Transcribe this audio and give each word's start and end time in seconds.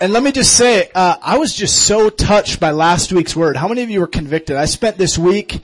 And 0.00 0.12
let 0.12 0.22
me 0.22 0.32
just 0.32 0.56
say, 0.56 0.90
uh, 0.94 1.16
I 1.22 1.38
was 1.38 1.54
just 1.54 1.86
so 1.86 2.10
touched 2.10 2.58
by 2.58 2.72
last 2.72 3.12
week's 3.12 3.36
word. 3.36 3.56
How 3.56 3.68
many 3.68 3.82
of 3.82 3.90
you 3.90 4.00
were 4.00 4.08
convicted? 4.08 4.56
I 4.56 4.64
spent 4.64 4.98
this 4.98 5.16
week 5.16 5.62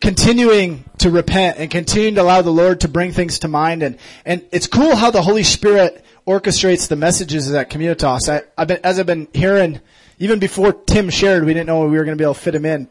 continuing 0.00 0.84
to 0.98 1.10
repent 1.10 1.58
and 1.58 1.70
continuing 1.70 2.14
to 2.14 2.22
allow 2.22 2.42
the 2.42 2.52
Lord 2.52 2.82
to 2.82 2.88
bring 2.88 3.10
things 3.10 3.40
to 3.40 3.48
mind. 3.48 3.82
And, 3.82 3.98
and 4.24 4.44
it's 4.52 4.68
cool 4.68 4.94
how 4.94 5.10
the 5.10 5.22
Holy 5.22 5.42
Spirit 5.42 6.04
orchestrates 6.26 6.88
the 6.88 6.94
messages 6.94 7.52
at 7.52 7.70
Communitas. 7.70 8.28
I, 8.28 8.42
I've 8.56 8.68
been, 8.68 8.80
as 8.84 9.00
I've 9.00 9.06
been 9.06 9.26
hearing, 9.32 9.80
even 10.20 10.38
before 10.38 10.72
Tim 10.72 11.10
shared, 11.10 11.44
we 11.44 11.54
didn't 11.54 11.66
know 11.66 11.80
we 11.86 11.96
were 11.96 12.04
going 12.04 12.16
to 12.16 12.20
be 12.20 12.24
able 12.24 12.34
to 12.34 12.40
fit 12.40 12.54
him 12.54 12.66
in. 12.66 12.88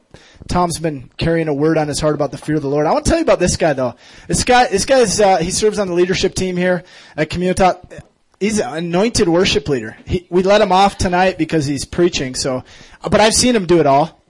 Tom's 0.49 0.79
been 0.79 1.09
carrying 1.17 1.47
a 1.47 1.53
word 1.53 1.77
on 1.77 1.87
his 1.87 1.99
heart 1.99 2.15
about 2.15 2.31
the 2.31 2.37
fear 2.37 2.55
of 2.55 2.61
the 2.61 2.69
Lord. 2.69 2.85
I 2.85 2.91
want 2.91 3.05
to 3.05 3.09
tell 3.09 3.19
you 3.19 3.23
about 3.23 3.39
this 3.39 3.55
guy 3.55 3.73
though. 3.73 3.95
This 4.27 4.43
guy, 4.43 4.67
this 4.67 4.85
guy's, 4.85 5.19
uh, 5.21 5.37
he 5.37 5.51
serves 5.51 5.79
on 5.79 5.87
the 5.87 5.93
leadership 5.93 6.35
team 6.35 6.57
here 6.57 6.83
at 7.15 7.29
Communitas 7.29 8.01
he's 8.39 8.59
an 8.59 8.73
anointed 8.73 9.27
worship 9.27 9.67
leader. 9.67 9.97
He, 10.05 10.27
we 10.29 10.43
let 10.43 10.61
him 10.61 10.71
off 10.71 10.97
tonight 10.97 11.37
because 11.37 11.65
he's 11.65 11.85
preaching. 11.85 12.35
So, 12.35 12.63
but 13.01 13.19
I've 13.19 13.33
seen 13.33 13.55
him 13.55 13.65
do 13.65 13.79
it 13.79 13.85
all. 13.85 14.21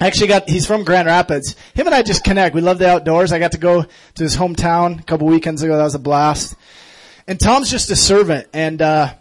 I 0.00 0.06
actually 0.06 0.28
got, 0.28 0.48
he's 0.48 0.66
from 0.66 0.84
Grand 0.84 1.06
Rapids. 1.06 1.56
Him 1.74 1.86
and 1.86 1.94
I 1.94 2.02
just 2.02 2.22
connect. 2.22 2.54
We 2.54 2.60
love 2.60 2.78
the 2.78 2.88
outdoors. 2.88 3.32
I 3.32 3.38
got 3.38 3.52
to 3.52 3.58
go 3.58 3.82
to 3.82 4.22
his 4.22 4.36
hometown 4.36 5.00
a 5.00 5.02
couple 5.04 5.26
weekends 5.26 5.62
ago. 5.62 5.76
That 5.76 5.84
was 5.84 5.94
a 5.94 5.98
blast. 5.98 6.54
And 7.26 7.40
Tom's 7.40 7.70
just 7.70 7.90
a 7.90 7.96
servant. 7.96 8.46
And, 8.52 8.82
uh, 8.82 9.14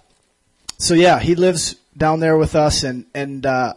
so 0.77 0.93
yeah, 0.93 1.19
he 1.19 1.35
lives 1.35 1.75
down 1.95 2.19
there 2.19 2.37
with 2.37 2.55
us 2.55 2.83
and, 2.83 3.05
and, 3.13 3.45
uh, 3.45 3.75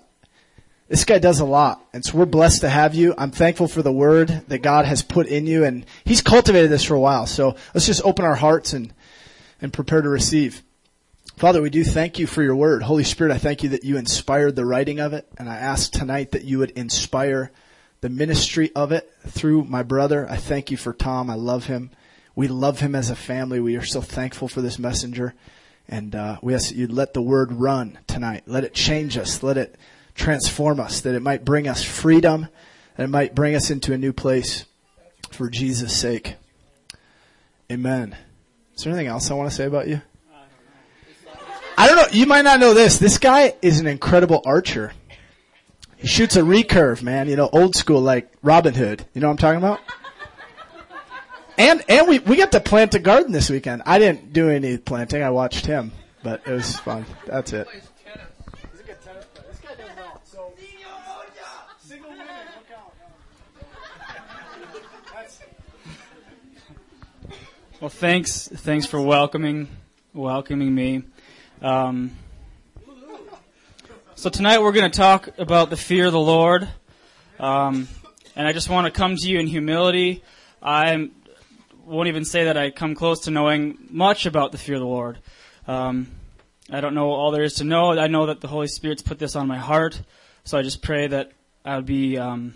this 0.88 1.04
guy 1.04 1.18
does 1.18 1.40
a 1.40 1.44
lot. 1.44 1.84
And 1.92 2.02
so 2.02 2.16
we're 2.16 2.24
blessed 2.24 2.62
to 2.62 2.68
have 2.70 2.94
you. 2.94 3.14
I'm 3.18 3.30
thankful 3.30 3.68
for 3.68 3.82
the 3.82 3.92
word 3.92 4.28
that 4.48 4.62
God 4.62 4.86
has 4.86 5.02
put 5.02 5.26
in 5.26 5.46
you 5.46 5.64
and 5.64 5.84
he's 6.04 6.22
cultivated 6.22 6.70
this 6.70 6.82
for 6.82 6.94
a 6.94 7.00
while. 7.00 7.26
So 7.26 7.56
let's 7.74 7.86
just 7.86 8.02
open 8.04 8.24
our 8.24 8.34
hearts 8.34 8.72
and, 8.72 8.92
and 9.60 9.72
prepare 9.72 10.02
to 10.02 10.08
receive. 10.08 10.62
Father, 11.36 11.62
we 11.62 11.70
do 11.70 11.84
thank 11.84 12.18
you 12.18 12.26
for 12.26 12.42
your 12.42 12.56
word. 12.56 12.82
Holy 12.82 13.04
Spirit, 13.04 13.32
I 13.32 13.38
thank 13.38 13.62
you 13.62 13.68
that 13.70 13.84
you 13.84 13.96
inspired 13.96 14.56
the 14.56 14.66
writing 14.66 14.98
of 14.98 15.12
it, 15.12 15.28
and 15.38 15.48
I 15.48 15.56
ask 15.56 15.92
tonight 15.92 16.32
that 16.32 16.44
you 16.44 16.58
would 16.58 16.70
inspire 16.70 17.52
the 18.00 18.08
ministry 18.08 18.70
of 18.74 18.92
it 18.92 19.10
through 19.26 19.64
my 19.64 19.82
brother. 19.82 20.28
I 20.28 20.36
thank 20.36 20.70
you 20.70 20.76
for 20.76 20.92
Tom. 20.92 21.30
I 21.30 21.34
love 21.34 21.66
him. 21.66 21.90
We 22.34 22.48
love 22.48 22.80
him 22.80 22.94
as 22.94 23.10
a 23.10 23.16
family. 23.16 23.60
We 23.60 23.76
are 23.76 23.84
so 23.84 24.00
thankful 24.00 24.48
for 24.48 24.60
this 24.60 24.78
messenger. 24.78 25.34
And 25.88 26.14
uh, 26.14 26.38
we 26.42 26.54
ask 26.54 26.68
that 26.68 26.76
you 26.76 26.86
let 26.86 27.14
the 27.14 27.22
word 27.22 27.52
run 27.52 27.98
tonight. 28.06 28.44
Let 28.46 28.64
it 28.64 28.74
change 28.74 29.16
us. 29.16 29.42
Let 29.42 29.56
it 29.56 29.76
transform 30.14 30.78
us. 30.78 31.00
That 31.00 31.14
it 31.14 31.22
might 31.22 31.44
bring 31.44 31.66
us 31.66 31.82
freedom. 31.82 32.48
That 32.96 33.04
it 33.04 33.10
might 33.10 33.34
bring 33.34 33.54
us 33.54 33.70
into 33.70 33.92
a 33.92 33.98
new 33.98 34.12
place 34.12 34.66
for 35.30 35.48
Jesus' 35.48 35.96
sake. 35.96 36.36
Amen. 37.70 38.16
Is 38.78 38.84
there 38.84 38.92
anything 38.92 39.08
else 39.08 39.28
I 39.28 39.34
want 39.34 39.50
to 39.50 39.56
say 39.56 39.64
about 39.64 39.88
you? 39.88 40.00
I 41.76 41.88
don't 41.88 41.96
know. 41.96 42.06
You 42.12 42.26
might 42.26 42.42
not 42.42 42.60
know 42.60 42.74
this. 42.74 42.98
This 42.98 43.18
guy 43.18 43.54
is 43.60 43.80
an 43.80 43.88
incredible 43.88 44.40
archer. 44.46 44.92
He 45.96 46.06
shoots 46.06 46.36
a 46.36 46.42
recurve, 46.42 47.02
man. 47.02 47.28
You 47.28 47.34
know, 47.34 47.48
old 47.52 47.74
school 47.74 48.00
like 48.00 48.32
Robin 48.40 48.74
Hood. 48.74 49.04
You 49.14 49.20
know 49.20 49.26
what 49.26 49.32
I'm 49.32 49.36
talking 49.38 49.58
about? 49.58 49.80
And 51.56 51.82
and 51.88 52.06
we 52.06 52.20
we 52.20 52.36
got 52.36 52.52
to 52.52 52.60
plant 52.60 52.94
a 52.94 53.00
garden 53.00 53.32
this 53.32 53.50
weekend. 53.50 53.82
I 53.84 53.98
didn't 53.98 54.32
do 54.32 54.48
any 54.48 54.78
planting. 54.78 55.24
I 55.24 55.30
watched 55.30 55.66
him, 55.66 55.90
but 56.22 56.46
it 56.46 56.52
was 56.52 56.76
fun. 56.78 57.04
That's 57.26 57.52
it. 57.52 57.66
Well, 67.80 67.90
thanks, 67.90 68.48
thanks 68.48 68.86
for 68.86 69.00
welcoming, 69.00 69.68
welcoming 70.12 70.74
me. 70.74 71.04
Um, 71.62 72.10
so 74.16 74.30
tonight 74.30 74.60
we're 74.60 74.72
going 74.72 74.90
to 74.90 74.98
talk 74.98 75.28
about 75.38 75.70
the 75.70 75.76
fear 75.76 76.06
of 76.06 76.12
the 76.12 76.18
Lord, 76.18 76.68
um, 77.38 77.86
and 78.34 78.48
I 78.48 78.52
just 78.52 78.68
want 78.68 78.86
to 78.86 78.90
come 78.90 79.14
to 79.14 79.28
you 79.28 79.38
in 79.38 79.46
humility. 79.46 80.24
I 80.60 81.08
won't 81.84 82.08
even 82.08 82.24
say 82.24 82.46
that 82.46 82.56
I 82.56 82.72
come 82.72 82.96
close 82.96 83.20
to 83.26 83.30
knowing 83.30 83.78
much 83.90 84.26
about 84.26 84.50
the 84.50 84.58
fear 84.58 84.74
of 84.74 84.80
the 84.80 84.86
Lord. 84.86 85.20
Um, 85.68 86.08
I 86.68 86.80
don't 86.80 86.94
know 86.94 87.12
all 87.12 87.30
there 87.30 87.44
is 87.44 87.54
to 87.54 87.64
know. 87.64 87.96
I 87.96 88.08
know 88.08 88.26
that 88.26 88.40
the 88.40 88.48
Holy 88.48 88.66
Spirit's 88.66 89.02
put 89.02 89.20
this 89.20 89.36
on 89.36 89.46
my 89.46 89.58
heart, 89.58 90.02
so 90.42 90.58
I 90.58 90.62
just 90.62 90.82
pray 90.82 91.06
that 91.06 91.30
I'll 91.64 91.82
be 91.82 92.18
um, 92.18 92.54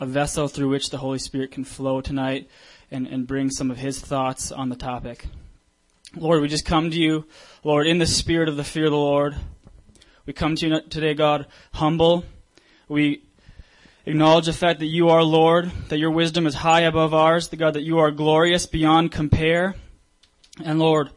a 0.00 0.06
vessel 0.06 0.48
through 0.48 0.70
which 0.70 0.90
the 0.90 0.98
Holy 0.98 1.20
Spirit 1.20 1.52
can 1.52 1.62
flow 1.62 2.00
tonight 2.00 2.48
and, 2.90 3.06
and 3.06 3.26
bring 3.26 3.50
some 3.50 3.70
of 3.70 3.78
his 3.78 4.00
thoughts 4.00 4.50
on 4.50 4.68
the 4.68 4.76
topic. 4.76 5.26
Lord, 6.16 6.40
we 6.40 6.48
just 6.48 6.64
come 6.64 6.90
to 6.90 6.96
you, 6.96 7.26
Lord, 7.62 7.86
in 7.86 7.98
the 7.98 8.06
spirit 8.06 8.48
of 8.48 8.56
the 8.56 8.64
fear 8.64 8.86
of 8.86 8.92
the 8.92 8.96
Lord. 8.96 9.36
We 10.24 10.32
come 10.32 10.56
to 10.56 10.68
you 10.68 10.80
today, 10.88 11.14
God, 11.14 11.46
humble. 11.74 12.24
We 12.88 13.22
acknowledge 14.06 14.46
the 14.46 14.52
fact 14.52 14.80
that 14.80 14.86
you 14.86 15.10
are 15.10 15.22
Lord, 15.22 15.70
that 15.88 15.98
your 15.98 16.10
wisdom 16.10 16.46
is 16.46 16.54
high 16.54 16.82
above 16.82 17.12
ours, 17.12 17.48
that 17.48 17.56
God, 17.56 17.74
that 17.74 17.82
you 17.82 17.98
are 17.98 18.10
glorious 18.10 18.64
beyond 18.66 19.12
compare. 19.12 19.74
And 20.64 20.78
Lord, 20.78 21.10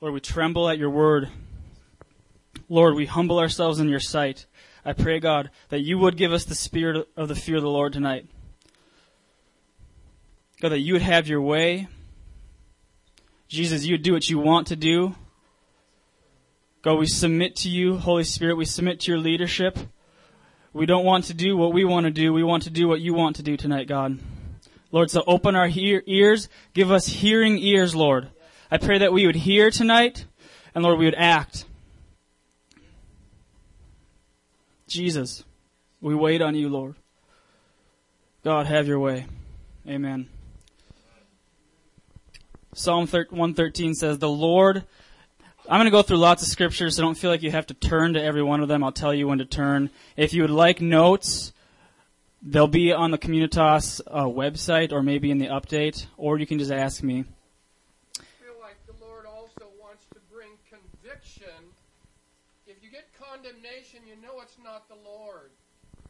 Lord, 0.00 0.14
we 0.14 0.20
tremble 0.20 0.68
at 0.68 0.78
your 0.78 0.90
word. 0.90 1.28
Lord, 2.68 2.94
we 2.94 3.06
humble 3.06 3.40
ourselves 3.40 3.80
in 3.80 3.88
your 3.88 4.00
sight. 4.00 4.46
I 4.84 4.92
pray, 4.92 5.18
God, 5.18 5.50
that 5.70 5.80
you 5.80 5.98
would 5.98 6.16
give 6.16 6.32
us 6.32 6.44
the 6.44 6.54
spirit 6.54 7.08
of 7.16 7.28
the 7.28 7.34
fear 7.34 7.56
of 7.56 7.62
the 7.62 7.68
Lord 7.68 7.92
tonight. 7.92 8.26
God, 10.60 10.70
that 10.70 10.80
you 10.80 10.94
would 10.94 11.02
have 11.02 11.28
your 11.28 11.40
way. 11.40 11.88
Jesus, 13.48 13.84
you 13.84 13.94
would 13.94 14.02
do 14.02 14.12
what 14.12 14.28
you 14.28 14.38
want 14.38 14.68
to 14.68 14.76
do. 14.76 15.14
God, 16.82 16.98
we 16.98 17.06
submit 17.06 17.56
to 17.56 17.68
you, 17.68 17.96
Holy 17.96 18.24
Spirit. 18.24 18.56
We 18.56 18.64
submit 18.64 19.00
to 19.00 19.12
your 19.12 19.20
leadership. 19.20 19.78
We 20.72 20.86
don't 20.86 21.04
want 21.04 21.24
to 21.24 21.34
do 21.34 21.56
what 21.56 21.72
we 21.72 21.84
want 21.84 22.04
to 22.04 22.10
do. 22.10 22.32
We 22.32 22.44
want 22.44 22.64
to 22.64 22.70
do 22.70 22.88
what 22.88 23.00
you 23.00 23.14
want 23.14 23.36
to 23.36 23.42
do 23.42 23.56
tonight, 23.56 23.88
God. 23.88 24.18
Lord, 24.90 25.10
so 25.10 25.22
open 25.26 25.54
our 25.54 25.68
hear- 25.68 26.02
ears. 26.06 26.48
Give 26.74 26.90
us 26.90 27.06
hearing 27.06 27.58
ears, 27.58 27.94
Lord. 27.94 28.28
I 28.70 28.78
pray 28.78 28.98
that 28.98 29.12
we 29.12 29.26
would 29.26 29.36
hear 29.36 29.70
tonight, 29.70 30.24
and 30.74 30.84
Lord, 30.84 30.98
we 30.98 31.06
would 31.06 31.14
act. 31.14 31.64
Jesus, 34.86 35.44
we 36.00 36.14
wait 36.14 36.40
on 36.42 36.54
you, 36.54 36.68
Lord. 36.68 36.94
God, 38.44 38.66
have 38.66 38.86
your 38.86 38.98
way. 38.98 39.26
Amen. 39.86 40.28
Psalm 42.78 43.08
113 43.08 43.94
says, 43.94 44.18
The 44.18 44.28
Lord, 44.28 44.84
I'm 45.68 45.80
going 45.80 45.86
to 45.86 45.90
go 45.90 46.02
through 46.02 46.18
lots 46.18 46.42
of 46.44 46.48
scriptures, 46.48 46.94
so 46.94 47.02
don't 47.02 47.18
feel 47.18 47.28
like 47.28 47.42
you 47.42 47.50
have 47.50 47.66
to 47.66 47.74
turn 47.74 48.14
to 48.14 48.22
every 48.22 48.42
one 48.42 48.60
of 48.60 48.68
them. 48.68 48.84
I'll 48.84 48.92
tell 48.92 49.12
you 49.12 49.26
when 49.26 49.38
to 49.38 49.44
turn. 49.44 49.90
If 50.16 50.32
you 50.32 50.42
would 50.42 50.50
like 50.50 50.80
notes, 50.80 51.52
they'll 52.40 52.68
be 52.68 52.92
on 52.92 53.10
the 53.10 53.18
Communitas 53.18 54.00
uh, 54.06 54.26
website 54.26 54.92
or 54.92 55.02
maybe 55.02 55.32
in 55.32 55.38
the 55.38 55.48
update, 55.48 56.06
or 56.16 56.38
you 56.38 56.46
can 56.46 56.60
just 56.60 56.70
ask 56.70 57.02
me. 57.02 57.24
I 58.16 58.22
feel 58.38 58.54
like 58.62 58.78
the 58.86 59.04
Lord 59.04 59.26
also 59.26 59.66
wants 59.82 60.06
to 60.14 60.20
bring 60.32 60.50
conviction. 60.70 61.74
If 62.68 62.76
you 62.80 62.92
get 62.92 63.10
condemnation, 63.18 64.06
you 64.06 64.14
know 64.22 64.40
it's 64.40 64.56
not 64.62 64.88
the 64.88 65.02
Lord. 65.04 65.50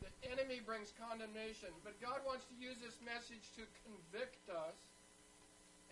The 0.05 0.31
enemy 0.31 0.61
brings 0.61 0.93
condemnation, 1.01 1.71
but 1.83 1.99
God 1.99 2.21
wants 2.27 2.45
to 2.45 2.55
use 2.61 2.77
this 2.85 3.01
message 3.01 3.57
to 3.57 3.65
convict 3.89 4.51
us 4.51 4.88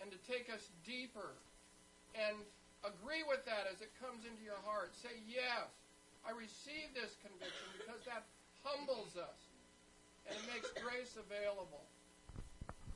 and 0.07 0.15
to 0.15 0.31
take 0.31 0.47
us 0.47 0.71
deeper. 0.87 1.35
And 2.15 2.37
agree 2.87 3.23
with 3.27 3.43
that 3.45 3.67
as 3.71 3.81
it 3.81 3.91
comes 3.99 4.23
into 4.23 4.43
your 4.43 4.59
heart. 4.65 4.95
Say, 4.95 5.19
Yes, 5.27 5.67
I 6.25 6.31
receive 6.31 6.95
this 6.95 7.15
conviction 7.19 7.67
because 7.77 7.99
that 8.05 8.23
humbles 8.63 9.17
us 9.17 9.51
and 10.27 10.37
it 10.37 10.45
makes 10.53 10.71
grace 10.81 11.17
available. 11.19 11.83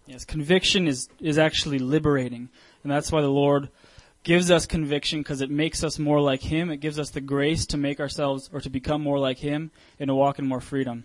Yes, 0.08 0.26
conviction 0.26 0.88
is, 0.88 1.10
is 1.20 1.38
actually 1.38 1.80
liberating. 1.80 2.50
And 2.84 2.92
that's 2.92 3.12
why 3.12 3.22
the 3.22 3.28
Lord 3.28 3.70
gives 4.24 4.50
us 4.50 4.66
conviction 4.66 5.20
because 5.20 5.42
it 5.42 5.52
makes 5.52 5.84
us 5.84 6.00
more 6.00 6.20
like 6.20 6.42
Him. 6.42 6.72
It 6.72 6.78
gives 6.78 6.98
us 6.98 7.12
the 7.12 7.22
grace 7.22 7.66
to 7.68 7.78
make 7.78 8.00
ourselves 8.00 8.50
or 8.52 8.62
to 8.62 8.70
become 8.70 9.02
more 9.02 9.20
like 9.20 9.40
Him 9.40 9.72
and 10.00 10.08
to 10.08 10.16
walk 10.16 10.40
in 10.40 10.48
more 10.48 10.62
freedom. 10.62 11.04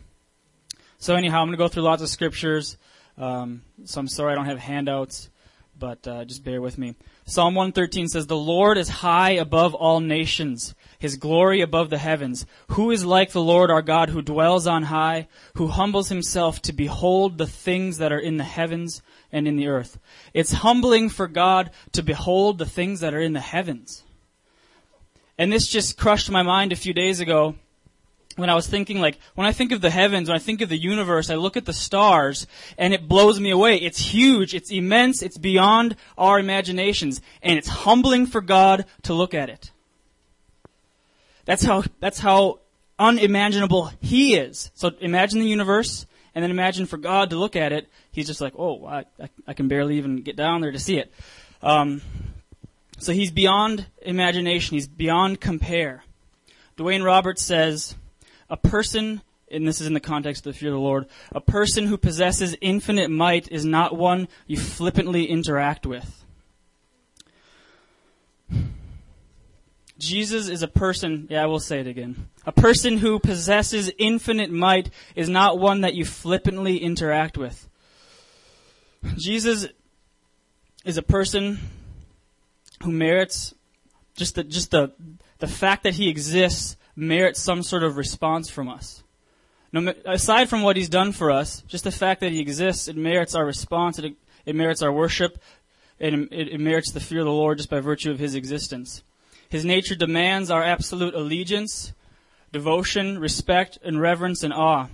So, 0.98 1.14
anyhow, 1.14 1.40
I'm 1.42 1.48
going 1.48 1.58
to 1.58 1.62
go 1.62 1.68
through 1.68 1.82
lots 1.82 2.02
of 2.02 2.08
scriptures. 2.08 2.78
Um, 3.18 3.62
so, 3.84 4.00
I'm 4.00 4.08
sorry 4.08 4.32
I 4.32 4.34
don't 4.34 4.46
have 4.46 4.58
handouts 4.58 5.28
but 5.78 6.06
uh, 6.08 6.24
just 6.24 6.44
bear 6.44 6.60
with 6.60 6.78
me. 6.78 6.94
Psalm 7.24 7.54
113 7.54 8.08
says, 8.08 8.26
The 8.26 8.36
Lord 8.36 8.78
is 8.78 8.88
high 8.88 9.32
above 9.32 9.74
all 9.74 10.00
nations, 10.00 10.74
his 10.98 11.16
glory 11.16 11.60
above 11.60 11.90
the 11.90 11.98
heavens. 11.98 12.46
Who 12.68 12.90
is 12.90 13.04
like 13.04 13.32
the 13.32 13.42
Lord 13.42 13.70
our 13.70 13.82
God 13.82 14.10
who 14.10 14.22
dwells 14.22 14.66
on 14.66 14.84
high, 14.84 15.28
who 15.54 15.68
humbles 15.68 16.08
himself 16.08 16.62
to 16.62 16.72
behold 16.72 17.38
the 17.38 17.46
things 17.46 17.98
that 17.98 18.12
are 18.12 18.18
in 18.18 18.36
the 18.36 18.44
heavens 18.44 19.02
and 19.30 19.46
in 19.46 19.56
the 19.56 19.68
earth? 19.68 19.98
It's 20.32 20.52
humbling 20.52 21.08
for 21.08 21.28
God 21.28 21.70
to 21.92 22.02
behold 22.02 22.58
the 22.58 22.66
things 22.66 23.00
that 23.00 23.14
are 23.14 23.20
in 23.20 23.32
the 23.32 23.40
heavens. 23.40 24.02
And 25.38 25.52
this 25.52 25.68
just 25.68 25.98
crushed 25.98 26.30
my 26.30 26.42
mind 26.42 26.72
a 26.72 26.76
few 26.76 26.94
days 26.94 27.20
ago 27.20 27.56
when 28.36 28.50
I 28.50 28.54
was 28.54 28.66
thinking, 28.66 29.00
like, 29.00 29.18
when 29.34 29.46
I 29.46 29.52
think 29.52 29.72
of 29.72 29.80
the 29.80 29.90
heavens, 29.90 30.28
when 30.28 30.36
I 30.36 30.40
think 30.40 30.60
of 30.60 30.68
the 30.68 30.76
universe, 30.76 31.30
I 31.30 31.34
look 31.34 31.56
at 31.56 31.64
the 31.64 31.72
stars, 31.72 32.46
and 32.78 32.94
it 32.94 33.08
blows 33.08 33.40
me 33.40 33.50
away. 33.50 33.76
It's 33.78 33.98
huge, 33.98 34.54
it's 34.54 34.70
immense, 34.70 35.22
it's 35.22 35.38
beyond 35.38 35.96
our 36.16 36.38
imaginations, 36.38 37.20
and 37.42 37.58
it's 37.58 37.68
humbling 37.68 38.26
for 38.26 38.40
God 38.40 38.84
to 39.02 39.14
look 39.14 39.34
at 39.34 39.48
it. 39.48 39.72
That's 41.46 41.64
how, 41.64 41.84
that's 42.00 42.18
how 42.18 42.60
unimaginable 42.98 43.90
he 44.00 44.36
is. 44.36 44.70
So 44.74 44.90
imagine 45.00 45.40
the 45.40 45.46
universe, 45.46 46.06
and 46.34 46.42
then 46.42 46.50
imagine 46.50 46.86
for 46.86 46.98
God 46.98 47.30
to 47.30 47.36
look 47.36 47.56
at 47.56 47.72
it, 47.72 47.88
he's 48.12 48.26
just 48.26 48.40
like, 48.40 48.52
oh, 48.58 48.84
I, 48.84 49.04
I, 49.46 49.54
can 49.54 49.68
barely 49.68 49.96
even 49.96 50.22
get 50.22 50.36
down 50.36 50.60
there 50.60 50.72
to 50.72 50.78
see 50.78 50.98
it. 50.98 51.12
Um, 51.62 52.02
so 52.98 53.12
he's 53.12 53.30
beyond 53.30 53.86
imagination, 54.02 54.74
he's 54.74 54.88
beyond 54.88 55.40
compare. 55.40 56.04
Dwayne 56.76 57.04
Roberts 57.04 57.42
says, 57.42 57.94
a 58.48 58.56
person, 58.56 59.22
and 59.50 59.66
this 59.66 59.80
is 59.80 59.86
in 59.86 59.94
the 59.94 60.00
context 60.00 60.46
of 60.46 60.52
the 60.52 60.58
fear 60.58 60.70
of 60.70 60.74
the 60.74 60.80
Lord, 60.80 61.06
a 61.32 61.40
person 61.40 61.86
who 61.86 61.96
possesses 61.96 62.56
infinite 62.60 63.10
might 63.10 63.50
is 63.50 63.64
not 63.64 63.96
one 63.96 64.28
you 64.46 64.56
flippantly 64.56 65.26
interact 65.26 65.86
with. 65.86 66.24
Jesus 69.98 70.48
is 70.48 70.62
a 70.62 70.68
person, 70.68 71.26
yeah, 71.30 71.42
I 71.42 71.46
will 71.46 71.60
say 71.60 71.80
it 71.80 71.86
again. 71.86 72.28
A 72.44 72.52
person 72.52 72.98
who 72.98 73.18
possesses 73.18 73.90
infinite 73.98 74.50
might 74.50 74.90
is 75.14 75.28
not 75.28 75.58
one 75.58 75.80
that 75.80 75.94
you 75.94 76.04
flippantly 76.04 76.76
interact 76.78 77.38
with. 77.38 77.68
Jesus 79.16 79.66
is 80.84 80.98
a 80.98 81.02
person 81.02 81.58
who 82.82 82.92
merits 82.92 83.54
just 84.16 84.34
the, 84.34 84.44
just 84.44 84.70
the, 84.70 84.92
the 85.38 85.46
fact 85.46 85.82
that 85.84 85.94
he 85.94 86.08
exists 86.08 86.76
merits 86.96 87.40
some 87.40 87.62
sort 87.62 87.82
of 87.82 87.96
response 87.96 88.48
from 88.48 88.68
us. 88.68 89.04
No, 89.72 89.92
aside 90.06 90.48
from 90.48 90.62
what 90.62 90.76
he's 90.76 90.88
done 90.88 91.12
for 91.12 91.30
us, 91.30 91.62
just 91.62 91.84
the 91.84 91.90
fact 91.90 92.20
that 92.20 92.32
he 92.32 92.40
exists, 92.40 92.88
it 92.88 92.96
merits 92.96 93.34
our 93.34 93.44
response, 93.44 93.98
it, 93.98 94.14
it 94.46 94.56
merits 94.56 94.80
our 94.80 94.92
worship, 94.92 95.38
and 96.00 96.28
it, 96.32 96.48
it 96.48 96.60
merits 96.60 96.92
the 96.92 97.00
fear 97.00 97.20
of 97.20 97.26
the 97.26 97.32
Lord 97.32 97.58
just 97.58 97.70
by 97.70 97.80
virtue 97.80 98.10
of 98.10 98.18
his 98.18 98.34
existence. 98.34 99.02
His 99.48 99.64
nature 99.64 99.94
demands 99.94 100.50
our 100.50 100.62
absolute 100.62 101.14
allegiance, 101.14 101.92
devotion, 102.52 103.18
respect, 103.18 103.78
and 103.84 104.00
reverence 104.00 104.42
and 104.42 104.52
awe. 104.52 104.88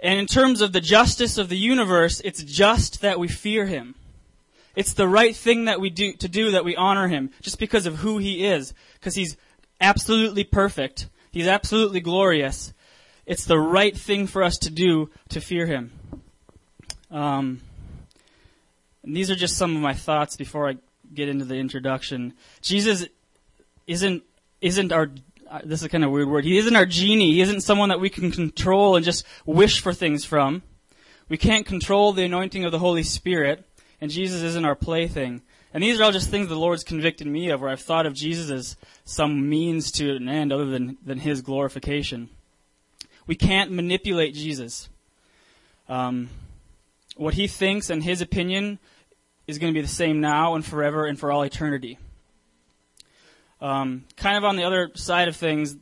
And 0.00 0.18
in 0.18 0.26
terms 0.26 0.60
of 0.60 0.72
the 0.72 0.80
justice 0.80 1.38
of 1.38 1.48
the 1.48 1.56
universe, 1.56 2.20
it's 2.24 2.42
just 2.42 3.00
that 3.00 3.18
we 3.18 3.28
fear 3.28 3.66
him. 3.66 3.94
It's 4.76 4.92
the 4.92 5.08
right 5.08 5.34
thing 5.34 5.66
that 5.66 5.80
we 5.80 5.88
do 5.88 6.12
to 6.14 6.28
do 6.28 6.50
that 6.50 6.64
we 6.64 6.76
honor 6.76 7.08
him 7.08 7.30
just 7.40 7.58
because 7.58 7.86
of 7.86 7.96
who 7.96 8.18
he 8.18 8.44
is, 8.44 8.74
because 8.94 9.14
he's 9.14 9.36
absolutely 9.80 10.44
perfect. 10.44 11.08
He's 11.30 11.46
absolutely 11.46 12.00
glorious. 12.00 12.72
It's 13.26 13.44
the 13.44 13.58
right 13.58 13.96
thing 13.96 14.26
for 14.26 14.42
us 14.42 14.58
to 14.58 14.70
do 14.70 15.10
to 15.30 15.40
fear 15.40 15.66
him. 15.66 15.92
Um, 17.10 17.60
and 19.02 19.16
these 19.16 19.30
are 19.30 19.36
just 19.36 19.56
some 19.56 19.74
of 19.74 19.82
my 19.82 19.94
thoughts 19.94 20.36
before 20.36 20.68
I 20.68 20.76
get 21.12 21.28
into 21.28 21.44
the 21.44 21.56
introduction. 21.56 22.34
Jesus 22.60 23.06
isn't 23.86 24.22
isn't 24.60 24.92
our 24.92 25.10
uh, 25.50 25.60
this 25.64 25.82
is 25.82 25.88
kind 25.88 26.04
of 26.04 26.10
weird 26.10 26.28
word. 26.28 26.44
He 26.44 26.58
isn't 26.58 26.74
our 26.74 26.86
genie. 26.86 27.32
He 27.32 27.40
isn't 27.42 27.60
someone 27.60 27.90
that 27.90 28.00
we 28.00 28.10
can 28.10 28.30
control 28.30 28.96
and 28.96 29.04
just 29.04 29.24
wish 29.44 29.80
for 29.80 29.92
things 29.92 30.24
from. 30.24 30.62
We 31.28 31.36
can't 31.36 31.66
control 31.66 32.12
the 32.12 32.24
anointing 32.24 32.64
of 32.64 32.72
the 32.72 32.78
Holy 32.78 33.02
Spirit, 33.02 33.64
and 34.00 34.10
Jesus 34.10 34.42
isn't 34.42 34.64
our 34.64 34.74
plaything. 34.74 35.42
And 35.74 35.82
these 35.82 35.98
are 35.98 36.04
all 36.04 36.12
just 36.12 36.30
things 36.30 36.48
the 36.48 36.54
Lord's 36.54 36.84
convicted 36.84 37.26
me 37.26 37.50
of, 37.50 37.60
where 37.60 37.68
I've 37.68 37.80
thought 37.80 38.06
of 38.06 38.14
Jesus 38.14 38.48
as 38.48 38.76
some 39.04 39.48
means 39.48 39.90
to 39.92 40.14
an 40.14 40.28
end 40.28 40.52
other 40.52 40.66
than, 40.66 40.96
than 41.04 41.18
His 41.18 41.42
glorification. 41.42 42.28
We 43.26 43.34
can't 43.34 43.72
manipulate 43.72 44.34
Jesus. 44.34 44.88
Um, 45.88 46.30
what 47.16 47.34
He 47.34 47.48
thinks 47.48 47.90
and 47.90 48.04
His 48.04 48.20
opinion 48.20 48.78
is 49.48 49.58
going 49.58 49.74
to 49.74 49.76
be 49.76 49.82
the 49.82 49.88
same 49.88 50.20
now 50.20 50.54
and 50.54 50.64
forever 50.64 51.06
and 51.06 51.18
for 51.18 51.32
all 51.32 51.42
eternity. 51.42 51.98
Um, 53.60 54.04
kind 54.16 54.36
of 54.36 54.44
on 54.44 54.54
the 54.54 54.64
other 54.64 54.92
side 54.94 55.26
of 55.26 55.34
things, 55.34 55.76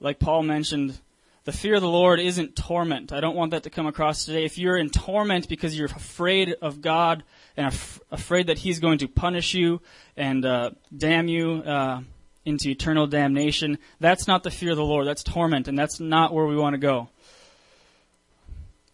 like 0.00 0.18
Paul 0.18 0.42
mentioned, 0.42 0.98
the 1.44 1.52
fear 1.52 1.76
of 1.76 1.82
the 1.82 1.88
Lord 1.88 2.18
isn't 2.18 2.56
torment. 2.56 3.12
I 3.12 3.20
don't 3.20 3.36
want 3.36 3.52
that 3.52 3.62
to 3.62 3.70
come 3.70 3.86
across 3.86 4.24
today. 4.24 4.44
If 4.44 4.58
you're 4.58 4.76
in 4.76 4.90
torment 4.90 5.48
because 5.48 5.78
you're 5.78 5.86
afraid 5.86 6.56
of 6.60 6.80
God 6.80 7.22
and 7.56 7.66
af- 7.66 8.00
afraid 8.10 8.46
that 8.48 8.58
He's 8.58 8.80
going 8.80 8.98
to 8.98 9.08
punish 9.08 9.54
you 9.54 9.80
and 10.16 10.44
uh, 10.44 10.70
damn 10.96 11.28
you 11.28 11.62
uh, 11.62 12.00
into 12.44 12.70
eternal 12.70 13.06
damnation, 13.06 13.78
that's 14.00 14.26
not 14.26 14.42
the 14.42 14.50
fear 14.50 14.70
of 14.70 14.76
the 14.76 14.84
Lord. 14.84 15.06
That's 15.06 15.22
torment, 15.22 15.68
and 15.68 15.78
that's 15.78 16.00
not 16.00 16.32
where 16.32 16.46
we 16.46 16.56
want 16.56 16.74
to 16.74 16.78
go. 16.78 17.08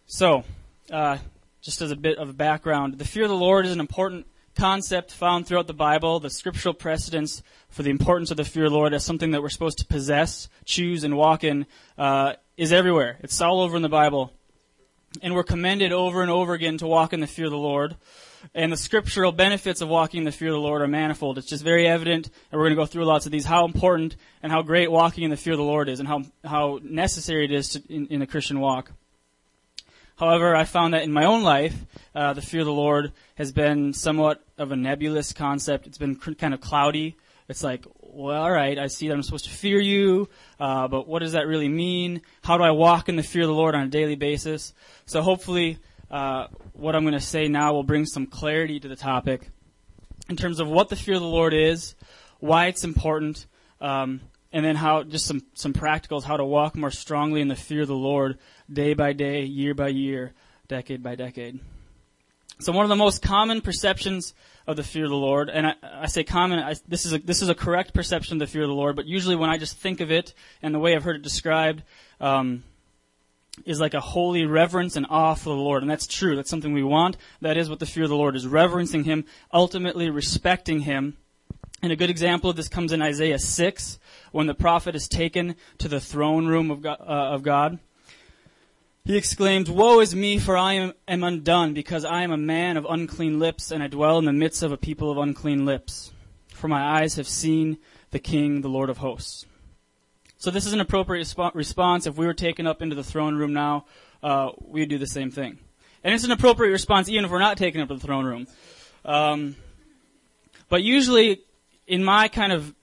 So, 0.06 0.44
uh, 0.90 1.18
just 1.60 1.80
as 1.80 1.90
a 1.90 1.96
bit 1.96 2.18
of 2.18 2.28
a 2.28 2.32
background, 2.32 2.98
the 2.98 3.04
fear 3.04 3.24
of 3.24 3.30
the 3.30 3.36
Lord 3.36 3.66
is 3.66 3.72
an 3.72 3.80
important 3.80 4.26
concept 4.54 5.12
found 5.12 5.46
throughout 5.46 5.66
the 5.66 5.74
Bible. 5.74 6.20
The 6.20 6.30
scriptural 6.30 6.74
precedence 6.74 7.42
for 7.68 7.82
the 7.82 7.90
importance 7.90 8.30
of 8.30 8.36
the 8.36 8.44
fear 8.44 8.64
of 8.64 8.72
the 8.72 8.76
Lord 8.76 8.92
as 8.94 9.04
something 9.04 9.30
that 9.30 9.42
we're 9.42 9.48
supposed 9.48 9.78
to 9.78 9.86
possess, 9.86 10.48
choose, 10.64 11.04
and 11.04 11.16
walk 11.16 11.44
in 11.44 11.66
uh, 11.96 12.34
is 12.56 12.72
everywhere. 12.72 13.18
It's 13.20 13.40
all 13.40 13.60
over 13.60 13.76
in 13.76 13.82
the 13.82 13.88
Bible. 13.88 14.32
And 15.22 15.34
we're 15.34 15.44
commended 15.44 15.92
over 15.92 16.22
and 16.22 16.30
over 16.30 16.54
again 16.54 16.78
to 16.78 16.86
walk 16.86 17.12
in 17.12 17.20
the 17.20 17.26
fear 17.26 17.46
of 17.46 17.50
the 17.50 17.58
Lord. 17.58 17.96
And 18.54 18.72
the 18.72 18.76
scriptural 18.76 19.32
benefits 19.32 19.80
of 19.80 19.88
walking 19.88 20.18
in 20.18 20.24
the 20.24 20.32
fear 20.32 20.48
of 20.48 20.54
the 20.54 20.60
Lord 20.60 20.82
are 20.82 20.88
manifold. 20.88 21.38
It's 21.38 21.48
just 21.48 21.64
very 21.64 21.86
evident, 21.86 22.28
and 22.50 22.58
we're 22.58 22.66
going 22.66 22.76
to 22.76 22.82
go 22.82 22.86
through 22.86 23.04
lots 23.04 23.26
of 23.26 23.32
these, 23.32 23.44
how 23.44 23.64
important 23.64 24.16
and 24.42 24.52
how 24.52 24.62
great 24.62 24.90
walking 24.90 25.24
in 25.24 25.30
the 25.30 25.36
fear 25.36 25.54
of 25.54 25.58
the 25.58 25.64
Lord 25.64 25.88
is, 25.88 26.00
and 26.00 26.08
how, 26.08 26.22
how 26.44 26.80
necessary 26.82 27.44
it 27.44 27.52
is 27.52 27.70
to, 27.70 27.82
in, 27.88 28.06
in 28.08 28.22
a 28.22 28.26
Christian 28.26 28.60
walk. 28.60 28.92
However, 30.16 30.54
I 30.54 30.64
found 30.64 30.94
that 30.94 31.02
in 31.02 31.12
my 31.12 31.24
own 31.24 31.42
life, 31.42 31.74
uh, 32.14 32.32
the 32.34 32.42
fear 32.42 32.60
of 32.60 32.66
the 32.66 32.72
Lord 32.72 33.12
has 33.36 33.50
been 33.50 33.92
somewhat 33.92 34.44
of 34.58 34.70
a 34.70 34.76
nebulous 34.76 35.32
concept. 35.32 35.86
It's 35.86 35.98
been 35.98 36.16
cr- 36.16 36.32
kind 36.32 36.54
of 36.54 36.60
cloudy. 36.60 37.16
It's 37.48 37.64
like, 37.64 37.86
well, 37.98 38.42
all 38.42 38.52
right, 38.52 38.78
I 38.78 38.86
see 38.86 39.08
that 39.08 39.14
I'm 39.14 39.22
supposed 39.22 39.46
to 39.46 39.50
fear 39.50 39.80
you, 39.80 40.28
uh, 40.60 40.86
but 40.86 41.08
what 41.08 41.20
does 41.20 41.32
that 41.32 41.46
really 41.46 41.68
mean? 41.68 42.20
How 42.42 42.58
do 42.58 42.62
I 42.62 42.70
walk 42.70 43.08
in 43.08 43.16
the 43.16 43.22
fear 43.22 43.42
of 43.42 43.48
the 43.48 43.54
Lord 43.54 43.74
on 43.74 43.84
a 43.84 43.88
daily 43.88 44.14
basis? 44.16 44.74
So 45.06 45.22
hopefully, 45.22 45.78
uh, 46.12 46.46
what 46.74 46.94
I'm 46.94 47.02
going 47.02 47.14
to 47.14 47.20
say 47.20 47.48
now 47.48 47.72
will 47.72 47.82
bring 47.82 48.04
some 48.04 48.26
clarity 48.26 48.78
to 48.78 48.86
the 48.86 48.96
topic 48.96 49.48
in 50.28 50.36
terms 50.36 50.60
of 50.60 50.68
what 50.68 50.90
the 50.90 50.96
fear 50.96 51.14
of 51.14 51.22
the 51.22 51.26
Lord 51.26 51.54
is, 51.54 51.94
why 52.38 52.66
it's 52.66 52.84
important, 52.84 53.46
um, 53.80 54.20
and 54.52 54.64
then 54.64 54.76
how 54.76 55.02
just 55.02 55.26
some 55.26 55.42
some 55.54 55.72
practicals 55.72 56.22
how 56.24 56.36
to 56.36 56.44
walk 56.44 56.76
more 56.76 56.90
strongly 56.90 57.40
in 57.40 57.48
the 57.48 57.56
fear 57.56 57.82
of 57.82 57.88
the 57.88 57.94
Lord 57.94 58.38
day 58.70 58.92
by 58.92 59.14
day, 59.14 59.42
year 59.42 59.74
by 59.74 59.88
year, 59.88 60.34
decade 60.68 61.02
by 61.02 61.14
decade. 61.14 61.58
So 62.60 62.72
one 62.72 62.84
of 62.84 62.90
the 62.90 62.96
most 62.96 63.22
common 63.22 63.62
perceptions 63.62 64.34
of 64.66 64.76
the 64.76 64.84
fear 64.84 65.04
of 65.04 65.10
the 65.10 65.16
Lord, 65.16 65.48
and 65.48 65.66
I, 65.66 65.74
I 65.82 66.06
say 66.06 66.22
common, 66.22 66.58
I, 66.60 66.74
this 66.86 67.06
is 67.06 67.14
a, 67.14 67.18
this 67.18 67.42
is 67.42 67.48
a 67.48 67.54
correct 67.54 67.94
perception 67.94 68.34
of 68.34 68.38
the 68.40 68.46
fear 68.46 68.62
of 68.62 68.68
the 68.68 68.74
Lord, 68.74 68.94
but 68.94 69.06
usually 69.06 69.34
when 69.34 69.50
I 69.50 69.56
just 69.56 69.78
think 69.78 70.00
of 70.00 70.12
it 70.12 70.34
and 70.60 70.74
the 70.74 70.78
way 70.78 70.94
I've 70.94 71.02
heard 71.02 71.16
it 71.16 71.22
described, 71.22 71.82
um, 72.20 72.62
is 73.64 73.80
like 73.80 73.94
a 73.94 74.00
holy 74.00 74.44
reverence 74.46 74.96
and 74.96 75.06
awe 75.10 75.34
for 75.34 75.50
the 75.50 75.60
Lord, 75.60 75.82
and 75.82 75.90
that's 75.90 76.06
true. 76.06 76.36
That's 76.36 76.50
something 76.50 76.72
we 76.72 76.82
want. 76.82 77.16
That 77.40 77.56
is 77.56 77.68
what 77.68 77.78
the 77.78 77.86
fear 77.86 78.04
of 78.04 78.10
the 78.10 78.16
Lord 78.16 78.36
is: 78.36 78.46
reverencing 78.46 79.04
Him, 79.04 79.24
ultimately 79.52 80.10
respecting 80.10 80.80
Him. 80.80 81.16
And 81.82 81.92
a 81.92 81.96
good 81.96 82.10
example 82.10 82.48
of 82.48 82.56
this 82.56 82.68
comes 82.68 82.92
in 82.92 83.02
Isaiah 83.02 83.38
six, 83.38 83.98
when 84.30 84.46
the 84.46 84.54
prophet 84.54 84.94
is 84.94 85.08
taken 85.08 85.56
to 85.78 85.88
the 85.88 86.00
throne 86.00 86.46
room 86.46 86.70
of 86.70 86.82
God. 86.82 86.98
Uh, 87.00 87.34
of 87.34 87.42
God. 87.42 87.78
He 89.04 89.16
exclaimed, 89.16 89.68
Woe 89.68 89.98
is 89.98 90.14
me, 90.14 90.38
for 90.38 90.56
I 90.56 90.74
am, 90.74 90.92
am, 91.08 91.24
undone, 91.24 91.74
because 91.74 92.04
I 92.04 92.22
am 92.22 92.30
a 92.30 92.36
man 92.36 92.76
of 92.76 92.86
unclean 92.88 93.40
lips, 93.40 93.72
and 93.72 93.82
I 93.82 93.88
dwell 93.88 94.16
in 94.18 94.26
the 94.26 94.32
midst 94.32 94.62
of 94.62 94.70
a 94.70 94.76
people 94.76 95.10
of 95.10 95.18
unclean 95.18 95.64
lips. 95.64 96.12
For 96.50 96.68
my 96.68 97.00
eyes 97.00 97.16
have 97.16 97.26
seen 97.26 97.78
the 98.12 98.20
King, 98.20 98.60
the 98.60 98.68
Lord 98.68 98.88
of 98.88 98.98
hosts. 98.98 99.44
So 100.42 100.50
this 100.50 100.66
is 100.66 100.72
an 100.72 100.80
appropriate 100.80 101.24
resp- 101.24 101.54
response. 101.54 102.08
If 102.08 102.16
we 102.16 102.26
were 102.26 102.34
taken 102.34 102.66
up 102.66 102.82
into 102.82 102.96
the 102.96 103.04
throne 103.04 103.36
room 103.36 103.52
now, 103.52 103.84
uh, 104.24 104.50
we'd 104.58 104.88
do 104.88 104.98
the 104.98 105.06
same 105.06 105.30
thing. 105.30 105.56
And 106.02 106.12
it's 106.12 106.24
an 106.24 106.32
appropriate 106.32 106.72
response 106.72 107.08
even 107.08 107.24
if 107.24 107.30
we're 107.30 107.38
not 107.38 107.58
taken 107.58 107.80
up 107.80 107.86
to 107.86 107.94
the 107.94 108.00
throne 108.00 108.24
room. 108.24 108.48
Um, 109.04 109.54
but 110.68 110.82
usually, 110.82 111.42
in 111.86 112.02
my 112.02 112.26
kind 112.26 112.52
of 112.52 112.74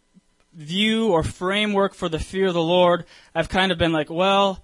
view 0.54 1.10
or 1.12 1.22
framework 1.22 1.96
for 1.96 2.08
the 2.08 2.18
fear 2.18 2.48
of 2.48 2.54
the 2.54 2.64
Lord, 2.64 3.04
I've 3.36 3.50
kind 3.50 3.74
of 3.74 3.78
been 3.78 3.92
like, 3.92 4.10
well, 4.10 4.64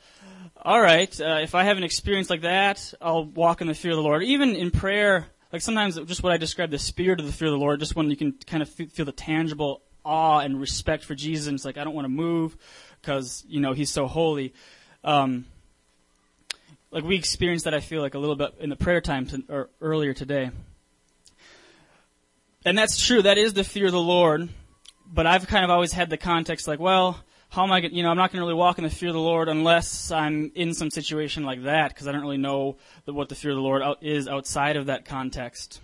all 0.64 0.80
right, 0.80 1.20
uh, 1.20 1.40
if 1.44 1.54
I 1.54 1.66
have 1.66 1.76
an 1.76 1.84
experience 1.84 2.30
like 2.30 2.44
that, 2.44 2.94
I'll 3.02 3.26
walk 3.26 3.60
in 3.60 3.68
the 3.68 3.74
fear 3.74 3.92
of 3.92 3.98
the 3.98 4.04
Lord. 4.04 4.24
Even 4.24 4.56
in 4.56 4.72
prayer, 4.72 5.28
like 5.52 5.62
sometimes 5.62 5.98
just 5.98 6.24
what 6.24 6.32
I 6.32 6.38
describe 6.38 6.72
the 6.72 6.80
spirit 6.80 7.20
of 7.20 7.26
the 7.26 7.34
fear 7.34 7.50
of 7.50 7.56
the 7.56 7.60
Lord, 7.60 7.82
just 7.82 7.94
when 7.94 8.10
you 8.10 8.16
can 8.16 8.32
kind 8.48 8.64
of 8.64 8.70
feel 8.70 9.04
the 9.04 9.12
tangible 9.12 9.82
awe 10.06 10.40
and 10.40 10.60
respect 10.60 11.04
for 11.04 11.16
Jesus, 11.16 11.48
and 11.48 11.56
it's 11.56 11.66
like 11.66 11.78
I 11.78 11.84
don't 11.84 11.96
want 11.96 12.06
to 12.06 12.10
move 12.10 12.56
because 13.02 13.44
you 13.48 13.60
know 13.60 13.74
He's 13.74 13.92
so 13.92 14.08
holy. 14.08 14.54
Um, 15.04 15.46
like 16.92 17.04
we 17.04 17.16
experienced 17.16 17.66
that, 17.66 17.74
I 17.74 17.82
feel 17.82 18.02
like 18.02 18.14
a 18.14 18.20
little 18.20 18.36
bit 18.36 18.56
in 18.60 18.70
the 18.70 18.76
prayer 18.76 19.02
time 19.02 19.26
to, 19.28 19.44
or 19.50 19.70
earlier 19.82 20.14
today, 20.14 20.52
and 22.64 22.78
that's 22.78 23.06
true. 23.06 23.22
That 23.22 23.38
is 23.38 23.54
the 23.54 23.64
fear 23.64 23.88
of 23.88 23.92
the 23.92 24.00
Lord. 24.00 24.50
But 25.08 25.28
I've 25.28 25.48
kind 25.48 25.64
of 25.64 25.70
always 25.70 25.92
had 25.92 26.10
the 26.10 26.18
context 26.18 26.68
like, 26.68 26.80
well, 26.80 27.24
how 27.50 27.64
am 27.64 27.72
I 27.72 27.82
going 27.82 27.94
you 27.94 28.04
know, 28.04 28.10
I'm 28.10 28.18
not 28.18 28.32
going 28.32 28.42
to 28.42 28.46
really 28.46 28.58
walk 28.58 28.80
in 28.80 28.84
the 28.84 28.90
fear 28.90 29.10
of 29.10 29.14
the 29.16 29.22
Lord 29.22 29.48
unless 29.48 30.12
I'm 30.12 30.52
in 30.56 30.74
some 30.74 30.90
situation 30.90 31.44
like 31.44 31.64
that 31.64 31.90
because 31.90 32.08
I 32.08 32.12
don't 32.12 32.22
really 32.22 32.38
know 32.38 32.78
what 33.06 33.30
the 33.30 33.36
fear 33.36 33.52
of 33.52 33.56
the 33.56 33.62
Lord 33.62 33.84
is 34.02 34.28
outside 34.28 34.76
of 34.76 34.88
that 34.88 35.06
context. 35.06 35.80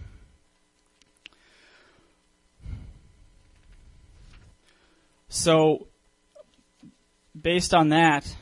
So, 5.33 5.87
based 7.41 7.73
on 7.73 7.87
that, 7.89 8.35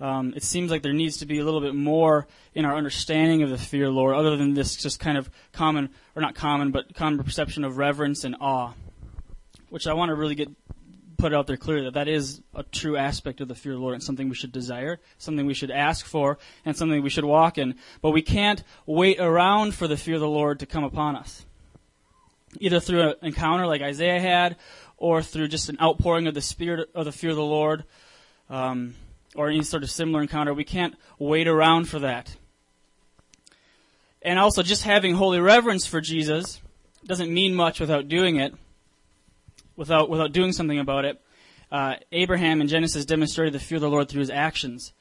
um, 0.00 0.32
it 0.34 0.42
seems 0.42 0.70
like 0.70 0.82
there 0.82 0.94
needs 0.94 1.18
to 1.18 1.26
be 1.26 1.40
a 1.40 1.44
little 1.44 1.60
bit 1.60 1.74
more 1.74 2.26
in 2.54 2.64
our 2.64 2.74
understanding 2.74 3.42
of 3.42 3.50
the 3.50 3.58
fear 3.58 3.84
of 3.84 3.92
the 3.92 4.00
Lord, 4.00 4.16
other 4.16 4.34
than 4.34 4.54
this 4.54 4.76
just 4.76 4.98
kind 4.98 5.18
of 5.18 5.30
common, 5.52 5.90
or 6.16 6.22
not 6.22 6.34
common, 6.34 6.70
but 6.70 6.94
common 6.94 7.22
perception 7.22 7.64
of 7.64 7.76
reverence 7.76 8.24
and 8.24 8.34
awe, 8.40 8.72
which 9.68 9.86
I 9.86 9.92
want 9.92 10.08
to 10.08 10.14
really 10.14 10.34
get 10.34 10.48
put 11.18 11.34
out 11.34 11.46
there 11.46 11.58
clearly 11.58 11.84
that 11.84 11.92
that 11.92 12.08
is 12.08 12.40
a 12.54 12.62
true 12.62 12.96
aspect 12.96 13.42
of 13.42 13.48
the 13.48 13.54
fear 13.54 13.72
of 13.72 13.78
the 13.78 13.82
Lord 13.82 13.92
and 13.92 14.02
something 14.02 14.30
we 14.30 14.34
should 14.34 14.52
desire, 14.52 15.00
something 15.18 15.44
we 15.44 15.52
should 15.52 15.70
ask 15.70 16.06
for, 16.06 16.38
and 16.64 16.74
something 16.74 17.02
we 17.02 17.10
should 17.10 17.26
walk 17.26 17.58
in. 17.58 17.74
But 18.00 18.12
we 18.12 18.22
can't 18.22 18.64
wait 18.86 19.20
around 19.20 19.74
for 19.74 19.86
the 19.86 19.98
fear 19.98 20.14
of 20.14 20.22
the 20.22 20.28
Lord 20.28 20.60
to 20.60 20.66
come 20.66 20.82
upon 20.82 21.14
us. 21.14 21.44
Either 22.58 22.80
through 22.80 23.02
an 23.02 23.14
encounter 23.22 23.66
like 23.66 23.82
Isaiah 23.82 24.18
had, 24.18 24.56
or 25.00 25.22
through 25.22 25.48
just 25.48 25.68
an 25.68 25.78
outpouring 25.80 26.28
of 26.28 26.34
the 26.34 26.40
spirit 26.40 26.88
of 26.94 27.06
the 27.06 27.10
fear 27.10 27.30
of 27.30 27.36
the 27.36 27.42
Lord, 27.42 27.84
um, 28.48 28.94
or 29.34 29.48
any 29.48 29.62
sort 29.62 29.82
of 29.82 29.90
similar 29.90 30.22
encounter. 30.22 30.54
We 30.54 30.62
can't 30.62 30.94
wait 31.18 31.48
around 31.48 31.88
for 31.88 31.98
that. 31.98 32.36
And 34.22 34.38
also, 34.38 34.62
just 34.62 34.84
having 34.84 35.14
holy 35.14 35.40
reverence 35.40 35.86
for 35.86 36.00
Jesus 36.00 36.60
doesn't 37.06 37.32
mean 37.32 37.54
much 37.54 37.80
without 37.80 38.06
doing 38.06 38.36
it, 38.36 38.54
without 39.74 40.10
without 40.10 40.32
doing 40.32 40.52
something 40.52 40.78
about 40.78 41.06
it. 41.06 41.20
Uh, 41.72 41.96
Abraham 42.12 42.60
in 42.60 42.68
Genesis 42.68 43.06
demonstrated 43.06 43.54
the 43.54 43.58
fear 43.58 43.76
of 43.76 43.82
the 43.82 43.88
Lord 43.88 44.08
through 44.08 44.20
his 44.20 44.30
actions. 44.30 44.92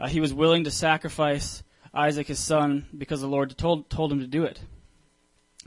Uh, 0.00 0.08
he 0.08 0.20
was 0.20 0.34
willing 0.34 0.64
to 0.64 0.70
sacrifice 0.70 1.62
Isaac, 1.92 2.26
his 2.26 2.40
son, 2.40 2.86
because 2.96 3.20
the 3.20 3.28
Lord 3.28 3.56
told 3.56 3.88
told 3.88 4.10
him 4.10 4.18
to 4.18 4.26
do 4.26 4.42
it. 4.42 4.60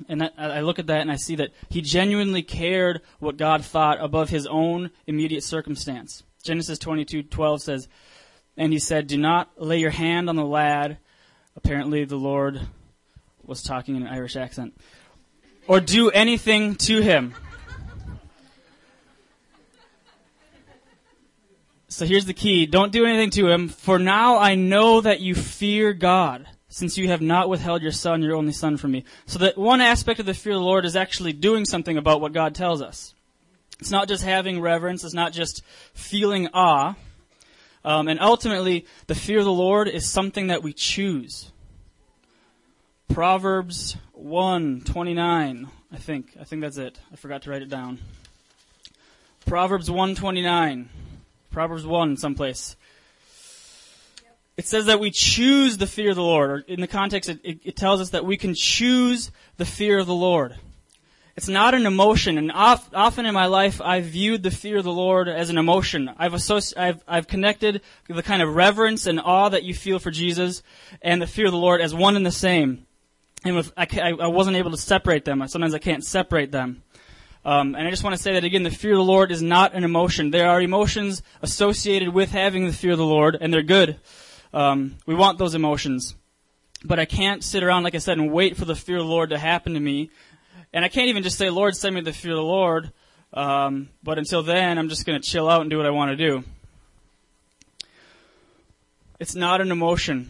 And 0.07 0.31
I 0.37 0.61
look 0.61 0.79
at 0.79 0.87
that 0.87 1.01
and 1.01 1.11
I 1.11 1.15
see 1.15 1.35
that 1.35 1.51
he 1.69 1.81
genuinely 1.81 2.43
cared 2.43 3.01
what 3.19 3.37
God 3.37 3.65
thought 3.65 3.97
above 3.99 4.29
his 4.29 4.45
own 4.45 4.91
immediate 5.07 5.43
circumstance. 5.43 6.23
Genesis 6.43 6.79
22:12 6.79 7.61
says, 7.61 7.87
"And 8.55 8.71
he 8.71 8.79
said, 8.79 9.07
"Do 9.07 9.17
not 9.17 9.51
lay 9.61 9.79
your 9.79 9.89
hand 9.91 10.29
on 10.29 10.35
the 10.35 10.45
lad." 10.45 10.97
Apparently, 11.55 12.05
the 12.05 12.17
Lord 12.17 12.67
was 13.43 13.63
talking 13.63 13.95
in 13.95 14.03
an 14.03 14.13
Irish 14.13 14.35
accent, 14.35 14.79
or 15.67 15.79
do 15.79 16.11
anything 16.11 16.75
to 16.75 17.01
him. 17.01 17.33
So 21.87 22.05
here's 22.05 22.25
the 22.25 22.33
key: 22.33 22.65
don't 22.65 22.91
do 22.91 23.05
anything 23.05 23.31
to 23.31 23.47
him. 23.47 23.67
For 23.67 23.97
now 23.97 24.37
I 24.37 24.53
know 24.55 25.01
that 25.01 25.21
you 25.21 25.33
fear 25.33 25.93
God 25.93 26.47
since 26.77 26.95
you 26.95 27.07
have 27.07 27.21
not 27.21 27.49
withheld 27.49 27.81
your 27.81 27.91
son, 27.91 28.21
your 28.21 28.35
only 28.35 28.51
son, 28.51 28.77
from 28.77 28.91
me. 28.91 29.03
So 29.25 29.39
that 29.39 29.57
one 29.57 29.81
aspect 29.81 30.19
of 30.19 30.27
the 30.27 30.35
fear 30.35 30.53
of 30.53 30.59
the 30.59 30.63
Lord 30.63 30.85
is 30.85 30.95
actually 30.95 31.33
doing 31.33 31.65
something 31.65 31.97
about 31.97 32.21
what 32.21 32.33
God 32.33 32.53
tells 32.53 32.83
us. 32.83 33.15
It's 33.79 33.89
not 33.89 34.07
just 34.07 34.23
having 34.23 34.61
reverence, 34.61 35.03
it's 35.03 35.15
not 35.15 35.33
just 35.33 35.63
feeling 35.95 36.49
awe. 36.53 36.93
Um, 37.83 38.07
and 38.07 38.19
ultimately, 38.19 38.85
the 39.07 39.15
fear 39.15 39.39
of 39.39 39.45
the 39.45 39.51
Lord 39.51 39.87
is 39.87 40.07
something 40.07 40.47
that 40.47 40.61
we 40.61 40.71
choose. 40.71 41.51
Proverbs 43.11 43.97
1 44.13 44.81
29, 44.81 45.67
I 45.91 45.97
think. 45.97 46.37
I 46.39 46.43
think 46.43 46.61
that's 46.61 46.77
it. 46.77 46.99
I 47.11 47.15
forgot 47.15 47.41
to 47.41 47.49
write 47.49 47.63
it 47.63 47.69
down. 47.69 47.97
Proverbs 49.47 49.89
129. 49.89 50.89
Proverbs 51.49 51.87
1 51.87 52.17
someplace. 52.17 52.75
It 54.57 54.67
says 54.67 54.87
that 54.87 54.99
we 54.99 55.11
choose 55.11 55.77
the 55.77 55.85
fear 55.85 56.09
of 56.09 56.15
the 56.15 56.23
Lord. 56.23 56.49
Or 56.49 56.57
in 56.67 56.81
the 56.81 56.87
context, 56.87 57.29
it, 57.29 57.39
it, 57.43 57.59
it, 57.63 57.75
tells 57.75 58.01
us 58.01 58.09
that 58.09 58.25
we 58.25 58.37
can 58.37 58.55
choose 58.55 59.31
the 59.57 59.65
fear 59.65 59.99
of 59.99 60.07
the 60.07 60.15
Lord. 60.15 60.55
It's 61.35 61.47
not 61.47 61.75
an 61.75 61.85
emotion, 61.85 62.39
and 62.39 62.51
oft, 62.51 62.95
often 62.95 63.27
in 63.27 63.33
my 63.35 63.45
life, 63.45 63.79
I've 63.79 64.05
viewed 64.05 64.41
the 64.41 64.49
fear 64.49 64.77
of 64.77 64.83
the 64.83 64.91
Lord 64.91 65.27
as 65.27 65.51
an 65.51 65.59
emotion. 65.59 66.09
I've, 66.17 66.33
associ- 66.33 66.75
I've, 66.75 67.03
I've 67.07 67.27
connected 67.27 67.81
the 68.09 68.23
kind 68.23 68.41
of 68.41 68.55
reverence 68.55 69.05
and 69.05 69.19
awe 69.19 69.47
that 69.49 69.61
you 69.61 69.75
feel 69.75 69.99
for 69.99 70.09
Jesus 70.09 70.63
and 71.03 71.21
the 71.21 71.27
fear 71.27 71.45
of 71.45 71.51
the 71.51 71.59
Lord 71.59 71.79
as 71.79 71.93
one 71.93 72.15
and 72.15 72.25
the 72.25 72.31
same. 72.31 72.87
And 73.45 73.55
with, 73.55 73.71
I, 73.77 73.87
I 74.19 74.27
wasn't 74.27 74.57
able 74.57 74.71
to 74.71 74.77
separate 74.77 75.25
them. 75.25 75.47
Sometimes 75.47 75.75
I 75.75 75.79
can't 75.79 76.03
separate 76.03 76.51
them. 76.51 76.81
Um, 77.45 77.75
and 77.75 77.87
I 77.87 77.91
just 77.91 78.03
want 78.03 78.15
to 78.15 78.21
say 78.21 78.33
that 78.33 78.43
again, 78.43 78.63
the 78.63 78.71
fear 78.71 78.93
of 78.93 78.97
the 78.97 79.03
Lord 79.03 79.31
is 79.31 79.43
not 79.43 79.75
an 79.75 79.83
emotion. 79.83 80.31
There 80.31 80.49
are 80.49 80.59
emotions 80.59 81.21
associated 81.43 82.09
with 82.09 82.31
having 82.31 82.65
the 82.65 82.73
fear 82.73 82.93
of 82.93 82.97
the 82.97 83.05
Lord, 83.05 83.37
and 83.39 83.53
they're 83.53 83.61
good. 83.61 83.99
Um, 84.53 84.95
we 85.05 85.15
want 85.15 85.37
those 85.37 85.55
emotions. 85.55 86.15
But 86.83 86.99
I 86.99 87.05
can't 87.05 87.43
sit 87.43 87.63
around, 87.63 87.83
like 87.83 87.95
I 87.95 87.99
said, 87.99 88.17
and 88.17 88.31
wait 88.31 88.55
for 88.55 88.65
the 88.65 88.75
fear 88.75 88.97
of 88.97 89.03
the 89.03 89.09
Lord 89.09 89.31
to 89.31 89.37
happen 89.37 89.73
to 89.73 89.79
me. 89.79 90.11
And 90.73 90.85
I 90.85 90.89
can't 90.89 91.09
even 91.09 91.23
just 91.23 91.37
say, 91.37 91.49
Lord, 91.49 91.75
send 91.75 91.95
me 91.95 92.01
the 92.01 92.13
fear 92.13 92.31
of 92.31 92.37
the 92.37 92.43
Lord. 92.43 92.91
Um, 93.33 93.89
but 94.03 94.17
until 94.17 94.43
then, 94.43 94.77
I'm 94.77 94.89
just 94.89 95.05
going 95.05 95.19
to 95.19 95.27
chill 95.27 95.49
out 95.49 95.61
and 95.61 95.69
do 95.69 95.77
what 95.77 95.85
I 95.85 95.91
want 95.91 96.11
to 96.11 96.17
do. 96.17 96.43
It's 99.19 99.35
not 99.35 99.61
an 99.61 99.71
emotion. 99.71 100.29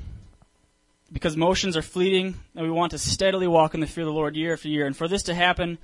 Because 1.11 1.35
emotions 1.35 1.77
are 1.77 1.81
fleeting, 1.81 2.35
and 2.53 2.65
we 2.65 2.71
want 2.71 2.91
to 2.91 2.97
steadily 2.97 3.47
walk 3.47 3.73
in 3.73 3.79
the 3.79 3.87
fear 3.87 4.03
of 4.03 4.07
the 4.07 4.13
Lord 4.13 4.35
year 4.35 4.53
after 4.53 4.67
year. 4.67 4.85
And 4.85 4.95
for 4.95 5.07
this 5.07 5.23
to 5.23 5.33
happen, 5.33 5.77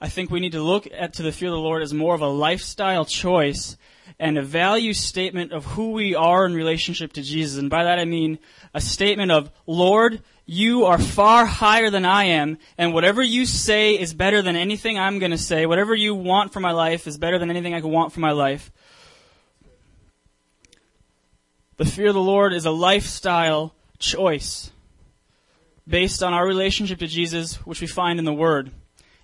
I 0.00 0.08
think 0.08 0.30
we 0.30 0.40
need 0.40 0.52
to 0.52 0.62
look 0.62 0.88
at 0.92 1.14
to 1.14 1.22
the 1.22 1.32
fear 1.32 1.48
of 1.48 1.54
the 1.54 1.60
Lord 1.60 1.82
as 1.82 1.92
more 1.92 2.14
of 2.14 2.22
a 2.22 2.28
lifestyle 2.28 3.04
choice 3.04 3.76
and 4.18 4.38
a 4.38 4.42
value 4.42 4.94
statement 4.94 5.52
of 5.52 5.64
who 5.64 5.92
we 5.92 6.14
are 6.14 6.46
in 6.46 6.54
relationship 6.54 7.12
to 7.14 7.22
Jesus. 7.22 7.58
And 7.58 7.68
by 7.68 7.84
that 7.84 7.98
I 7.98 8.04
mean 8.04 8.38
a 8.72 8.80
statement 8.80 9.30
of, 9.30 9.50
Lord, 9.66 10.22
you 10.46 10.86
are 10.86 10.98
far 10.98 11.46
higher 11.46 11.90
than 11.90 12.04
I 12.04 12.24
am, 12.24 12.58
and 12.76 12.92
whatever 12.92 13.22
you 13.22 13.46
say 13.46 13.98
is 13.98 14.14
better 14.14 14.42
than 14.42 14.56
anything 14.56 14.98
I'm 14.98 15.18
going 15.18 15.30
to 15.30 15.38
say. 15.38 15.64
Whatever 15.66 15.94
you 15.94 16.14
want 16.14 16.52
for 16.52 16.60
my 16.60 16.72
life 16.72 17.06
is 17.06 17.18
better 17.18 17.38
than 17.38 17.50
anything 17.50 17.74
I 17.74 17.80
could 17.80 17.90
want 17.90 18.12
for 18.12 18.20
my 18.20 18.32
life. 18.32 18.72
The 21.76 21.84
fear 21.84 22.08
of 22.08 22.14
the 22.14 22.20
Lord 22.20 22.52
is 22.52 22.66
a 22.66 22.70
lifestyle 22.70 23.74
choice 23.98 24.70
based 25.86 26.22
on 26.22 26.34
our 26.34 26.46
relationship 26.46 26.98
to 26.98 27.06
Jesus, 27.06 27.56
which 27.66 27.80
we 27.80 27.86
find 27.86 28.18
in 28.18 28.24
the 28.24 28.32
Word. 28.32 28.70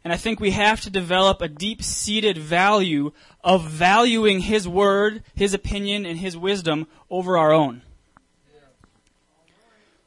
And 0.06 0.12
I 0.12 0.16
think 0.18 0.38
we 0.38 0.52
have 0.52 0.82
to 0.82 0.88
develop 0.88 1.42
a 1.42 1.48
deep 1.48 1.82
seated 1.82 2.38
value 2.38 3.10
of 3.42 3.68
valuing 3.68 4.38
His 4.38 4.68
Word, 4.68 5.24
His 5.34 5.52
opinion, 5.52 6.06
and 6.06 6.16
His 6.16 6.36
wisdom 6.36 6.86
over 7.10 7.36
our 7.36 7.50
own. 7.52 7.82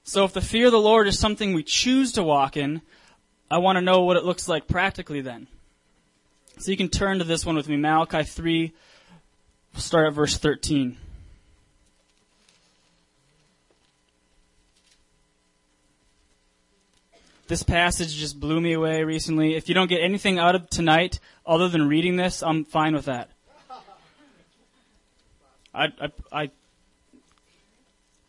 So 0.06 0.24
if 0.24 0.32
the 0.32 0.40
fear 0.40 0.68
of 0.68 0.72
the 0.72 0.80
Lord 0.80 1.10
is 1.10 1.20
something 1.20 1.54
we 1.54 1.64
choose 1.64 2.14
to 2.14 2.24
walk 2.24 2.56
in, 2.56 2.82
I 3.52 3.58
want 3.58 3.76
to 3.76 3.82
know 3.82 4.04
what 4.04 4.16
it 4.16 4.24
looks 4.24 4.48
like 4.48 4.70
practically 4.70 5.20
then. 5.20 5.48
So 6.60 6.72
you 6.72 6.78
can 6.78 6.88
turn 6.88 7.20
to 7.20 7.26
this 7.26 7.46
one 7.46 7.58
with 7.58 7.68
me, 7.68 7.76
Malachi 7.76 8.24
3, 8.24 8.72
start 9.76 10.08
at 10.08 10.14
verse 10.14 10.38
13. 10.38 10.96
This 17.50 17.64
passage 17.64 18.16
just 18.16 18.40
blew 18.40 18.62
me 18.62 18.74
away 18.74 19.04
recently. 19.04 19.56
If 19.56 19.70
you 19.70 19.74
don't 19.74 19.90
get 19.90 20.02
anything 20.02 20.38
out 20.38 20.54
of 20.54 20.70
tonight 20.70 21.20
other 21.48 21.68
than 21.68 21.88
reading 21.88 22.16
this, 22.16 22.44
I'm 22.44 22.64
fine 22.64 22.94
with 22.94 23.06
that. 23.06 23.32
I, 25.74 25.86
I, 26.00 26.12
I, 26.32 26.52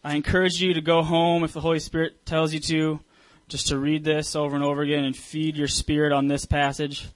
I 0.02 0.14
encourage 0.14 0.62
you 0.62 0.72
to 0.72 0.80
go 0.80 1.02
home 1.02 1.44
if 1.44 1.52
the 1.52 1.60
Holy 1.60 1.80
Spirit 1.80 2.24
tells 2.24 2.54
you 2.54 2.60
to, 2.60 3.00
just 3.46 3.68
to 3.68 3.78
read 3.78 4.04
this 4.04 4.34
over 4.34 4.56
and 4.56 4.64
over 4.64 4.80
again 4.80 5.04
and 5.04 5.14
feed 5.14 5.54
your 5.54 5.68
spirit 5.68 6.12
on 6.12 6.28
this 6.28 6.46
passage. 6.46 7.06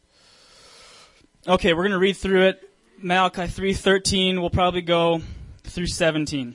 Okay, 1.48 1.72
we're 1.72 1.84
going 1.84 1.92
to 1.92 1.98
read 1.98 2.18
through 2.18 2.48
it. 2.48 2.70
Malachi 2.98 3.44
3:13. 3.44 4.40
We'll 4.40 4.50
probably 4.50 4.82
go 4.82 5.22
through 5.62 5.86
17. 5.86 6.54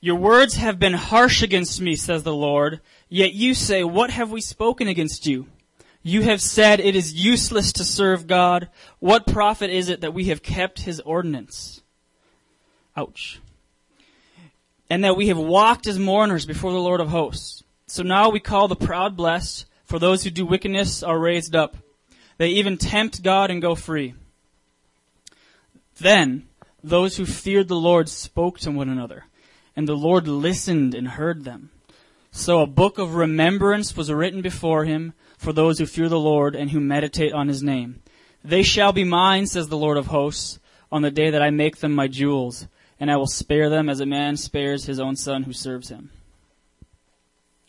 Your 0.00 0.16
words 0.16 0.54
have 0.56 0.78
been 0.78 0.94
harsh 0.94 1.42
against 1.42 1.80
me, 1.80 1.96
says 1.96 2.22
the 2.22 2.34
Lord. 2.34 2.80
Yet 3.08 3.34
you 3.34 3.54
say, 3.54 3.82
What 3.82 4.10
have 4.10 4.30
we 4.30 4.40
spoken 4.40 4.86
against 4.86 5.26
you? 5.26 5.46
You 6.02 6.22
have 6.22 6.40
said 6.40 6.78
it 6.78 6.94
is 6.94 7.12
useless 7.14 7.72
to 7.74 7.84
serve 7.84 8.28
God. 8.28 8.68
What 9.00 9.26
profit 9.26 9.70
is 9.70 9.88
it 9.88 10.00
that 10.02 10.14
we 10.14 10.26
have 10.26 10.42
kept 10.42 10.82
his 10.82 11.00
ordinance? 11.00 11.82
Ouch. 12.96 13.40
And 14.88 15.04
that 15.04 15.16
we 15.16 15.28
have 15.28 15.38
walked 15.38 15.86
as 15.86 15.98
mourners 15.98 16.46
before 16.46 16.72
the 16.72 16.78
Lord 16.78 17.00
of 17.00 17.08
hosts. 17.08 17.64
So 17.86 18.02
now 18.02 18.30
we 18.30 18.40
call 18.40 18.68
the 18.68 18.76
proud 18.76 19.16
blessed, 19.16 19.66
for 19.84 19.98
those 19.98 20.22
who 20.22 20.30
do 20.30 20.46
wickedness 20.46 21.02
are 21.02 21.18
raised 21.18 21.56
up. 21.56 21.76
They 22.36 22.50
even 22.50 22.76
tempt 22.76 23.22
God 23.22 23.50
and 23.50 23.60
go 23.60 23.74
free. 23.74 24.14
Then 25.98 26.46
those 26.84 27.16
who 27.16 27.26
feared 27.26 27.68
the 27.68 27.76
Lord 27.76 28.08
spoke 28.08 28.60
to 28.60 28.70
one 28.70 28.88
another 28.88 29.24
and 29.78 29.86
the 29.86 29.94
Lord 29.94 30.26
listened 30.26 30.92
and 30.92 31.06
heard 31.06 31.44
them. 31.44 31.70
So 32.32 32.62
a 32.62 32.66
book 32.66 32.98
of 32.98 33.14
remembrance 33.14 33.96
was 33.96 34.10
written 34.10 34.42
before 34.42 34.84
him 34.84 35.12
for 35.36 35.52
those 35.52 35.78
who 35.78 35.86
fear 35.86 36.08
the 36.08 36.18
Lord 36.18 36.56
and 36.56 36.72
who 36.72 36.80
meditate 36.80 37.32
on 37.32 37.46
his 37.46 37.62
name. 37.62 38.02
They 38.42 38.64
shall 38.64 38.92
be 38.92 39.04
mine, 39.04 39.46
says 39.46 39.68
the 39.68 39.76
Lord 39.76 39.96
of 39.96 40.08
hosts, 40.08 40.58
on 40.90 41.02
the 41.02 41.12
day 41.12 41.30
that 41.30 41.42
I 41.42 41.50
make 41.50 41.76
them 41.76 41.94
my 41.94 42.08
jewels, 42.08 42.66
and 42.98 43.08
I 43.08 43.18
will 43.18 43.28
spare 43.28 43.70
them 43.70 43.88
as 43.88 44.00
a 44.00 44.06
man 44.06 44.36
spares 44.36 44.86
his 44.86 44.98
own 44.98 45.14
son 45.14 45.44
who 45.44 45.52
serves 45.52 45.90
him. 45.90 46.10